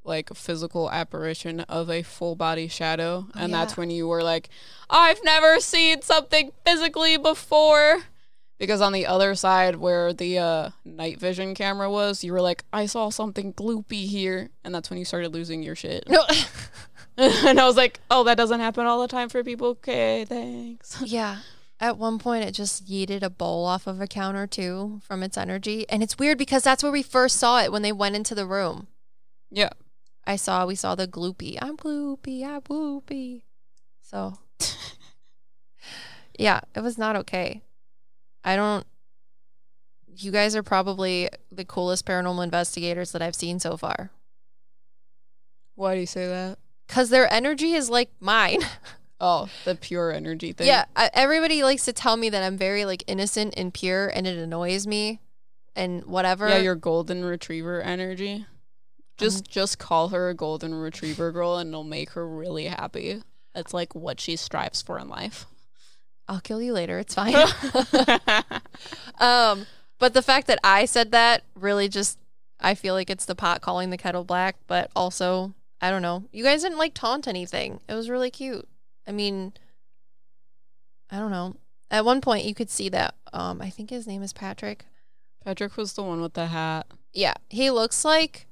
like 0.03 0.31
physical 0.35 0.91
apparition 0.91 1.61
of 1.61 1.89
a 1.89 2.03
full 2.03 2.35
body 2.35 2.67
shadow, 2.67 3.25
Oh, 3.29 3.39
and 3.39 3.51
yeah. 3.51 3.57
that's 3.59 3.75
when 3.75 3.89
you 3.89 4.07
were 4.07 4.21
like, 4.21 4.49
"I've 4.89 5.23
never 5.23 5.59
seen 5.59 6.01
something 6.03 6.51
physically 6.65 7.17
before." 7.17 8.03
Because 8.59 8.79
on 8.79 8.93
the 8.93 9.05
other 9.07 9.35
side 9.35 9.75
where 9.77 10.13
the 10.13 10.37
uh, 10.37 10.69
night 10.85 11.19
vision 11.19 11.55
camera 11.55 11.89
was, 11.89 12.23
you 12.23 12.31
were 12.33 12.41
like, 12.41 12.63
"I 12.71 12.85
saw 12.85 13.09
something 13.09 13.53
gloopy 13.53 14.05
here," 14.07 14.49
and 14.63 14.75
that's 14.75 14.89
when 14.91 14.99
you 14.99 15.05
started 15.05 15.33
losing 15.33 15.63
your 15.63 15.75
shit. 15.75 16.07
No. 16.07 16.23
and 17.47 17.59
I 17.59 17.65
was 17.65 17.77
like, 17.77 17.99
"Oh, 18.11 18.23
that 18.25 18.37
doesn't 18.37 18.59
happen 18.59 18.85
all 18.85 19.01
the 19.01 19.07
time 19.07 19.29
for 19.29 19.43
people." 19.43 19.67
Okay, 19.69 20.25
thanks. 20.25 21.01
Yeah. 21.05 21.39
At 21.77 21.97
one 21.97 22.19
point, 22.19 22.45
it 22.45 22.53
just 22.53 22.87
yeeted 22.87 23.21
a 23.21 23.29
bowl 23.29 23.65
off 23.65 23.85
of 23.85 23.99
a 23.99 24.07
counter 24.07 24.47
too 24.47 25.01
from 25.03 25.21
its 25.23 25.37
energy, 25.37 25.85
and 25.89 26.01
it's 26.01 26.17
weird 26.17 26.37
because 26.37 26.63
that's 26.63 26.81
where 26.81 26.91
we 26.91 27.03
first 27.03 27.35
saw 27.37 27.61
it 27.61 27.71
when 27.71 27.81
they 27.81 27.91
went 27.91 28.15
into 28.15 28.33
the 28.33 28.45
room. 28.45 28.87
Yeah. 29.51 29.69
I 30.25 30.37
saw 30.37 30.65
we 30.65 30.75
saw 30.75 30.95
the 30.95 31.07
gloopy. 31.07 31.57
I'm 31.61 31.77
gloopy. 31.77 32.43
I'm 32.43 32.61
gloopy. 32.61 33.43
So, 34.01 34.39
yeah, 36.39 36.61
it 36.75 36.81
was 36.81 36.97
not 36.97 37.15
okay. 37.17 37.61
I 38.43 38.55
don't. 38.55 38.85
You 40.07 40.31
guys 40.31 40.55
are 40.55 40.63
probably 40.63 41.29
the 41.51 41.65
coolest 41.65 42.05
paranormal 42.05 42.43
investigators 42.43 43.11
that 43.11 43.21
I've 43.21 43.35
seen 43.35 43.59
so 43.59 43.75
far. 43.75 44.11
Why 45.75 45.93
do 45.93 45.99
you 45.99 46.07
say 46.07 46.25
that? 46.27 46.57
Cause 46.87 47.09
their 47.09 47.31
energy 47.31 47.73
is 47.73 47.89
like 47.89 48.11
mine. 48.19 48.59
Oh, 49.21 49.47
the 49.63 49.75
pure 49.75 50.11
energy 50.11 50.51
thing. 50.51 50.67
Yeah, 50.67 50.85
I, 50.93 51.09
everybody 51.13 51.63
likes 51.63 51.85
to 51.85 51.93
tell 51.93 52.17
me 52.17 52.29
that 52.29 52.43
I'm 52.43 52.57
very 52.57 52.83
like 52.83 53.01
innocent 53.07 53.53
and 53.55 53.73
pure, 53.73 54.07
and 54.07 54.27
it 54.27 54.37
annoys 54.37 54.85
me, 54.85 55.21
and 55.73 56.03
whatever. 56.03 56.49
Yeah, 56.49 56.57
your 56.57 56.75
golden 56.75 57.23
retriever 57.23 57.81
energy. 57.81 58.45
Just 59.17 59.49
just 59.49 59.79
call 59.79 60.09
her 60.09 60.29
a 60.29 60.33
golden 60.33 60.75
retriever 60.75 61.31
girl 61.31 61.57
and 61.57 61.69
it'll 61.69 61.85
make 61.85 62.11
her 62.11 62.27
really 62.27 62.65
happy. 62.65 63.21
That's 63.53 63.73
like 63.73 63.95
what 63.95 64.19
she 64.19 64.35
strives 64.35 64.81
for 64.81 64.99
in 64.99 65.07
life. 65.07 65.45
I'll 66.27 66.41
kill 66.41 66.61
you 66.61 66.73
later. 66.73 66.99
It's 66.99 67.15
fine. 67.15 67.33
um, 69.19 69.65
but 69.99 70.13
the 70.13 70.21
fact 70.21 70.47
that 70.47 70.59
I 70.63 70.85
said 70.85 71.11
that 71.11 71.43
really 71.55 71.87
just, 71.87 72.19
I 72.59 72.75
feel 72.75 72.93
like 72.93 73.09
it's 73.09 73.25
the 73.25 73.35
pot 73.35 73.61
calling 73.61 73.89
the 73.89 73.97
kettle 73.97 74.25
black. 74.25 74.57
But 74.67 74.91
also, 74.95 75.53
I 75.85 75.91
don't 75.91 76.01
know. 76.01 76.23
You 76.31 76.43
guys 76.43 76.63
didn't 76.63 76.79
like 76.79 76.95
taunt 76.95 77.27
anything. 77.27 77.79
It 77.87 77.93
was 77.93 78.09
really 78.09 78.31
cute. 78.31 78.67
I 79.07 79.11
mean, 79.11 79.53
I 81.11 81.19
don't 81.19 81.29
know. 81.29 81.57
At 81.91 82.05
one 82.05 82.21
point, 82.21 82.45
you 82.45 82.55
could 82.55 82.71
see 82.71 82.89
that. 82.89 83.13
Um, 83.31 83.61
I 83.61 83.69
think 83.69 83.91
his 83.91 84.07
name 84.07 84.23
is 84.23 84.33
Patrick. 84.33 84.85
Patrick 85.43 85.77
was 85.77 85.93
the 85.93 86.01
one 86.01 86.21
with 86.21 86.33
the 86.33 86.47
hat. 86.47 86.87
Yeah, 87.13 87.35
he 87.49 87.69
looks 87.69 88.03
like 88.03 88.47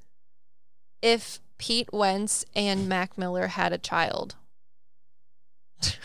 if 1.02 1.39
Pete 1.58 1.89
Wentz 1.91 2.46
and 2.56 2.88
Mac 2.88 3.17
Miller 3.17 3.48
had 3.48 3.74
a 3.74 3.78
child. 3.80 4.36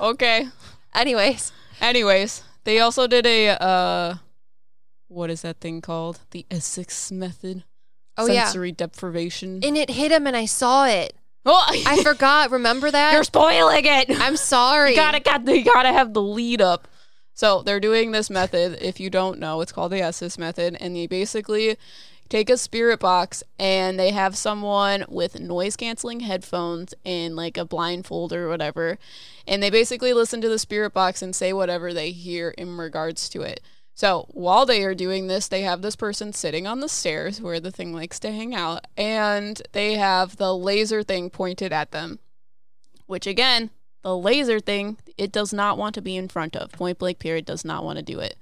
Okay. 0.00 0.48
Anyways, 0.94 1.52
Anyways, 1.78 2.42
they 2.64 2.80
also 2.80 3.06
did 3.06 3.26
a 3.26 3.48
uh 3.50 4.14
what 5.08 5.28
is 5.28 5.42
that 5.42 5.60
thing 5.60 5.82
called? 5.82 6.20
The 6.30 6.46
Estes 6.50 7.12
method. 7.12 7.64
Oh, 8.16 8.26
yeah. 8.26 8.44
Sensory 8.44 8.72
deprivation. 8.72 9.60
and 9.62 9.76
it 9.76 9.90
hit 9.90 10.12
him, 10.12 10.26
and 10.26 10.36
I 10.36 10.44
saw 10.46 10.86
it. 10.86 11.14
oh, 11.46 11.64
I 11.86 12.02
forgot. 12.04 12.50
Remember 12.50 12.90
that? 12.90 13.12
You're 13.14 13.24
spoiling 13.24 13.84
it. 13.84 14.10
I'm 14.20 14.36
sorry. 14.36 14.90
You 14.90 14.96
gotta 14.96 15.20
got 15.20 15.46
you 15.46 15.64
gotta 15.64 15.92
have 15.92 16.12
the 16.12 16.22
lead 16.22 16.60
up. 16.60 16.86
So 17.34 17.62
they're 17.62 17.80
doing 17.80 18.12
this 18.12 18.28
method. 18.28 18.78
If 18.82 19.00
you 19.00 19.08
don't 19.08 19.38
know, 19.38 19.60
it's 19.62 19.72
called 19.72 19.92
the 19.92 20.02
Estes 20.02 20.36
method, 20.36 20.76
and 20.80 20.94
they 20.94 21.06
basically 21.06 21.76
take 22.28 22.50
a 22.50 22.56
spirit 22.56 23.00
box 23.00 23.42
and 23.58 23.98
they 23.98 24.10
have 24.12 24.36
someone 24.36 25.04
with 25.08 25.40
noise 25.40 25.74
canceling 25.74 26.20
headphones 26.20 26.94
and 27.04 27.34
like 27.34 27.56
a 27.56 27.64
blindfold 27.64 28.32
or 28.32 28.48
whatever, 28.48 28.98
and 29.48 29.62
they 29.62 29.70
basically 29.70 30.12
listen 30.12 30.40
to 30.42 30.48
the 30.48 30.58
spirit 30.58 30.92
box 30.92 31.22
and 31.22 31.34
say 31.34 31.52
whatever 31.52 31.92
they 31.94 32.10
hear 32.10 32.50
in 32.50 32.76
regards 32.76 33.28
to 33.30 33.40
it. 33.42 33.60
So 33.94 34.26
while 34.30 34.64
they 34.64 34.82
are 34.84 34.94
doing 34.94 35.26
this, 35.26 35.48
they 35.48 35.62
have 35.62 35.82
this 35.82 35.96
person 35.96 36.32
sitting 36.32 36.66
on 36.66 36.80
the 36.80 36.88
stairs 36.88 37.40
where 37.40 37.60
the 37.60 37.70
thing 37.70 37.92
likes 37.92 38.18
to 38.20 38.32
hang 38.32 38.54
out, 38.54 38.86
and 38.96 39.60
they 39.72 39.94
have 39.94 40.36
the 40.36 40.56
laser 40.56 41.02
thing 41.02 41.28
pointed 41.28 41.72
at 41.72 41.90
them. 41.90 42.18
Which 43.06 43.26
again, 43.26 43.70
the 44.02 44.16
laser 44.16 44.60
thing, 44.60 44.96
it 45.18 45.32
does 45.32 45.52
not 45.52 45.76
want 45.76 45.94
to 45.96 46.02
be 46.02 46.16
in 46.16 46.28
front 46.28 46.56
of. 46.56 46.72
Point 46.72 46.98
blank 46.98 47.18
period 47.18 47.44
does 47.44 47.64
not 47.64 47.84
want 47.84 47.98
to 47.98 48.02
do 48.02 48.20
it. 48.20 48.36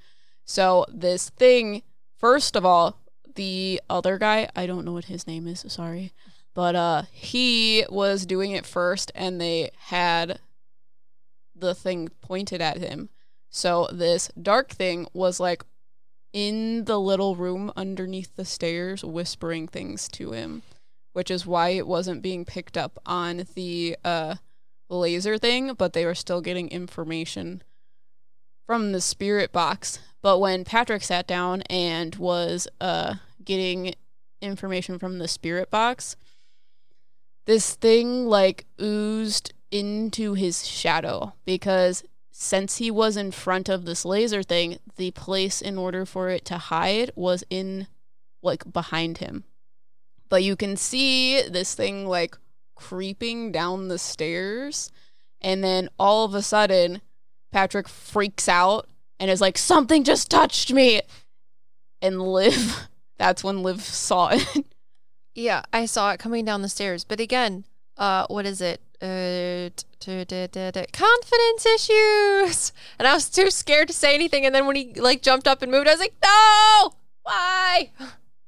So 0.44 0.86
this 0.88 1.30
thing, 1.30 1.82
first 2.18 2.54
of 2.54 2.64
all, 2.64 3.00
the 3.34 3.80
other 3.90 4.18
guy, 4.18 4.48
I 4.54 4.66
don't 4.66 4.84
know 4.84 4.92
what 4.92 5.06
his 5.06 5.26
name 5.26 5.46
is, 5.46 5.64
sorry. 5.68 6.12
But 6.54 6.74
uh 6.74 7.02
he 7.12 7.84
was 7.88 8.26
doing 8.26 8.52
it 8.52 8.66
first 8.66 9.12
and 9.14 9.40
they 9.40 9.70
had 9.76 10.40
the 11.54 11.74
thing 11.74 12.08
pointed 12.20 12.60
at 12.60 12.78
him. 12.78 13.10
So 13.50 13.88
this 13.92 14.30
dark 14.40 14.70
thing 14.70 15.06
was 15.12 15.40
like 15.40 15.64
in 16.32 16.84
the 16.84 17.00
little 17.00 17.36
room 17.36 17.72
underneath 17.76 18.36
the 18.36 18.44
stairs 18.44 19.04
whispering 19.04 19.66
things 19.66 20.08
to 20.08 20.32
him, 20.32 20.62
which 21.12 21.30
is 21.30 21.46
why 21.46 21.70
it 21.70 21.86
wasn't 21.86 22.22
being 22.22 22.44
picked 22.44 22.76
up 22.76 22.98
on 23.06 23.44
the 23.54 23.96
uh 24.04 24.36
laser 24.90 25.38
thing, 25.38 25.74
but 25.74 25.92
they 25.92 26.04
were 26.04 26.14
still 26.14 26.40
getting 26.40 26.68
information 26.68 27.62
from 28.66 28.92
the 28.92 29.00
spirit 29.00 29.52
box. 29.52 29.98
But 30.22 30.38
when 30.38 30.64
Patrick 30.64 31.02
sat 31.02 31.26
down 31.26 31.62
and 31.62 32.14
was 32.16 32.68
uh 32.80 33.14
getting 33.44 33.94
information 34.40 34.98
from 34.98 35.18
the 35.18 35.28
spirit 35.28 35.70
box, 35.70 36.16
this 37.46 37.74
thing 37.74 38.26
like 38.26 38.66
oozed 38.80 39.54
into 39.70 40.34
his 40.34 40.66
shadow 40.66 41.32
because 41.44 42.04
since 42.40 42.76
he 42.76 42.88
was 42.88 43.16
in 43.16 43.32
front 43.32 43.68
of 43.68 43.84
this 43.84 44.04
laser 44.04 44.44
thing, 44.44 44.78
the 44.96 45.10
place 45.10 45.60
in 45.60 45.76
order 45.76 46.06
for 46.06 46.28
it 46.28 46.44
to 46.44 46.56
hide 46.56 47.10
was 47.16 47.42
in 47.50 47.88
like 48.42 48.72
behind 48.72 49.18
him. 49.18 49.42
But 50.28 50.44
you 50.44 50.54
can 50.54 50.76
see 50.76 51.42
this 51.42 51.74
thing 51.74 52.06
like 52.06 52.38
creeping 52.76 53.50
down 53.50 53.88
the 53.88 53.98
stairs 53.98 54.92
and 55.40 55.64
then 55.64 55.88
all 55.98 56.24
of 56.24 56.32
a 56.32 56.40
sudden 56.40 57.00
Patrick 57.50 57.88
freaks 57.88 58.48
out 58.48 58.86
and 59.18 59.32
is 59.32 59.40
like 59.40 59.58
something 59.58 60.04
just 60.04 60.30
touched 60.30 60.72
me 60.72 61.02
and 62.00 62.22
Liv 62.22 62.88
that's 63.18 63.42
when 63.42 63.64
Liv 63.64 63.82
saw 63.82 64.28
it. 64.28 64.46
Yeah, 65.34 65.62
I 65.72 65.86
saw 65.86 66.10
it 66.10 66.18
coming 66.18 66.44
down 66.44 66.62
the 66.62 66.68
stairs. 66.68 67.04
But 67.04 67.20
again, 67.20 67.64
uh, 67.98 68.26
what 68.28 68.46
is 68.46 68.60
it? 68.60 68.80
Uh, 69.00 69.70
confidence 70.92 71.66
issues. 71.66 72.72
And 72.98 73.06
I 73.06 73.14
was 73.14 73.28
too 73.28 73.50
scared 73.50 73.88
to 73.88 73.94
say 73.94 74.14
anything. 74.14 74.46
And 74.46 74.54
then 74.54 74.66
when 74.66 74.76
he 74.76 74.94
like 74.94 75.22
jumped 75.22 75.46
up 75.46 75.62
and 75.62 75.70
moved, 75.70 75.88
I 75.88 75.92
was 75.92 76.00
like, 76.00 76.14
no, 76.24 76.92
why? 77.22 77.90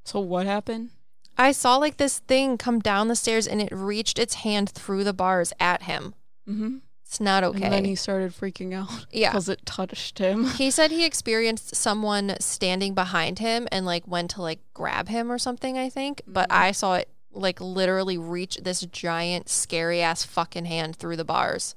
so 0.05 0.21
what 0.21 0.47
happened? 0.47 0.91
I 1.39 1.53
saw 1.53 1.77
like 1.77 1.97
this 1.97 2.19
thing 2.19 2.59
come 2.59 2.81
down 2.81 3.09
the 3.09 3.17
stairs 3.17 3.47
and 3.47 3.63
it 3.63 3.71
reached 3.73 4.19
its 4.19 4.35
hand 4.35 4.71
through 4.71 5.05
the 5.05 5.13
bars 5.13 5.53
at 5.59 5.83
him. 5.85 6.15
Mm-hmm. 6.49 6.79
It's 7.05 7.21
not 7.21 7.43
okay. 7.43 7.65
And 7.65 7.73
then 7.73 7.85
he 7.85 7.97
started 7.97 8.33
freaking 8.33 8.73
out 8.73 9.07
yeah. 9.11 9.31
because 9.31 9.49
it 9.49 9.65
touched 9.67 10.19
him. 10.19 10.45
He 10.45 10.71
said 10.77 10.91
he 10.91 11.05
experienced 11.05 11.75
someone 11.75 12.37
standing 12.39 12.95
behind 12.95 13.39
him 13.41 13.67
and 13.73 13.85
like 13.87 14.07
went 14.07 14.31
to 14.33 14.43
like 14.43 14.61
grab 14.75 15.09
him 15.09 15.31
or 15.33 15.39
something, 15.39 15.77
I 15.79 15.89
think. 15.89 16.23
But 16.27 16.49
Mhm. 16.51 16.57
I 16.57 16.73
saw 16.73 16.95
it 16.97 17.09
like 17.33 17.61
literally 17.61 18.19
reach 18.19 18.57
this 18.57 18.81
giant, 18.83 19.49
scary 19.49 20.01
ass 20.01 20.25
fucking 20.25 20.65
hand 20.65 20.97
through 20.97 21.17
the 21.17 21.25
bars. 21.25 21.75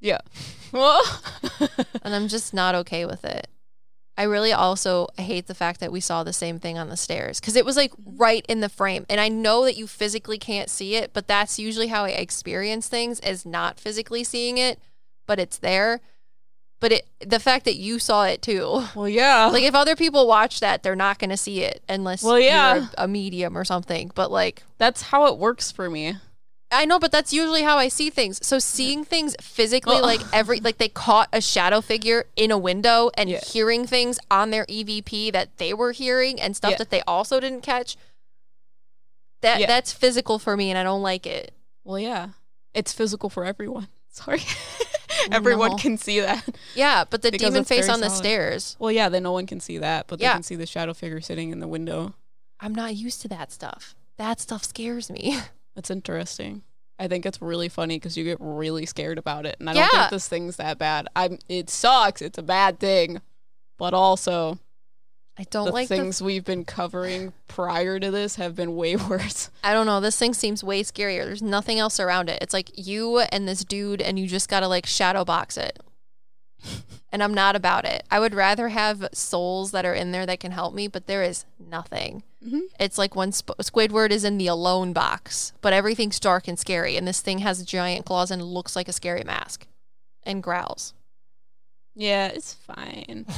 Yeah. 0.00 0.20
And 2.02 2.14
I'm 2.14 2.28
just 2.28 2.54
not 2.54 2.74
okay 2.76 3.04
with 3.04 3.24
it. 3.24 3.48
I 4.16 4.22
really 4.22 4.52
also 4.52 5.08
hate 5.18 5.46
the 5.46 5.54
fact 5.54 5.80
that 5.80 5.92
we 5.92 6.00
saw 6.00 6.22
the 6.22 6.32
same 6.32 6.58
thing 6.58 6.78
on 6.78 6.88
the 6.88 6.96
stairs 6.96 7.40
because 7.40 7.56
it 7.56 7.64
was 7.64 7.76
like 7.76 7.92
right 8.04 8.44
in 8.48 8.60
the 8.60 8.68
frame. 8.68 9.04
And 9.10 9.20
I 9.20 9.28
know 9.28 9.64
that 9.64 9.76
you 9.76 9.86
physically 9.86 10.38
can't 10.38 10.70
see 10.70 10.94
it, 10.94 11.12
but 11.12 11.26
that's 11.28 11.58
usually 11.58 11.88
how 11.88 12.04
I 12.04 12.10
experience 12.10 12.88
things 12.88 13.20
is 13.20 13.44
not 13.44 13.80
physically 13.80 14.24
seeing 14.24 14.56
it, 14.56 14.78
but 15.26 15.38
it's 15.38 15.58
there. 15.58 16.00
But 16.78 16.92
it 16.92 17.06
the 17.20 17.40
fact 17.40 17.64
that 17.64 17.76
you 17.76 17.98
saw 17.98 18.24
it 18.24 18.42
too. 18.42 18.84
Well, 18.94 19.08
yeah. 19.08 19.46
Like 19.46 19.62
if 19.64 19.74
other 19.74 19.96
people 19.96 20.26
watch 20.28 20.60
that, 20.60 20.82
they're 20.82 20.94
not 20.96 21.18
going 21.18 21.30
to 21.30 21.36
see 21.36 21.62
it 21.62 21.82
unless 21.88 22.22
Well, 22.22 22.38
yeah. 22.38 22.74
you're 22.74 22.84
a, 22.98 23.04
a 23.04 23.08
medium 23.08 23.56
or 23.56 23.64
something. 23.64 24.10
But 24.14 24.30
like 24.30 24.62
that's 24.78 25.02
how 25.02 25.26
it 25.26 25.38
works 25.38 25.72
for 25.72 25.88
me. 25.88 26.16
I 26.70 26.84
know, 26.84 26.98
but 26.98 27.12
that's 27.12 27.32
usually 27.32 27.62
how 27.62 27.78
I 27.78 27.86
see 27.88 28.10
things. 28.10 28.44
So 28.44 28.58
seeing 28.58 29.04
things 29.04 29.36
physically, 29.40 30.00
like 30.00 30.20
every 30.34 30.60
like 30.60 30.76
they 30.78 30.88
caught 30.88 31.28
a 31.32 31.40
shadow 31.40 31.80
figure 31.80 32.26
in 32.36 32.50
a 32.50 32.58
window 32.58 33.10
and 33.16 33.30
Yeah. 33.30 33.40
hearing 33.40 33.86
things 33.86 34.18
on 34.30 34.50
their 34.50 34.66
EVP 34.66 35.32
that 35.32 35.56
they 35.58 35.72
were 35.72 35.92
hearing 35.92 36.38
and 36.40 36.54
stuff 36.56 36.72
Yeah. 36.72 36.76
that 36.78 36.90
they 36.90 37.02
also 37.06 37.40
didn't 37.40 37.62
catch. 37.62 37.96
That 39.42 39.60
Yeah. 39.60 39.66
that's 39.66 39.92
physical 39.92 40.38
for 40.38 40.56
me, 40.56 40.70
and 40.70 40.78
I 40.78 40.82
don't 40.82 41.02
like 41.02 41.26
it. 41.26 41.54
Well, 41.84 41.98
yeah. 41.98 42.30
It's 42.74 42.92
physical 42.92 43.30
for 43.30 43.44
everyone. 43.46 43.88
Sorry. 44.10 44.42
everyone 45.32 45.72
No. 45.72 45.76
can 45.76 45.96
see 45.98 46.20
that. 46.20 46.46
Yeah, 46.74 47.04
but 47.08 47.22
the 47.22 47.30
Because 47.30 47.50
demon 47.50 47.64
face 47.64 47.88
on 47.88 48.00
the 48.00 48.08
stairs. 48.10 48.76
Well, 48.78 48.92
yeah, 48.92 49.08
then 49.08 49.22
no 49.22 49.32
one 49.32 49.46
can 49.46 49.60
see 49.60 49.78
that, 49.78 50.06
but 50.06 50.18
they 50.18 50.26
can 50.26 50.42
see 50.42 50.56
the 50.56 50.66
shadow 50.66 50.94
figure 50.94 51.20
sitting 51.20 51.50
in 51.50 51.60
the 51.60 51.68
window. 51.68 52.14
I'm 52.60 52.74
not 52.74 52.94
used 52.96 53.20
to 53.22 53.28
that 53.28 53.52
stuff. 53.52 53.94
That 54.18 54.40
stuff 54.40 54.64
scares 54.64 55.10
me. 55.10 55.38
That's 55.74 55.90
interesting. 55.90 56.62
I 56.98 57.08
think 57.08 57.26
it's 57.26 57.42
really 57.42 57.68
funny 57.68 57.96
because 57.96 58.16
you 58.16 58.24
get 58.24 58.38
really 58.40 58.86
scared 58.86 59.18
about 59.18 59.44
it, 59.44 59.56
and 59.60 59.68
I 59.68 59.74
don't 59.74 59.90
think 59.90 60.10
this 60.10 60.28
thing's 60.28 60.56
that 60.56 60.78
bad. 60.78 61.08
I'm. 61.14 61.38
It 61.48 61.68
sucks. 61.68 62.22
It's 62.22 62.38
a 62.38 62.42
bad 62.42 62.80
thing, 62.80 63.20
but 63.76 63.92
also 63.92 64.58
I 65.38 65.44
don't 65.44 65.66
the 65.66 65.72
like 65.72 65.88
things 65.88 66.18
the. 66.18 66.24
we've 66.24 66.44
been 66.44 66.64
covering 66.64 67.32
prior 67.46 68.00
to 68.00 68.10
this 68.10 68.36
have 68.36 68.54
been 68.54 68.74
way 68.74 68.96
worse. 69.08 69.50
I 69.62 69.72
don't 69.74 69.86
know. 69.86 70.00
This 70.00 70.16
thing 70.18 70.32
seems 70.34 70.64
way 70.64 70.82
scarier. 70.82 71.24
There's 71.24 71.42
nothing 71.42 71.78
else 71.78 72.00
around 72.00 72.28
it. 72.30 72.38
It's 72.42 72.54
like 72.54 72.70
you 72.74 73.18
and 73.20 73.46
this 73.46 73.64
dude, 73.64 74.00
and 74.00 74.18
you 74.18 74.26
just 74.26 74.48
gotta 74.48 74.68
like 74.68 74.86
shadow 74.86 75.24
box 75.24 75.56
it. 75.56 75.78
and 77.12 77.22
I'm 77.22 77.34
not 77.34 77.54
about 77.54 77.84
it. 77.84 78.04
I 78.10 78.18
would 78.18 78.34
rather 78.34 78.68
have 78.68 79.08
souls 79.12 79.72
that 79.72 79.84
are 79.84 79.94
in 79.94 80.10
there 80.12 80.24
that 80.26 80.40
can 80.40 80.52
help 80.52 80.74
me, 80.74 80.88
but 80.88 81.06
there 81.06 81.22
is 81.22 81.44
nothing. 81.58 82.22
Mhm. 82.44 82.62
It's 82.80 82.96
like 82.96 83.14
when 83.14 83.32
Sp- 83.36 83.58
Squidward 83.60 84.10
is 84.10 84.24
in 84.24 84.38
the 84.38 84.46
alone 84.46 84.92
box, 84.94 85.52
but 85.60 85.72
everything's 85.74 86.18
dark 86.20 86.48
and 86.48 86.58
scary, 86.58 86.96
and 86.96 87.06
this 87.06 87.20
thing 87.20 87.40
has 87.40 87.62
giant 87.64 88.06
claws 88.06 88.30
and 88.30 88.42
looks 88.42 88.74
like 88.74 88.88
a 88.88 88.92
scary 88.92 89.22
mask, 89.24 89.66
and 90.22 90.42
growls. 90.42 90.94
Yeah, 91.94 92.28
it's 92.28 92.54
fine. 92.54 93.26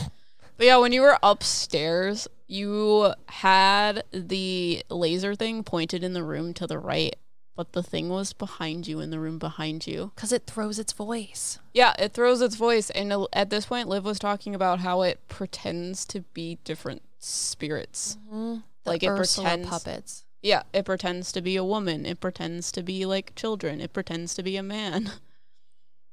but 0.59 0.67
yeah, 0.67 0.77
when 0.77 0.93
you 0.93 1.01
were 1.01 1.17
upstairs, 1.23 2.29
you 2.47 3.15
had 3.29 4.05
the 4.13 4.83
laser 4.91 5.35
thing 5.35 5.63
pointed 5.63 6.05
in 6.05 6.13
the 6.13 6.23
room 6.23 6.53
to 6.55 6.67
the 6.67 6.79
right, 6.79 7.17
but 7.57 7.73
the 7.73 7.83
thing 7.83 8.09
was 8.09 8.33
behind 8.33 8.87
you 8.87 9.01
in 9.01 9.11
the 9.11 9.19
room 9.19 9.39
behind 9.39 9.87
you. 9.87 10.13
Cause 10.17 10.33
it 10.33 10.47
throws 10.47 10.79
its 10.79 10.93
voice. 10.93 11.59
Yeah, 11.73 11.95
it 11.99 12.13
throws 12.13 12.41
its 12.43 12.57
voice, 12.57 12.91
and 12.91 13.13
uh, 13.13 13.27
at 13.33 13.51
this 13.51 13.67
point, 13.67 13.89
Liv 13.89 14.05
was 14.05 14.19
talking 14.19 14.55
about 14.55 14.81
how 14.81 15.03
it 15.03 15.21
pretends 15.29 16.05
to 16.07 16.21
be 16.35 16.59
different 16.65 17.03
spirits. 17.19 18.19
Mm-hmm. 18.27 18.57
Like 18.85 19.03
it 19.03 19.09
Ursula 19.09 19.49
pretends- 19.49 19.69
puppets. 19.69 20.25
Yeah, 20.41 20.63
it 20.73 20.85
pretends 20.85 21.33
to 21.33 21.41
be 21.43 21.57
a 21.57 21.65
woman. 21.65 22.07
It 22.07 22.21
pretends 22.21 22.71
to 22.73 22.83
be 22.83 23.05
like 23.05 23.35
children. 23.35 23.81
It 23.81 23.93
pretends 23.93 24.35
to 24.37 24.43
be 24.43 24.57
a 24.57 24.63
man. 24.63 25.11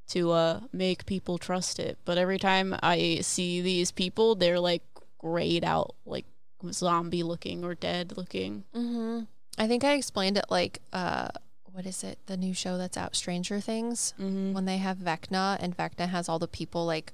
to 0.08 0.32
uh 0.32 0.60
make 0.72 1.06
people 1.06 1.38
trust 1.38 1.80
it. 1.80 1.98
But 2.06 2.18
every 2.18 2.40
time 2.40 2.76
I 2.84 3.20
see 3.22 3.62
these 3.62 3.92
people, 3.92 4.36
they're 4.36 4.60
like 4.60 4.84
grayed 5.18 5.64
out, 5.64 5.96
like 6.06 6.26
zombie 6.72 7.24
looking 7.24 7.64
or 7.64 7.76
dead 7.76 8.14
looking. 8.16 8.64
Mm-hmm. 8.76 9.22
I 9.58 9.68
think 9.68 9.84
I 9.84 9.94
explained 9.94 10.38
it 10.38 10.46
like, 10.50 10.82
uh, 10.92 11.30
what 11.64 11.86
is 11.86 12.04
it? 12.04 12.20
The 12.26 12.38
new 12.38 12.54
show 12.54 12.78
that's 12.78 12.98
out, 12.98 13.16
Stranger 13.16 13.60
Things. 13.60 14.14
Mm-hmm. 14.20 14.54
When 14.54 14.66
they 14.66 14.78
have 14.78 14.98
Vecna, 14.98 15.58
and 15.60 15.76
Vecna 15.76 16.10
has 16.10 16.30
all 16.30 16.40
the 16.40 16.48
people 16.48 16.86
like 16.86 17.14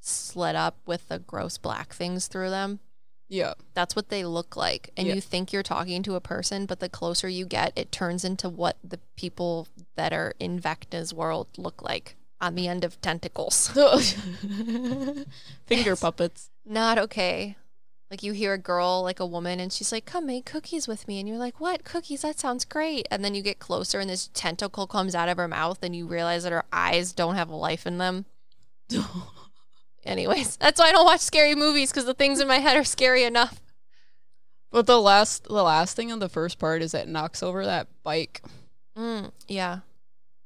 slid 0.00 0.56
up 0.56 0.78
with 0.86 1.08
the 1.08 1.18
gross 1.18 1.58
black 1.58 1.92
things 1.92 2.26
through 2.26 2.50
them. 2.50 2.80
Yeah. 3.30 3.54
That's 3.74 3.94
what 3.96 4.08
they 4.10 4.24
look 4.24 4.56
like. 4.56 4.90
And 4.96 5.06
Yeah. 5.06 5.14
you 5.14 5.20
think 5.22 5.52
you're 5.52 5.62
talking 5.62 6.02
to 6.02 6.16
a 6.16 6.20
person, 6.20 6.66
but 6.66 6.80
the 6.80 6.88
closer 6.88 7.28
you 7.28 7.46
get, 7.46 7.72
it 7.76 7.92
turns 7.92 8.24
into 8.24 8.48
what 8.50 8.76
the 8.84 8.98
people 9.16 9.68
that 9.94 10.12
are 10.12 10.34
in 10.40 10.58
Vecna's 10.60 11.14
world 11.14 11.46
look 11.56 11.80
like 11.80 12.16
on 12.40 12.56
the 12.56 12.66
end 12.66 12.84
of 12.84 13.00
tentacles. 13.00 13.68
Finger 15.66 15.96
puppets. 16.00 16.50
Not 16.66 16.98
okay. 16.98 17.56
Like 18.10 18.24
you 18.24 18.32
hear 18.32 18.54
a 18.54 18.58
girl, 18.58 19.02
like 19.04 19.20
a 19.20 19.26
woman, 19.26 19.60
and 19.60 19.72
she's 19.72 19.92
like, 19.92 20.04
"Come 20.04 20.26
make 20.26 20.44
cookies 20.44 20.88
with 20.88 21.06
me," 21.06 21.20
and 21.20 21.28
you're 21.28 21.38
like, 21.38 21.60
"What 21.60 21.84
cookies? 21.84 22.22
That 22.22 22.40
sounds 22.40 22.64
great." 22.64 23.06
And 23.08 23.24
then 23.24 23.36
you 23.36 23.42
get 23.42 23.60
closer, 23.60 24.00
and 24.00 24.10
this 24.10 24.30
tentacle 24.34 24.88
comes 24.88 25.14
out 25.14 25.28
of 25.28 25.36
her 25.36 25.46
mouth, 25.46 25.78
and 25.82 25.94
you 25.94 26.08
realize 26.08 26.42
that 26.42 26.50
her 26.50 26.64
eyes 26.72 27.12
don't 27.12 27.36
have 27.36 27.50
life 27.50 27.86
in 27.86 27.98
them. 27.98 28.24
Anyways, 30.04 30.56
that's 30.60 30.80
why 30.80 30.88
I 30.88 30.92
don't 30.92 31.04
watch 31.04 31.20
scary 31.20 31.54
movies 31.54 31.90
because 31.90 32.04
the 32.06 32.14
things 32.14 32.40
in 32.40 32.48
my 32.48 32.58
head 32.58 32.76
are 32.76 32.84
scary 32.84 33.24
enough. 33.24 33.60
But 34.70 34.86
the 34.86 35.00
last 35.00 35.44
the 35.44 35.62
last 35.62 35.96
thing 35.96 36.10
in 36.10 36.20
the 36.20 36.28
first 36.28 36.58
part 36.58 36.80
is 36.82 36.92
that 36.92 37.02
it 37.02 37.08
knocks 37.08 37.42
over 37.42 37.64
that 37.64 37.88
bike. 38.02 38.42
Mm, 38.96 39.32
yeah, 39.48 39.80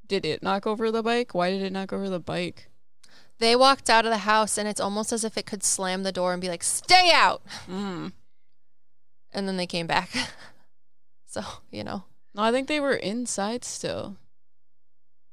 Did 0.07 0.25
it 0.25 0.41
knock 0.43 0.65
over 0.67 0.91
the 0.91 1.03
bike? 1.03 1.33
Why 1.35 1.49
did 1.51 1.61
it 1.61 1.71
knock 1.73 1.91
over 1.93 2.09
the 2.09 2.19
bike? 2.19 2.69
they 3.37 3.53
walked 3.55 3.89
out 3.89 4.05
of 4.05 4.11
the 4.11 4.19
house, 4.19 4.57
and 4.57 4.65
it's 4.65 4.79
almost 4.79 5.11
as 5.11 5.25
if 5.25 5.37
it 5.37 5.45
could 5.45 5.61
slam 5.61 6.03
the 6.03 6.11
door 6.13 6.31
and 6.31 6.41
be 6.41 6.47
like, 6.47 6.63
"Stay 6.63 7.11
out," 7.13 7.41
Mm. 7.69 8.13
and 9.33 9.47
then 9.47 9.57
they 9.57 9.67
came 9.67 9.87
back. 9.87 10.09
so 11.27 11.41
you 11.69 11.83
know, 11.83 12.05
No, 12.33 12.43
I 12.43 12.51
think 12.51 12.67
they 12.67 12.79
were 12.79 12.95
inside 12.95 13.63
still. 13.65 14.15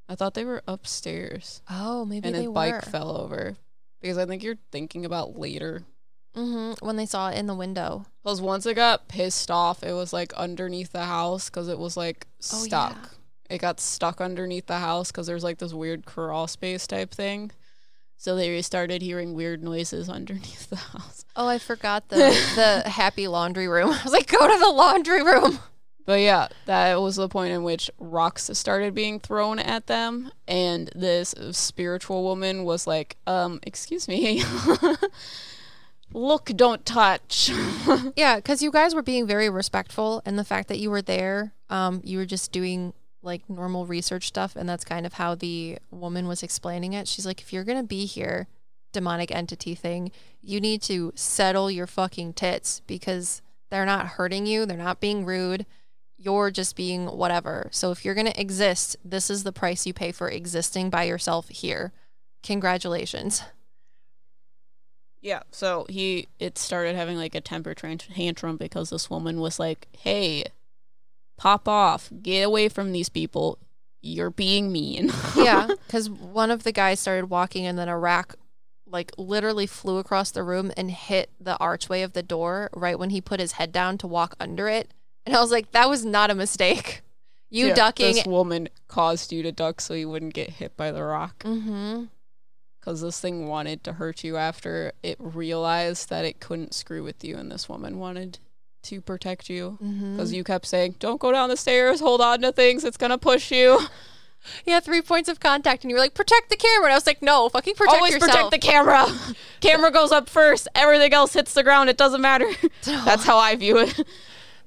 I 0.08 0.16
thought 0.16 0.35
they 0.35 0.44
were 0.44 0.62
upstairs. 0.66 1.62
oh, 1.70 2.04
maybe 2.04 2.26
and 2.28 2.37
they 2.37 2.48
were 2.48 2.52
bike 2.54 2.85
fell 2.85 3.16
over. 3.16 3.56
Because 4.03 4.19
I 4.19 4.27
think 4.27 4.43
you're 4.43 4.59
thinking 4.71 5.05
about 5.07 5.38
later. 5.38 5.85
hmm 6.35 6.73
when 6.81 6.97
they 6.97 7.07
saw 7.07 7.31
it 7.31 7.38
in 7.38 7.47
the 7.47 7.55
window. 7.55 8.05
Because 8.23 8.41
once 8.43 8.67
it 8.67 8.75
got 8.75 9.09
pissed 9.09 9.51
off, 9.51 9.83
it 9.83 9.93
was 9.93 10.12
like 10.12 10.33
underneath 10.35 10.93
the 10.93 11.05
house 11.07 11.49
because 11.49 11.69
it 11.69 11.79
was 11.79 11.97
like 11.97 12.27
Oh, 12.53 12.65
stuck. 12.65 12.97
yeah. 13.01 13.55
It 13.57 13.59
got 13.61 13.81
stuck 13.81 14.21
underneath 14.21 14.67
the 14.67 14.79
house 14.79 15.11
because 15.12 15.27
there's 15.27 15.45
like 15.45 15.59
this 15.59 15.73
weird 15.75 16.05
crawl 16.07 16.47
space 16.47 16.87
type 16.87 17.12
thing. 17.15 17.51
So 18.17 18.37
they 18.37 18.62
started 18.62 19.03
hearing 19.03 19.35
weird 19.35 19.62
noises 19.62 20.09
underneath 20.19 20.71
the 20.71 20.77
house. 20.77 21.25
Oh, 21.37 21.47
I 21.49 21.59
forgot 21.59 22.09
the 22.09 22.17
the 22.55 22.88
happy 22.91 23.29
laundry 23.29 23.69
room. 23.69 23.91
I 23.93 24.03
was 24.03 24.12
like, 24.12 24.27
go 24.31 24.38
to 24.47 24.59
the 24.59 24.71
laundry 24.71 25.23
room. 25.23 25.59
But 26.05 26.21
yeah, 26.21 26.49
that 26.67 27.01
was 27.01 27.17
the 27.17 27.29
point 27.29 27.53
in 27.53 27.62
which 27.62 27.91
rocks 27.99 28.51
started 28.55 28.95
being 28.95 29.21
thrown 29.21 29.59
at 29.59 29.87
them, 29.87 30.33
and 30.49 30.91
this 30.95 31.35
spiritual 31.53 32.25
woman 32.25 32.65
was 32.65 32.87
like, 32.87 33.17
"Um, 33.27 33.61
excuse 33.62 34.09
me, 34.09 34.43
look, 36.12 36.47
don't 36.57 36.85
touch." 36.85 37.51
Yeah, 38.17 38.37
because 38.37 38.62
you 38.62 38.71
guys 38.71 38.95
were 38.95 39.03
being 39.03 39.27
very 39.27 39.49
respectful, 39.49 40.23
and 40.25 40.38
the 40.38 40.45
fact 40.45 40.69
that 40.69 40.79
you 40.79 40.91
were 40.91 41.03
there, 41.03 41.53
um, 41.71 42.01
you 42.05 42.19
were 42.19 42.27
just 42.27 42.53
doing 42.53 42.93
like 43.23 43.49
normal 43.49 43.87
research 43.87 44.27
stuff, 44.27 44.57
and 44.57 44.69
that's 44.69 44.85
kind 44.85 45.07
of 45.07 45.15
how 45.15 45.35
the 45.35 45.79
woman 45.91 46.27
was 46.27 46.43
explaining 46.43 46.93
it. 46.93 47.07
She's 47.07 47.27
like, 47.27 47.41
if 47.41 47.53
you're 47.53 47.65
gonna 47.65 47.83
be 47.85 48.07
here, 48.07 48.49
demonic 48.93 49.31
entity 49.31 49.75
thing, 49.75 50.11
you 50.41 50.61
need 50.61 50.83
to 50.83 51.12
settle 51.15 51.71
your 51.71 51.87
fucking 51.87 52.33
tits 52.35 52.81
because 52.87 53.41
they're 53.71 53.87
not 53.87 54.07
hurting 54.07 54.47
you, 54.47 54.67
they're 54.67 54.77
not 54.77 55.01
being 55.01 55.25
rude. 55.25 55.65
You're 56.22 56.50
just 56.50 56.76
being 56.76 57.06
whatever. 57.06 57.68
So 57.72 57.90
if 57.90 58.04
you're 58.04 58.14
going 58.14 58.26
to 58.26 58.40
exist, 58.40 58.96
this 59.04 59.28
is 59.28 59.42
the 59.42 59.52
price 59.52 59.87
you 59.87 59.92
pay 59.92 60.12
for 60.12 60.28
existing 60.28 60.88
by 60.90 61.04
yourself 61.04 61.48
here. 61.48 61.92
Congratulations. 62.42 63.42
Yeah, 65.22 65.42
so 65.52 65.87
he 65.88 66.26
it 66.40 66.58
started 66.58 66.96
having 66.96 67.16
like 67.16 67.37
a 67.37 67.40
temper 67.40 67.74
tantrum 67.74 68.56
because 68.56 68.90
this 68.90 69.08
woman 69.08 69.40
was 69.40 69.61
like, 69.61 69.87
"Hey, 69.92 70.44
pop 71.38 71.68
off. 71.68 72.11
Get 72.22 72.42
away 72.42 72.68
from 72.68 72.90
these 72.90 73.08
people. 73.08 73.58
You're 74.00 74.30
being 74.30 74.72
mean." 74.72 75.12
yeah, 75.37 75.68
because 75.87 76.11
one 76.11 76.50
of 76.50 76.64
the 76.64 76.72
guys 76.72 76.98
started 76.98 77.30
walking, 77.30 77.66
and 77.66 77.78
then 77.78 77.88
a 77.88 77.96
rack, 77.96 78.35
like 78.85 79.12
literally 79.16 79.66
flew 79.66 79.98
across 79.98 80.32
the 80.32 80.42
room 80.42 80.72
and 80.76 80.90
hit 80.90 81.30
the 81.40 81.56
archway 81.58 82.02
of 82.02 82.14
the 82.14 82.24
door 82.24 82.68
right 82.74 82.98
when 82.98 83.11
he 83.11 83.20
put 83.20 83.38
his 83.38 83.52
head 83.52 83.70
down 83.70 83.98
to 83.98 84.08
walk 84.08 84.35
under 84.40 84.68
it. 84.68 84.92
And 85.26 85.37
I 85.37 85.40
was 85.40 85.50
like, 85.50 85.72
that 85.72 85.88
was 85.88 86.04
not 86.04 86.30
a 86.30 86.35
mistake. 86.35 87.02
You 87.54 87.66
Yeah, 87.66 87.74
ducking. 87.74 88.14
This 88.14 88.24
woman 88.24 88.70
caused 88.88 89.30
you 89.30 89.42
to 89.42 89.52
duck 89.52 89.82
so 89.82 89.92
you 89.92 90.08
wouldn't 90.08 90.32
get 90.32 90.48
hit 90.48 90.74
by 90.74 90.90
the 90.90 91.02
rock. 91.02 91.40
mm-hmm. 91.44 92.04
Because 92.80 93.02
this 93.02 93.20
thing 93.20 93.46
wanted 93.46 93.85
to 93.85 93.92
hurt 93.92 94.24
you 94.24 94.38
after 94.38 94.92
it 95.02 95.16
realized 95.20 96.08
that 96.08 96.24
it 96.24 96.40
couldn't 96.40 96.72
screw 96.72 97.04
with 97.04 97.22
you, 97.22 97.37
and 97.37 97.52
this 97.52 97.68
woman 97.68 97.98
wanted 97.98 98.38
to 98.85 99.02
protect 99.02 99.50
you. 99.50 99.76
Mm-hmm. 99.85 100.16
Because 100.16 100.32
you 100.32 100.44
kept 100.44 100.64
saying, 100.64 100.94
"Don't 100.98 101.20
go 101.20 101.30
down 101.30 101.50
the 101.50 101.58
stairs. 101.58 102.00
Hold 102.00 102.22
on 102.22 102.40
to 102.40 102.52
things. 102.52 102.85
It's 102.85 102.96
gonna 102.96 103.18
push 103.18 103.52
you. 103.52 103.80
Yeah, 104.64 104.80
three 104.80 105.02
points 105.02 105.28
of 105.28 105.38
contact, 105.38 105.85
and 105.85 105.90
you 105.90 105.94
were 105.94 106.00
like, 106.00 106.14
protect 106.14 106.50
the 106.50 106.56
camera. 106.56 106.87
And 106.87 106.92
I 106.92 106.96
was 106.96 107.06
like, 107.06 107.22
no, 107.22 107.48
fucking 107.48 107.76
protect 107.76 107.96
Always 107.96 108.14
yourself. 108.14 108.32
protect 108.32 108.50
the 108.50 108.58
camera. 108.58 109.06
camera 109.61 109.92
goes 109.92 110.11
up 110.11 110.28
first. 110.28 110.66
Everything 110.74 111.12
else 111.12 111.32
hits 111.32 111.54
the 111.54 111.62
ground. 111.62 111.88
It 111.90 111.96
doesn't 111.96 112.20
matter. 112.20 112.46
That's 112.82 113.24
how 113.24 113.38
I 113.38 113.54
view 113.54 113.78
it. 113.78 114.04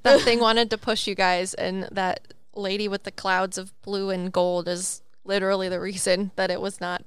That 0.05 0.21
thing 0.23 0.39
wanted 0.39 0.69
to 0.69 0.77
push 0.77 1.05
you 1.07 1.15
guys, 1.15 1.53
and 1.53 1.83
that 1.91 2.33
lady 2.55 2.87
with 2.87 3.03
the 3.03 3.11
clouds 3.11 3.57
of 3.57 3.73
blue 3.81 4.09
and 4.09 4.31
gold 4.31 4.67
is 4.69 5.01
literally 5.25 5.67
the 5.67 5.79
reason 5.81 6.31
that 6.37 6.49
it 6.49 6.61
was 6.61 6.79
not 6.79 7.03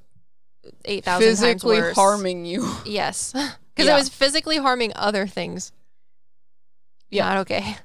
eight 0.84 1.04
thousand 1.04 1.28
times 1.28 1.40
Physically 1.40 1.78
worse. 1.80 1.96
harming 1.96 2.44
you. 2.44 2.70
Yes, 2.84 3.32
because 3.74 3.86
Yeah. 3.86 3.94
it 3.94 3.98
was 3.98 4.08
physically 4.10 4.58
harming 4.58 4.92
other 4.94 5.26
things. 5.26 5.72
Yeah. 7.10 7.24
not 7.28 7.38
okay. 7.38 7.76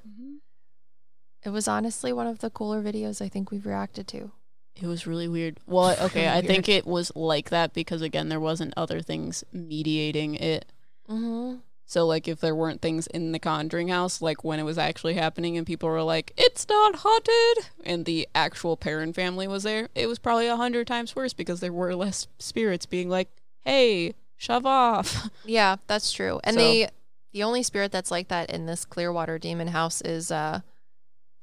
It 1.44 1.50
was 1.50 1.68
honestly 1.68 2.12
one 2.12 2.26
of 2.26 2.38
the 2.38 2.50
cooler 2.50 2.82
videos 2.82 3.20
I 3.20 3.28
think 3.28 3.50
we've 3.50 3.66
reacted 3.66 4.08
to. 4.08 4.32
It 4.80 4.86
was 4.86 5.06
really 5.06 5.28
weird. 5.28 5.60
Well, 5.66 5.94
okay, 6.06 6.28
I 6.28 6.40
think 6.40 6.68
it 6.68 6.86
was 6.86 7.12
like 7.14 7.50
that 7.50 7.72
because 7.74 8.02
again, 8.02 8.28
there 8.28 8.40
wasn't 8.40 8.74
other 8.76 9.00
things 9.00 9.44
mediating 9.52 10.34
it. 10.34 10.66
Mm-hmm. 11.08 11.56
So 11.86 12.06
like 12.06 12.26
if 12.28 12.40
there 12.40 12.54
weren't 12.54 12.80
things 12.80 13.06
in 13.08 13.32
the 13.32 13.38
conjuring 13.38 13.88
house 13.88 14.22
like 14.22 14.42
when 14.42 14.58
it 14.58 14.62
was 14.64 14.78
actually 14.78 15.14
happening 15.14 15.56
and 15.58 15.66
people 15.66 15.88
were 15.88 16.02
like 16.02 16.32
it's 16.36 16.66
not 16.68 16.96
haunted 16.96 17.70
and 17.84 18.04
the 18.06 18.26
actual 18.34 18.76
Perron 18.76 19.12
family 19.12 19.46
was 19.46 19.62
there, 19.64 19.88
it 19.94 20.06
was 20.06 20.18
probably 20.18 20.46
a 20.46 20.56
hundred 20.56 20.86
times 20.86 21.14
worse 21.14 21.32
because 21.34 21.60
there 21.60 21.72
were 21.72 21.94
less 21.94 22.26
spirits 22.38 22.86
being 22.86 23.08
like, 23.10 23.28
"Hey, 23.60 24.14
shove 24.36 24.64
off." 24.66 25.28
Yeah, 25.44 25.76
that's 25.86 26.10
true. 26.12 26.40
And 26.42 26.54
So- 26.54 26.60
the 26.60 26.88
the 27.32 27.42
only 27.42 27.62
spirit 27.64 27.90
that's 27.92 28.10
like 28.12 28.28
that 28.28 28.48
in 28.50 28.66
this 28.66 28.84
Clearwater 28.84 29.38
demon 29.38 29.68
house 29.68 30.00
is 30.00 30.30
uh 30.30 30.60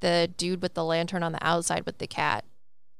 the 0.00 0.28
dude 0.36 0.60
with 0.62 0.74
the 0.74 0.84
lantern 0.84 1.22
on 1.22 1.32
the 1.32 1.46
outside 1.46 1.86
with 1.86 1.98
the 1.98 2.06
cat. 2.08 2.44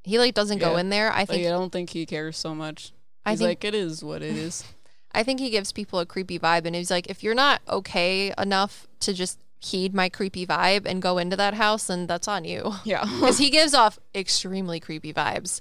He 0.05 0.18
like 0.18 0.35
doesn't 0.35 0.59
go 0.59 0.76
in 0.76 0.88
there. 0.90 1.11
I 1.12 1.20
Like, 1.20 1.28
think 1.28 1.46
I 1.46 1.50
don't 1.50 1.70
think 1.72 1.90
he 1.90 2.07
cares 2.07 2.37
so 2.38 2.55
much. 2.55 2.92
I 3.24 3.31
He's 3.31 3.38
think 3.40 3.48
like 3.48 3.64
it 3.64 3.74
is 3.74 4.05
what 4.05 4.22
it 4.22 4.37
is. 4.37 4.62
I 5.14 5.22
think 5.22 5.40
he 5.40 5.51
gives 5.51 5.72
people 5.72 5.98
a 5.98 6.07
creepy 6.07 6.38
vibe 6.38 6.64
and 6.64 6.75
he's 6.75 6.90
like 6.90 7.09
if 7.11 7.22
you're 7.22 7.35
not 7.35 7.61
okay 7.68 8.33
enough 8.38 8.87
to 9.01 9.12
just 9.12 9.38
heed 9.61 9.94
my 9.94 10.09
creepy 10.09 10.44
vibe 10.46 10.87
and 10.87 11.01
go 11.03 11.18
into 11.18 11.37
that 11.37 11.55
house 11.55 11.87
then 11.87 12.07
that's 12.07 12.27
on 12.29 12.44
you. 12.44 12.72
yeah. 12.85 13.05
Cuz 13.20 13.38
he 13.38 13.51
gives 13.51 13.75
off 13.75 13.98
extremely 14.14 14.81
creepy 14.81 15.12
vibes. 15.12 15.61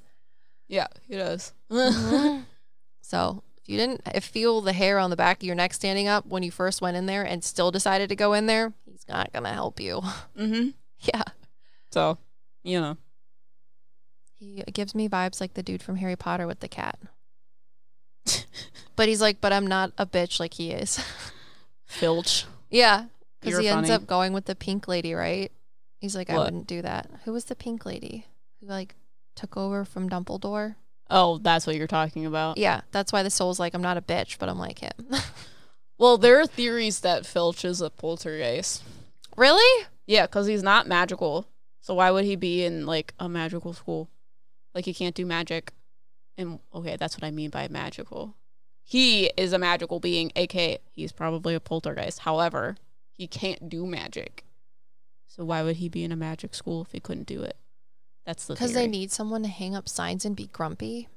yeah, 0.67 0.87
he 1.07 1.15
does. 1.15 1.53
So 3.03 3.43
if 3.57 3.67
you 3.67 3.77
didn't 3.77 4.01
feel 4.23 4.61
the 4.61 4.71
hair 4.71 4.97
on 4.97 5.09
the 5.09 5.17
back 5.17 5.37
of 5.37 5.43
your 5.43 5.55
neck 5.55 5.73
standing 5.73 6.07
up 6.07 6.25
when 6.25 6.43
you 6.43 6.51
first 6.51 6.81
went 6.81 6.95
in 6.95 7.07
there 7.07 7.23
and 7.23 7.43
still 7.43 7.69
decided 7.69 8.07
to 8.07 8.15
go 8.15 8.31
in 8.31 8.45
there, 8.45 8.73
he's 8.85 9.05
not 9.09 9.33
gonna 9.33 9.51
help 9.53 9.81
you. 9.81 10.01
mhm. 10.37 10.75
yeah. 10.99 11.23
So, 11.91 12.17
you 12.63 12.79
know. 12.79 12.97
He 14.39 14.63
gives 14.71 14.95
me 14.95 15.09
vibes 15.09 15.41
like 15.41 15.55
the 15.55 15.61
dude 15.63 15.83
from 15.83 15.97
Harry 15.97 16.15
Potter 16.15 16.47
with 16.47 16.61
the 16.61 16.69
cat. 16.69 16.97
But 18.95 19.07
he's 19.07 19.21
like, 19.21 19.41
but 19.41 19.53
I'm 19.53 19.67
not 19.67 19.91
a 19.97 20.05
bitch 20.05 20.39
like 20.39 20.53
he 20.55 20.71
is. 20.71 20.99
Filch. 21.85 22.45
yeah. 22.69 23.05
Because 23.41 23.57
he 23.59 23.67
ends 23.67 23.89
funny. 23.89 24.03
up 24.03 24.07
going 24.07 24.33
with 24.33 24.45
the 24.45 24.53
pink 24.55 24.87
lady, 24.87 25.13
right? 25.15 25.51
He's 25.99 26.15
like, 26.15 26.29
I 26.29 26.35
What? 26.37 26.45
wouldn't 26.45 26.67
do 26.67 26.81
that. 26.83 27.09
Who 27.25 27.33
was 27.33 27.45
the 27.45 27.55
pink 27.55 27.85
lady? 27.87 28.27
Who 28.59 28.67
like 28.67 28.95
took 29.35 29.57
over 29.57 29.83
from 29.83 30.09
Dumbledore? 30.09 30.75
Oh, 31.09 31.39
that's 31.39 31.65
what 31.65 31.75
you're 31.75 31.87
talking 31.87 32.25
about. 32.27 32.57
Yeah. 32.57 32.81
That's 32.91 33.11
why 33.11 33.23
the 33.23 33.29
soul's 33.31 33.59
like, 33.59 33.73
I'm 33.73 33.81
not 33.81 33.97
a 33.97 34.01
bitch, 34.01 34.37
but 34.37 34.47
I'm 34.49 34.59
like 34.59 34.79
him. 34.79 34.91
Well, 35.97 36.17
there 36.17 36.39
are 36.39 36.47
theories 36.47 37.01
that 37.01 37.27
Filch 37.27 37.63
is 37.63 37.79
a 37.79 37.91
poltergeist. 37.91 38.81
really? 39.37 39.85
Yeah, 40.07 40.25
because 40.25 40.47
he's 40.47 40.63
not 40.63 40.87
magical. 40.87 41.45
So 41.81 41.93
why 41.93 42.09
would 42.09 42.25
he 42.25 42.35
be 42.35 42.63
in 42.65 42.87
like 42.87 43.13
a 43.19 43.29
magical 43.29 43.73
school? 43.73 44.09
Like 44.73 44.85
he 44.85 44.95
can't 44.95 45.13
do 45.13 45.27
magic. 45.27 45.71
And 46.39 46.57
okay, 46.73 46.95
that's 46.95 47.15
what 47.15 47.23
I 47.23 47.29
mean 47.29 47.51
by 47.51 47.67
magical. 47.67 48.35
He 48.91 49.27
is 49.37 49.53
a 49.53 49.57
magical 49.57 50.01
being, 50.01 50.33
aka 50.35 50.77
he's 50.91 51.13
probably 51.13 51.55
a 51.55 51.61
poltergeist. 51.61 52.19
However, 52.19 52.75
he 53.13 53.25
can't 53.25 53.69
do 53.69 53.85
magic. 53.85 54.43
So 55.27 55.45
why 55.45 55.63
would 55.63 55.77
he 55.77 55.87
be 55.87 56.03
in 56.03 56.11
a 56.11 56.17
magic 56.17 56.53
school 56.53 56.81
if 56.81 56.91
he 56.91 56.99
couldn't 56.99 57.25
do 57.25 57.41
it? 57.41 57.55
That's 58.25 58.45
the 58.47 58.53
Because 58.55 58.73
they 58.73 58.87
need 58.87 59.09
someone 59.09 59.43
to 59.43 59.47
hang 59.49 59.75
up 59.77 59.87
signs 59.87 60.25
and 60.25 60.35
be 60.35 60.47
grumpy. 60.47 61.07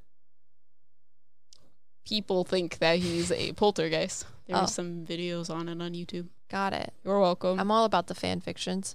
people 2.07 2.45
think 2.45 2.79
that 2.79 2.99
he's 2.99 3.33
a 3.33 3.53
poltergeist. 3.55 4.27
There's 4.47 4.61
Oh. 4.61 4.67
some 4.67 5.05
videos 5.07 5.49
on 5.49 5.69
it 5.71 5.81
on 5.83 5.95
YouTube. 5.95 6.29
Got 6.51 6.75
it. 6.75 6.93
You're 7.03 7.19
welcome. 7.19 7.59
I'm 7.59 7.71
all 7.73 7.85
about 7.87 8.07
the 8.09 8.15
fan 8.15 8.41
fictions. 8.41 8.95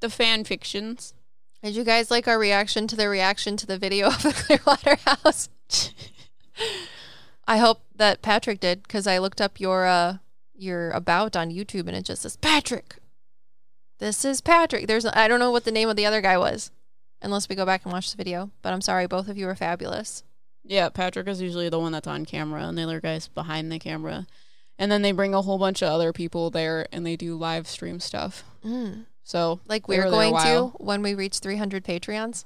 the 0.00 0.10
fan 0.10 0.42
fictions. 0.42 1.14
Did 1.62 1.76
you 1.76 1.84
guys 1.84 2.10
like 2.10 2.26
our 2.26 2.38
reaction 2.38 2.88
to 2.88 2.96
the 2.96 3.08
reaction 3.08 3.56
to 3.58 3.66
the 3.66 3.78
video 3.78 4.08
of 4.08 4.22
the 4.24 4.32
Clearwater 4.32 4.96
House? 5.06 5.48
I 7.46 7.58
hope 7.58 7.82
that 7.96 8.22
Patrick 8.22 8.60
did 8.60 8.82
because 8.82 9.06
I 9.06 9.18
looked 9.18 9.40
up 9.40 9.58
your 9.60 9.86
uh 9.86 10.18
your 10.54 10.90
about 10.90 11.36
on 11.36 11.50
YouTube 11.50 11.88
and 11.88 11.96
it 11.96 12.04
just 12.04 12.22
says 12.22 12.36
Patrick. 12.36 12.96
This 13.98 14.24
is 14.24 14.40
Patrick. 14.40 14.86
There's 14.86 15.06
I 15.06 15.28
don't 15.28 15.40
know 15.40 15.50
what 15.50 15.64
the 15.64 15.72
name 15.72 15.88
of 15.88 15.96
the 15.96 16.06
other 16.06 16.20
guy 16.20 16.36
was, 16.38 16.70
unless 17.20 17.48
we 17.48 17.54
go 17.56 17.66
back 17.66 17.84
and 17.84 17.92
watch 17.92 18.10
the 18.10 18.16
video. 18.16 18.50
But 18.62 18.72
I'm 18.72 18.80
sorry, 18.80 19.06
both 19.06 19.28
of 19.28 19.36
you 19.36 19.48
are 19.48 19.54
fabulous. 19.54 20.24
Yeah, 20.64 20.88
Patrick 20.88 21.26
is 21.26 21.40
usually 21.42 21.68
the 21.68 21.78
one 21.80 21.92
that's 21.92 22.06
on 22.06 22.24
camera, 22.24 22.62
and 22.62 22.78
the 22.78 22.82
other 22.82 23.00
guy's 23.00 23.26
behind 23.28 23.70
the 23.72 23.78
camera. 23.80 24.26
And 24.78 24.90
then 24.90 25.02
they 25.02 25.12
bring 25.12 25.34
a 25.34 25.42
whole 25.42 25.58
bunch 25.58 25.82
of 25.82 25.88
other 25.88 26.12
people 26.12 26.50
there, 26.50 26.86
and 26.92 27.04
they 27.04 27.16
do 27.16 27.36
live 27.36 27.66
stream 27.66 27.98
stuff. 28.00 28.44
Mm. 28.64 29.06
So, 29.24 29.60
Like 29.68 29.86
we're 29.88 30.04
were 30.04 30.10
there 30.10 30.22
a 30.26 30.30
going 30.30 30.36
to 30.44 30.72
when 30.78 31.02
we 31.02 31.14
reach 31.14 31.38
300 31.38 31.84
Patreons. 31.84 32.44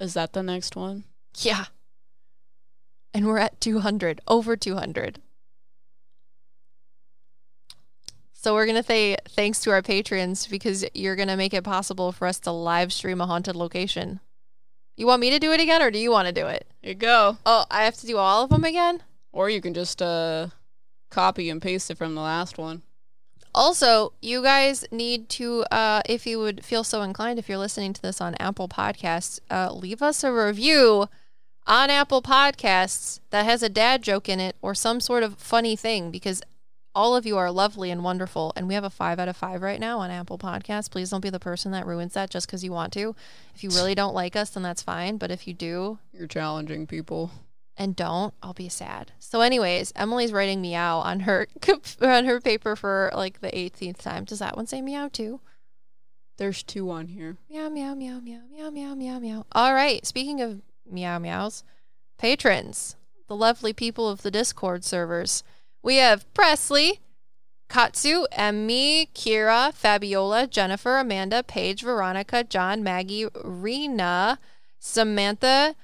is 0.00 0.14
that 0.14 0.32
the 0.32 0.42
next 0.42 0.76
one? 0.76 1.04
Yeah. 1.38 1.66
And 3.14 3.26
we're 3.26 3.38
at 3.38 3.60
200, 3.60 4.20
over 4.26 4.56
200. 4.56 5.20
So 8.32 8.54
we're 8.54 8.66
going 8.66 8.76
to 8.76 8.82
say 8.82 9.16
thanks 9.28 9.60
to 9.60 9.70
our 9.70 9.82
patrons 9.82 10.48
because 10.48 10.84
you're 10.94 11.14
going 11.14 11.28
to 11.28 11.36
make 11.36 11.54
it 11.54 11.62
possible 11.62 12.10
for 12.10 12.26
us 12.26 12.40
to 12.40 12.50
live 12.50 12.92
stream 12.92 13.20
a 13.20 13.26
haunted 13.26 13.54
location. 13.54 14.18
You 14.96 15.06
want 15.06 15.20
me 15.20 15.30
to 15.30 15.38
do 15.38 15.52
it 15.52 15.60
again 15.60 15.80
or 15.80 15.92
do 15.92 15.98
you 15.98 16.10
want 16.10 16.26
to 16.26 16.32
do 16.32 16.46
it? 16.46 16.66
Here 16.82 16.90
you 16.90 16.94
go. 16.96 17.38
Oh, 17.46 17.66
I 17.70 17.84
have 17.84 17.96
to 17.98 18.06
do 18.06 18.16
all 18.16 18.42
of 18.42 18.50
them 18.50 18.64
again? 18.64 19.02
Or 19.30 19.48
you 19.48 19.60
can 19.60 19.74
just 19.74 20.02
uh, 20.02 20.48
copy 21.08 21.50
and 21.50 21.62
paste 21.62 21.90
it 21.90 21.98
from 21.98 22.16
the 22.16 22.20
last 22.20 22.58
one. 22.58 22.82
Also, 23.54 24.12
you 24.20 24.42
guys 24.42 24.84
need 24.90 25.28
to, 25.28 25.62
uh, 25.70 26.02
if 26.06 26.26
you 26.26 26.38
would 26.40 26.64
feel 26.64 26.82
so 26.82 27.02
inclined, 27.02 27.38
if 27.38 27.48
you're 27.48 27.58
listening 27.58 27.92
to 27.92 28.02
this 28.02 28.20
on 28.20 28.34
Apple 28.40 28.66
Podcasts, 28.66 29.38
uh, 29.50 29.72
leave 29.72 30.02
us 30.02 30.24
a 30.24 30.32
review 30.32 31.08
on 31.66 31.90
Apple 31.90 32.22
Podcasts 32.22 33.20
that 33.30 33.44
has 33.44 33.62
a 33.62 33.68
dad 33.68 34.02
joke 34.02 34.28
in 34.28 34.40
it 34.40 34.56
or 34.62 34.74
some 34.74 35.00
sort 35.00 35.22
of 35.22 35.38
funny 35.38 35.76
thing 35.76 36.10
because 36.10 36.42
all 36.94 37.16
of 37.16 37.24
you 37.24 37.38
are 37.38 37.50
lovely 37.50 37.90
and 37.90 38.04
wonderful. 38.04 38.52
And 38.54 38.68
we 38.68 38.74
have 38.74 38.84
a 38.84 38.90
five 38.90 39.18
out 39.18 39.28
of 39.28 39.36
five 39.36 39.62
right 39.62 39.80
now 39.80 40.00
on 40.00 40.10
Apple 40.10 40.36
Podcasts. 40.38 40.90
Please 40.90 41.08
don't 41.10 41.20
be 41.22 41.30
the 41.30 41.40
person 41.40 41.72
that 41.72 41.86
ruins 41.86 42.12
that 42.14 42.28
just 42.30 42.46
because 42.46 42.62
you 42.62 42.72
want 42.72 42.92
to. 42.94 43.14
If 43.54 43.64
you 43.64 43.70
really 43.70 43.94
don't 43.94 44.14
like 44.14 44.36
us, 44.36 44.50
then 44.50 44.62
that's 44.62 44.82
fine. 44.82 45.16
But 45.16 45.30
if 45.30 45.46
you 45.48 45.54
do, 45.54 45.98
You're 46.12 46.26
challenging 46.26 46.86
people. 46.86 47.30
and 47.78 47.96
don't, 47.96 48.34
I'll 48.42 48.52
be 48.52 48.68
sad. 48.68 49.12
So, 49.18 49.40
anyways, 49.40 49.92
Emily's 49.96 50.32
writing 50.32 50.60
meow 50.60 50.98
on 50.98 51.20
her 51.20 51.46
on 52.02 52.26
her 52.26 52.40
paper 52.42 52.76
for 52.76 53.10
like 53.14 53.40
the 53.40 53.48
18th 53.50 53.98
time. 53.98 54.24
Does 54.24 54.40
that 54.40 54.56
one 54.56 54.66
say 54.66 54.82
meow 54.82 55.08
too? 55.08 55.40
There's 56.36 56.62
two 56.62 56.90
on 56.90 57.08
here. 57.08 57.36
Meow 57.48 57.68
meow 57.70 57.94
meow 57.94 58.18
meow 58.20 58.40
meow 58.50 58.70
meow 58.70 58.94
meow 58.94 59.18
meow. 59.18 59.46
All 59.52 59.72
right. 59.72 60.04
Speaking 60.04 60.40
of 60.42 60.60
meow 60.92 61.18
meows, 61.18 61.64
patrons, 62.18 62.96
the 63.28 63.36
lovely 63.36 63.72
people 63.72 64.08
of 64.08 64.22
the 64.22 64.30
Discord 64.30 64.84
servers. 64.84 65.42
We 65.82 65.96
have 65.96 66.32
Presley, 66.34 67.00
Katsu, 67.68 68.26
Emmy, 68.32 69.08
Kira, 69.14 69.72
Fabiola, 69.72 70.46
Jennifer, 70.46 70.98
Amanda, 70.98 71.42
Paige, 71.42 71.82
Veronica, 71.82 72.44
John, 72.44 72.82
Maggie, 72.82 73.26
Rena, 73.42 74.38
Samantha, 74.78 75.74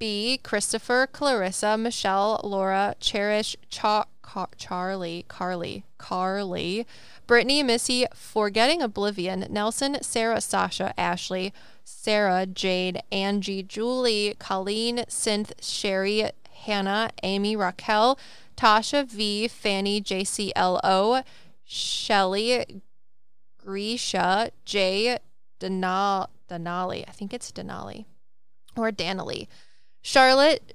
B, 0.00 0.40
Christopher, 0.42 1.06
Clarissa, 1.06 1.78
Michelle, 1.78 2.40
Laura, 2.42 2.96
Cherish, 2.98 3.56
Cha- 3.68 4.06
Car- 4.22 4.48
Charlie, 4.56 5.24
Carly, 5.28 5.84
Carly, 5.98 6.86
Brittany, 7.26 7.62
Missy, 7.62 8.06
Forgetting 8.14 8.80
Oblivion, 8.80 9.46
Nelson, 9.50 9.98
Sarah, 10.02 10.40
Sasha, 10.40 10.98
Ashley, 10.98 11.52
Sarah, 11.84 12.46
Jade, 12.46 13.02
Angie, 13.10 13.62
Julie, 13.62 14.36
Colleen, 14.38 14.98
Synth, 15.08 15.52
Sherry, 15.60 16.30
Hannah, 16.50 17.10
Amy, 17.22 17.56
Raquel, 17.56 18.18
Tasha, 18.56 19.06
V, 19.06 19.48
Fanny, 19.48 20.00
JCLO, 20.00 21.24
Shelly, 21.64 22.82
Grisha, 23.58 24.50
Jay, 24.64 25.18
Denal, 25.60 26.28
Denali. 26.48 27.04
I 27.08 27.12
think 27.12 27.32
it's 27.32 27.50
Denali 27.52 28.04
or 28.76 28.90
Danily. 28.90 29.48
Charlotte, 30.02 30.74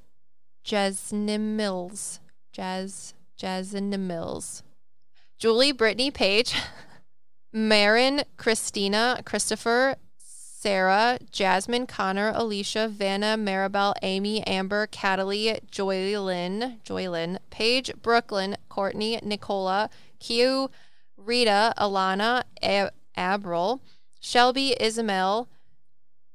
Jasmine 0.63 1.55
Mills, 1.55 2.19
Jazz, 2.51 3.13
Jasmine 3.37 4.07
Mills, 4.07 4.63
Julie, 5.37 5.71
Brittany, 5.71 6.11
Page, 6.11 6.55
Marin, 7.53 8.23
Christina, 8.35 9.21
Christopher, 9.25 9.95
Sarah, 10.17 11.19
Jasmine, 11.31 11.85
Connor, 11.85 12.33
Alicia, 12.35 12.87
Vanna, 12.87 13.37
Maribel, 13.37 13.93
Amy, 14.01 14.45
Amber, 14.47 14.87
Cataly, 14.87 15.59
Joylyn, 15.71 16.81
Joylyn, 16.83 17.37
Paige, 17.51 17.91
Brooklyn, 18.01 18.57
Courtney, 18.67 19.19
Nicola, 19.23 19.89
Q, 20.19 20.69
Rita, 21.15 21.73
Alana, 21.77 22.43
A- 22.63 22.89
Abril, 23.15 23.81
Shelby, 24.19 24.75
Ismail, 24.81 25.47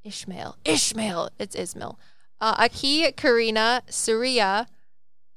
Ishmael, 0.04 0.56
Ishmael, 0.64 1.30
it's 1.38 1.54
Ismail, 1.56 1.98
Uh, 2.40 2.54
Aki, 2.58 3.12
Karina, 3.12 3.82
Surya, 3.88 4.66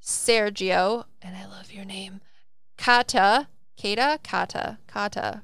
Sergio, 0.06 1.06
and 1.22 1.36
I 1.36 1.48
love 1.48 1.72
your 1.72 1.84
name, 1.84 2.22
Kata, 2.78 3.48
Kata, 3.82 4.20
Kata, 4.22 4.78
Kata, 4.86 5.42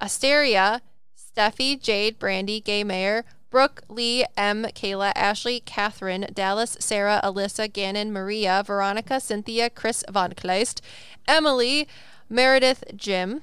Asteria, 0.00 0.82
Steffi, 1.18 1.80
Jade, 1.80 2.16
Brandy, 2.18 2.60
Gay 2.60 2.84
Mayer, 2.84 3.24
Brooke, 3.50 3.82
Lee, 3.88 4.24
M, 4.36 4.66
Kayla, 4.66 5.12
Ashley, 5.16 5.58
Catherine, 5.58 6.28
Dallas, 6.32 6.76
Sarah, 6.78 7.20
Alyssa, 7.24 7.72
Gannon, 7.72 8.12
Maria, 8.12 8.62
Veronica, 8.64 9.18
Cynthia, 9.18 9.68
Chris 9.68 10.04
Von 10.08 10.32
Kleist, 10.32 10.80
Emily, 11.26 11.88
Meredith, 12.28 12.84
Jim. 12.94 13.42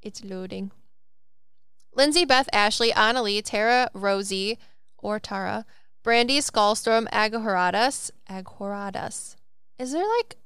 It's 0.00 0.24
loading. 0.24 0.72
Lindsay, 1.94 2.24
Beth, 2.24 2.48
Ashley, 2.52 2.90
Annalie, 2.90 3.42
Tara, 3.44 3.90
Rosie, 3.94 4.58
or 4.98 5.20
Tara, 5.20 5.66
Brandy, 6.02 6.38
Skullstorm, 6.38 7.08
Aghoradas, 7.10 8.10
Aghoradas. 8.28 9.36
Is 9.78 9.92
there 9.92 10.06
like, 10.18 10.36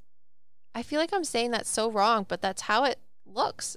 I 0.75 0.83
feel 0.83 0.99
like 0.99 1.13
I'm 1.13 1.23
saying 1.23 1.51
that 1.51 1.65
so 1.65 1.89
wrong, 1.89 2.25
but 2.27 2.41
that's 2.41 2.63
how 2.63 2.83
it 2.83 2.99
looks. 3.25 3.75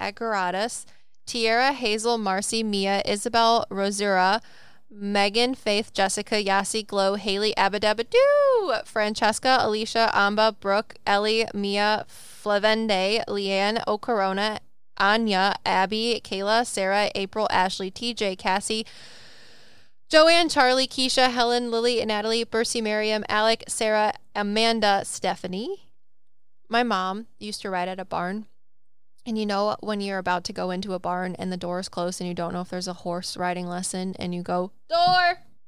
Aghoradas, 0.00 0.86
Tierra, 1.26 1.72
Hazel, 1.72 2.16
Marcy, 2.16 2.62
Mia, 2.62 3.02
Isabel, 3.04 3.66
Rosura, 3.70 4.40
Megan, 4.90 5.54
Faith, 5.54 5.92
Jessica, 5.92 6.42
Yassi, 6.42 6.86
Glow, 6.86 7.14
Haley, 7.14 7.54
Abadabadoo, 7.56 8.84
Francesca, 8.86 9.58
Alicia, 9.60 10.10
Amba, 10.12 10.56
Brooke, 10.58 10.96
Ellie, 11.06 11.46
Mia, 11.54 12.04
Flavende, 12.08 13.24
Leanne, 13.26 13.84
Ocorona, 13.86 14.58
Anya, 14.96 15.54
Abby, 15.64 16.20
Kayla, 16.22 16.66
Sarah, 16.66 17.10
April, 17.14 17.46
Ashley, 17.50 17.90
TJ, 17.90 18.36
Cassie, 18.38 18.84
Joanne, 20.10 20.48
Charlie, 20.48 20.88
Keisha, 20.88 21.30
Helen, 21.30 21.70
Lily, 21.70 22.00
and 22.00 22.08
Natalie, 22.08 22.42
Bercy, 22.42 22.80
Miriam, 22.80 23.24
Alec, 23.28 23.62
Sarah, 23.68 24.12
Amanda, 24.34 25.02
Stephanie. 25.04 25.84
My 26.68 26.82
mom 26.82 27.28
used 27.38 27.62
to 27.62 27.70
ride 27.70 27.88
at 27.88 28.00
a 28.00 28.04
barn. 28.04 28.46
And 29.24 29.38
you 29.38 29.46
know, 29.46 29.76
when 29.78 30.00
you're 30.00 30.18
about 30.18 30.42
to 30.44 30.52
go 30.52 30.72
into 30.72 30.94
a 30.94 30.98
barn 30.98 31.36
and 31.38 31.52
the 31.52 31.56
door 31.56 31.78
is 31.78 31.88
closed 31.88 32.20
and 32.20 32.26
you 32.26 32.34
don't 32.34 32.52
know 32.52 32.60
if 32.60 32.70
there's 32.70 32.88
a 32.88 32.92
horse 32.92 33.36
riding 33.36 33.68
lesson 33.68 34.16
and 34.18 34.34
you 34.34 34.42
go, 34.42 34.72
door, 34.88 34.98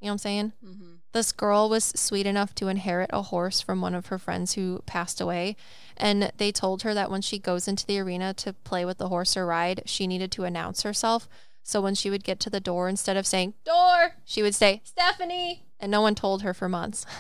you 0.00 0.06
know 0.06 0.08
what 0.08 0.10
I'm 0.10 0.18
saying? 0.18 0.52
Mm-hmm. 0.64 0.92
This 1.12 1.30
girl 1.30 1.68
was 1.68 1.92
sweet 1.94 2.26
enough 2.26 2.52
to 2.56 2.66
inherit 2.66 3.10
a 3.12 3.22
horse 3.22 3.60
from 3.60 3.80
one 3.80 3.94
of 3.94 4.06
her 4.06 4.18
friends 4.18 4.54
who 4.54 4.82
passed 4.86 5.20
away. 5.20 5.54
And 5.96 6.32
they 6.38 6.50
told 6.50 6.82
her 6.82 6.94
that 6.94 7.12
when 7.12 7.22
she 7.22 7.38
goes 7.38 7.68
into 7.68 7.86
the 7.86 8.00
arena 8.00 8.34
to 8.34 8.54
play 8.54 8.84
with 8.84 8.98
the 8.98 9.08
horse 9.08 9.36
or 9.36 9.46
ride, 9.46 9.82
she 9.86 10.08
needed 10.08 10.32
to 10.32 10.44
announce 10.44 10.82
herself. 10.82 11.28
So 11.62 11.80
when 11.80 11.94
she 11.94 12.10
would 12.10 12.24
get 12.24 12.40
to 12.40 12.50
the 12.50 12.60
door, 12.60 12.88
instead 12.88 13.16
of 13.16 13.26
saying, 13.26 13.54
door, 13.64 14.16
she 14.24 14.42
would 14.42 14.54
say, 14.54 14.82
Stephanie. 14.84 15.64
And 15.78 15.90
no 15.90 16.00
one 16.00 16.14
told 16.14 16.42
her 16.42 16.54
for 16.54 16.68
months. 16.68 17.06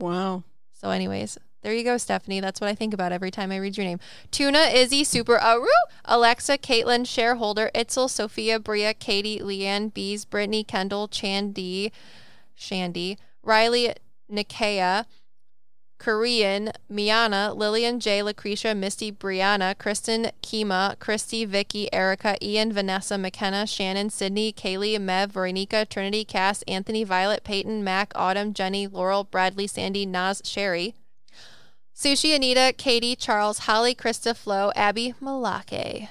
Wow. 0.00 0.44
So, 0.72 0.88
anyways, 0.88 1.36
there 1.62 1.74
you 1.74 1.84
go, 1.84 1.98
Stephanie. 1.98 2.40
That's 2.40 2.58
what 2.58 2.70
I 2.70 2.74
think 2.74 2.94
about 2.94 3.12
every 3.12 3.30
time 3.30 3.52
I 3.52 3.58
read 3.58 3.76
your 3.76 3.84
name. 3.84 4.00
Tuna, 4.30 4.60
Izzy, 4.60 5.04
Super 5.04 5.38
Aru, 5.38 5.68
Alexa, 6.06 6.56
Caitlin, 6.56 7.06
Shareholder, 7.06 7.70
Itzel, 7.74 8.08
Sophia, 8.08 8.58
Bria, 8.58 8.94
Katie, 8.94 9.40
Leanne, 9.40 9.92
Bees, 9.92 10.24
Brittany, 10.24 10.64
Kendall, 10.64 11.06
Chandy, 11.06 11.92
Shandy, 12.54 13.18
Riley, 13.42 13.94
Nikea, 14.32 15.04
Korean, 16.00 16.72
Miana, 16.88 17.52
Lillian, 17.54 18.00
J, 18.00 18.22
Lucretia, 18.22 18.74
Misty, 18.74 19.12
Brianna, 19.12 19.76
Kristen, 19.76 20.30
Kima, 20.42 20.98
Christy, 20.98 21.44
Vicky, 21.44 21.92
Erica, 21.92 22.38
Ian, 22.42 22.72
Vanessa, 22.72 23.18
McKenna, 23.18 23.66
Shannon, 23.66 24.08
Sydney, 24.08 24.50
Kaylee, 24.50 24.98
Mev, 24.98 25.32
Veronica, 25.32 25.84
Trinity, 25.84 26.24
Cass, 26.24 26.62
Anthony, 26.62 27.04
Violet, 27.04 27.44
Peyton, 27.44 27.84
Mac, 27.84 28.12
Autumn, 28.14 28.54
Jenny, 28.54 28.86
Laurel, 28.86 29.24
Bradley, 29.24 29.66
Sandy, 29.66 30.06
Naz, 30.06 30.40
Sherry, 30.42 30.94
Sushi, 31.94 32.34
Anita, 32.34 32.72
Katie, 32.76 33.14
Charles, 33.14 33.60
Holly, 33.60 33.94
Krista, 33.94 34.34
Flo, 34.34 34.72
Abby, 34.74 35.14
Malake. 35.20 36.08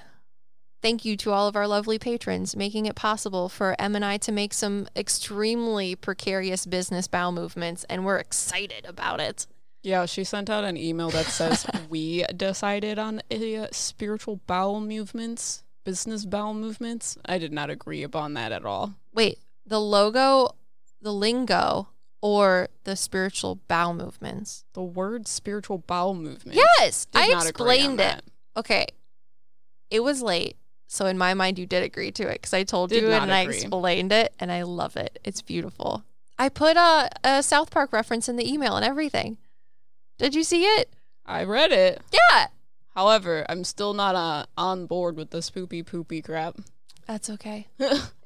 Thank 0.83 1.03
you 1.03 1.17
to 1.17 1.31
all 1.31 1.47
of 1.47 1.55
our 1.55 1.67
lovely 1.67 1.97
patrons, 1.97 2.55
making 2.55 2.85
it 2.85 2.95
possible 2.95 3.49
for 3.49 3.75
Em 3.79 3.95
and 3.95 4.05
I 4.05 4.17
to 4.17 4.31
make 4.31 4.53
some 4.53 4.87
extremely 4.95 5.95
precarious 5.95 6.67
business 6.67 7.07
bow 7.07 7.31
movements, 7.31 7.85
and 7.89 8.05
we're 8.05 8.17
excited 8.17 8.85
about 8.85 9.19
it. 9.19 9.47
Yeah, 9.81 10.05
she 10.05 10.23
sent 10.23 10.49
out 10.49 10.63
an 10.63 10.77
email 10.77 11.09
that 11.11 11.25
says 11.27 11.65
we 11.89 12.25
decided 12.35 12.99
on 12.99 13.21
uh, 13.31 13.67
spiritual 13.71 14.41
bowel 14.47 14.81
movements, 14.81 15.63
business 15.83 16.25
bowel 16.25 16.53
movements. 16.53 17.17
I 17.25 17.37
did 17.37 17.53
not 17.53 17.69
agree 17.69 18.03
upon 18.03 18.33
that 18.33 18.51
at 18.51 18.65
all. 18.65 18.95
Wait, 19.13 19.39
the 19.65 19.79
logo, 19.79 20.49
the 21.01 21.13
lingo, 21.13 21.89
or 22.21 22.67
the 22.83 22.95
spiritual 22.95 23.55
bowel 23.67 23.93
movements? 23.93 24.65
The 24.73 24.83
word 24.83 25.27
spiritual 25.27 25.77
bowel 25.79 26.13
movement. 26.13 26.57
Yes, 26.57 27.07
I 27.13 27.25
agree 27.25 27.49
explained 27.49 28.01
it. 28.01 28.21
Okay, 28.57 28.87
it 29.89 30.01
was 30.01 30.21
late. 30.21 30.57
So 30.87 31.05
in 31.05 31.17
my 31.19 31.35
mind, 31.35 31.59
you 31.59 31.67
did 31.67 31.83
agree 31.83 32.11
to 32.13 32.23
it 32.27 32.33
because 32.33 32.53
I 32.53 32.63
told 32.63 32.89
Did 32.89 33.03
you 33.03 33.11
and 33.11 33.31
I 33.31 33.43
explained 33.43 34.11
it, 34.11 34.33
and 34.39 34.51
I 34.51 34.63
love 34.63 34.97
it. 34.97 35.19
It's 35.23 35.41
beautiful. 35.41 36.03
I 36.37 36.49
put 36.49 36.77
a, 36.77 37.09
a 37.23 37.43
South 37.43 37.69
Park 37.69 37.93
reference 37.93 38.27
in 38.27 38.37
the 38.37 38.51
email 38.51 38.75
and 38.75 38.83
everything. 38.83 39.37
Did 40.19 40.35
you 40.35 40.43
see 40.43 40.63
it? 40.65 40.93
I 41.25 41.43
read 41.45 41.71
it. 41.71 42.01
Yeah. 42.11 42.47
However, 42.93 43.45
I'm 43.47 43.63
still 43.63 43.93
not 43.93 44.15
uh, 44.15 44.45
on 44.57 44.85
board 44.85 45.15
with 45.15 45.29
the 45.31 45.39
spoopy 45.39 45.85
poopy 45.85 46.21
crap. 46.21 46.57
That's 47.07 47.29
okay. 47.31 47.67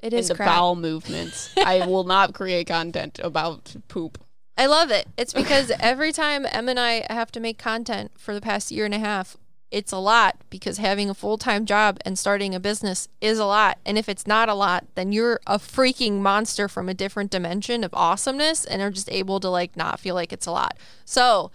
It 0.02 0.12
is 0.12 0.28
the 0.28 0.34
crap. 0.34 0.48
bowel 0.48 0.76
movements. 0.76 1.54
I 1.56 1.86
will 1.86 2.04
not 2.04 2.34
create 2.34 2.66
content 2.66 3.18
about 3.24 3.74
poop. 3.88 4.18
I 4.58 4.66
love 4.66 4.90
it. 4.90 5.06
It's 5.16 5.32
because 5.32 5.72
every 5.80 6.12
time 6.12 6.44
Em 6.50 6.68
and 6.68 6.78
I 6.78 7.06
have 7.08 7.32
to 7.32 7.40
make 7.40 7.56
content 7.56 8.12
for 8.18 8.34
the 8.34 8.40
past 8.42 8.70
year 8.70 8.84
and 8.84 8.92
a 8.92 8.98
half, 8.98 9.38
it's 9.70 9.92
a 9.92 9.98
lot 9.98 10.36
because 10.50 10.76
having 10.78 11.08
a 11.10 11.14
full 11.14 11.38
time 11.38 11.64
job 11.64 11.98
and 12.04 12.18
starting 12.18 12.54
a 12.54 12.60
business 12.60 13.08
is 13.20 13.38
a 13.38 13.46
lot. 13.46 13.78
And 13.86 13.96
if 13.96 14.08
it's 14.08 14.26
not 14.26 14.48
a 14.48 14.54
lot, 14.54 14.84
then 14.94 15.10
you're 15.10 15.40
a 15.46 15.58
freaking 15.58 16.20
monster 16.20 16.68
from 16.68 16.88
a 16.88 16.94
different 16.94 17.30
dimension 17.30 17.82
of 17.82 17.94
awesomeness 17.94 18.64
and 18.64 18.82
are 18.82 18.90
just 18.90 19.10
able 19.10 19.40
to 19.40 19.48
like 19.48 19.76
not 19.76 19.98
feel 19.98 20.14
like 20.14 20.32
it's 20.32 20.46
a 20.46 20.52
lot. 20.52 20.76
So 21.04 21.50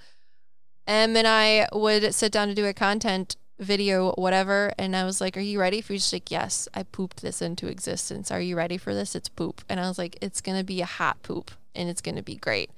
Em 0.89 1.15
and 1.15 1.27
I 1.27 1.67
would 1.71 2.15
sit 2.15 2.31
down 2.31 2.47
to 2.47 2.55
do 2.55 2.65
a 2.65 2.73
content 2.73 3.35
video, 3.59 4.11
whatever, 4.13 4.73
and 4.79 4.95
I 4.95 5.05
was 5.05 5.21
like, 5.21 5.37
Are 5.37 5.41
you 5.41 5.59
ready? 5.59 5.81
For 5.81 5.93
She's 5.93 6.11
like, 6.11 6.31
Yes, 6.31 6.67
I 6.73 6.81
pooped 6.81 7.21
this 7.21 7.43
into 7.43 7.67
existence. 7.67 8.31
Are 8.31 8.41
you 8.41 8.57
ready 8.57 8.77
for 8.77 8.95
this? 8.95 9.15
It's 9.15 9.29
poop. 9.29 9.61
And 9.69 9.79
I 9.79 9.87
was 9.87 9.99
like, 9.99 10.17
It's 10.19 10.41
gonna 10.41 10.63
be 10.63 10.81
a 10.81 10.87
hot 10.87 11.21
poop 11.21 11.51
and 11.75 11.89
it's 11.89 12.01
gonna 12.01 12.23
be 12.23 12.37
great. 12.37 12.71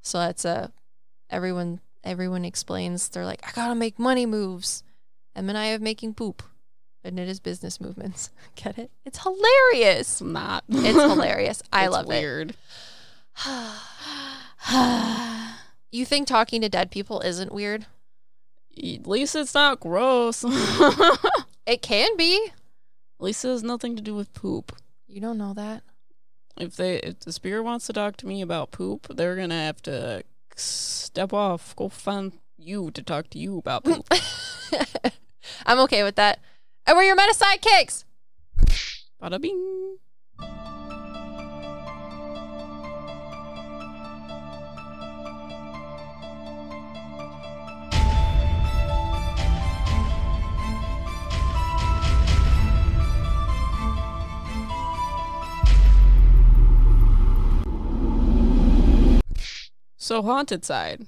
So 0.00 0.18
that's 0.18 0.44
a 0.44 0.70
everyone 1.28 1.80
everyone 2.04 2.44
explains 2.44 3.08
they're 3.08 3.26
like, 3.26 3.42
I 3.44 3.50
gotta 3.50 3.74
make 3.74 3.98
money 3.98 4.26
moves. 4.26 4.84
Em 5.34 5.48
and 5.48 5.58
I 5.58 5.66
have 5.66 5.80
making 5.80 6.14
poop. 6.14 6.44
And 7.02 7.18
it 7.18 7.28
is 7.28 7.40
business 7.40 7.80
movements. 7.80 8.30
Get 8.54 8.78
it? 8.78 8.92
It's 9.04 9.18
hilarious. 9.18 10.12
It's 10.12 10.20
not. 10.20 10.62
It's 10.68 10.96
hilarious. 10.96 11.64
I 11.72 11.84
It's 11.86 11.92
love 11.92 12.06
weird. 12.06 12.54
it. 14.72 15.59
You 15.90 16.04
think 16.04 16.28
talking 16.28 16.60
to 16.60 16.68
dead 16.68 16.90
people 16.90 17.20
isn't 17.20 17.52
weird? 17.52 17.86
At 18.76 19.06
least 19.06 19.34
it's 19.34 19.54
not 19.54 19.80
gross. 19.80 20.44
It 21.70 21.82
can 21.82 22.16
be. 22.16 22.46
At 22.46 23.24
least 23.24 23.44
it 23.44 23.48
has 23.48 23.62
nothing 23.62 23.94
to 23.94 24.02
do 24.02 24.12
with 24.14 24.34
poop. 24.34 24.74
You 25.06 25.20
don't 25.20 25.38
know 25.38 25.54
that. 25.54 25.84
If 26.56 26.74
they 26.74 26.96
if 26.96 27.20
the 27.20 27.32
spirit 27.32 27.62
wants 27.62 27.86
to 27.86 27.92
talk 27.92 28.16
to 28.16 28.26
me 28.26 28.42
about 28.42 28.72
poop, 28.72 29.06
they're 29.08 29.36
gonna 29.36 29.54
have 29.54 29.80
to 29.82 30.24
step 30.56 31.32
off, 31.32 31.76
go 31.76 31.88
find 31.88 32.32
you 32.58 32.90
to 32.90 33.02
talk 33.04 33.30
to 33.30 33.38
you 33.38 33.58
about 33.58 33.84
poop. 33.84 34.04
I'm 35.66 35.78
okay 35.80 36.02
with 36.02 36.16
that. 36.16 36.40
And 36.86 36.96
we're 36.96 37.04
your 37.04 37.14
Meta 37.14 37.36
PsycKicks. 37.38 38.04
Bada 39.22 39.40
bing. 39.40 39.98
So 60.10 60.22
haunted 60.22 60.64
side. 60.64 61.06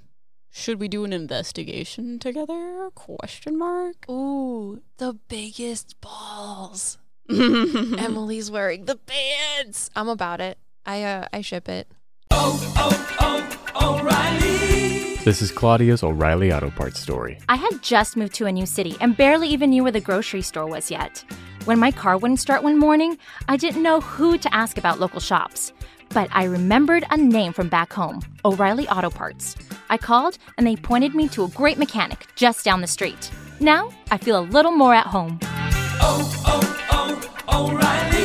Should 0.53 0.79
we 0.79 0.87
do 0.87 1.03
an 1.03 1.13
investigation 1.13 2.21
together? 2.21 2.89
Question 2.95 3.59
mark. 3.59 4.09
Ooh, 4.09 4.81
the 4.99 5.19
biggest 5.27 6.01
balls. 6.01 6.99
Emily's 7.29 8.49
wearing 8.49 8.85
the 8.85 8.95
pants. 8.95 9.91
I'm 9.97 10.09
about 10.09 10.41
it. 10.41 10.57
I 10.87 11.03
uh 11.03 11.27
I 11.33 11.41
ship 11.41 11.69
it. 11.69 11.89
Oh, 12.31 12.55
oh, 12.77 13.59
oh, 13.75 13.99
O'Reilly. 13.99 15.17
This 15.25 15.43
is 15.43 15.51
Claudia's 15.51 16.05
O'Reilly 16.05 16.53
Auto 16.53 16.71
Parts 16.71 17.01
story. 17.01 17.41
I 17.49 17.57
had 17.57 17.83
just 17.83 18.17
moved 18.17 18.35
to 18.35 18.47
a 18.47 18.53
new 18.53 18.67
city 18.67 18.97
and 19.01 19.17
barely 19.17 19.49
even 19.49 19.71
knew 19.71 19.83
where 19.83 19.91
the 19.91 20.01
grocery 20.01 20.43
store 20.43 20.67
was 20.67 20.93
yet. 20.93 21.25
When 21.65 21.81
my 21.81 21.91
car 21.91 22.19
wouldn't 22.19 22.39
start 22.39 22.63
one 22.63 22.79
morning, 22.79 23.19
I 23.49 23.57
didn't 23.57 23.83
know 23.83 24.01
who 24.01 24.39
to 24.39 24.55
ask 24.55 24.79
about 24.79 25.01
local 25.01 25.19
shops. 25.19 25.73
But 26.15 26.29
I 26.33 26.45
remembered 26.45 27.05
a 27.11 27.17
name 27.17 27.53
from 27.53 27.69
back 27.69 27.93
home 27.93 28.21
O'Reilly 28.45 28.89
Auto 28.89 29.11
Parts. 29.11 29.57
I 29.89 29.97
called 29.97 30.39
and 30.59 30.67
they 30.67 30.77
pointed 30.77 31.15
me 31.15 31.29
to 31.29 31.45
a 31.45 31.49
great 31.49 31.79
mechanic 31.79 32.27
just 32.37 32.65
down 32.65 32.81
the 32.81 32.87
street. 32.87 33.31
Now 33.61 33.91
I 34.11 34.19
feel 34.19 34.39
a 34.39 34.43
little 34.43 34.73
more 34.73 34.95
at 34.95 35.07
home. 35.07 35.39
oh, 35.43 36.43
oh, 36.47 37.29
oh, 37.49 37.71
O'Reilly. 37.71 38.22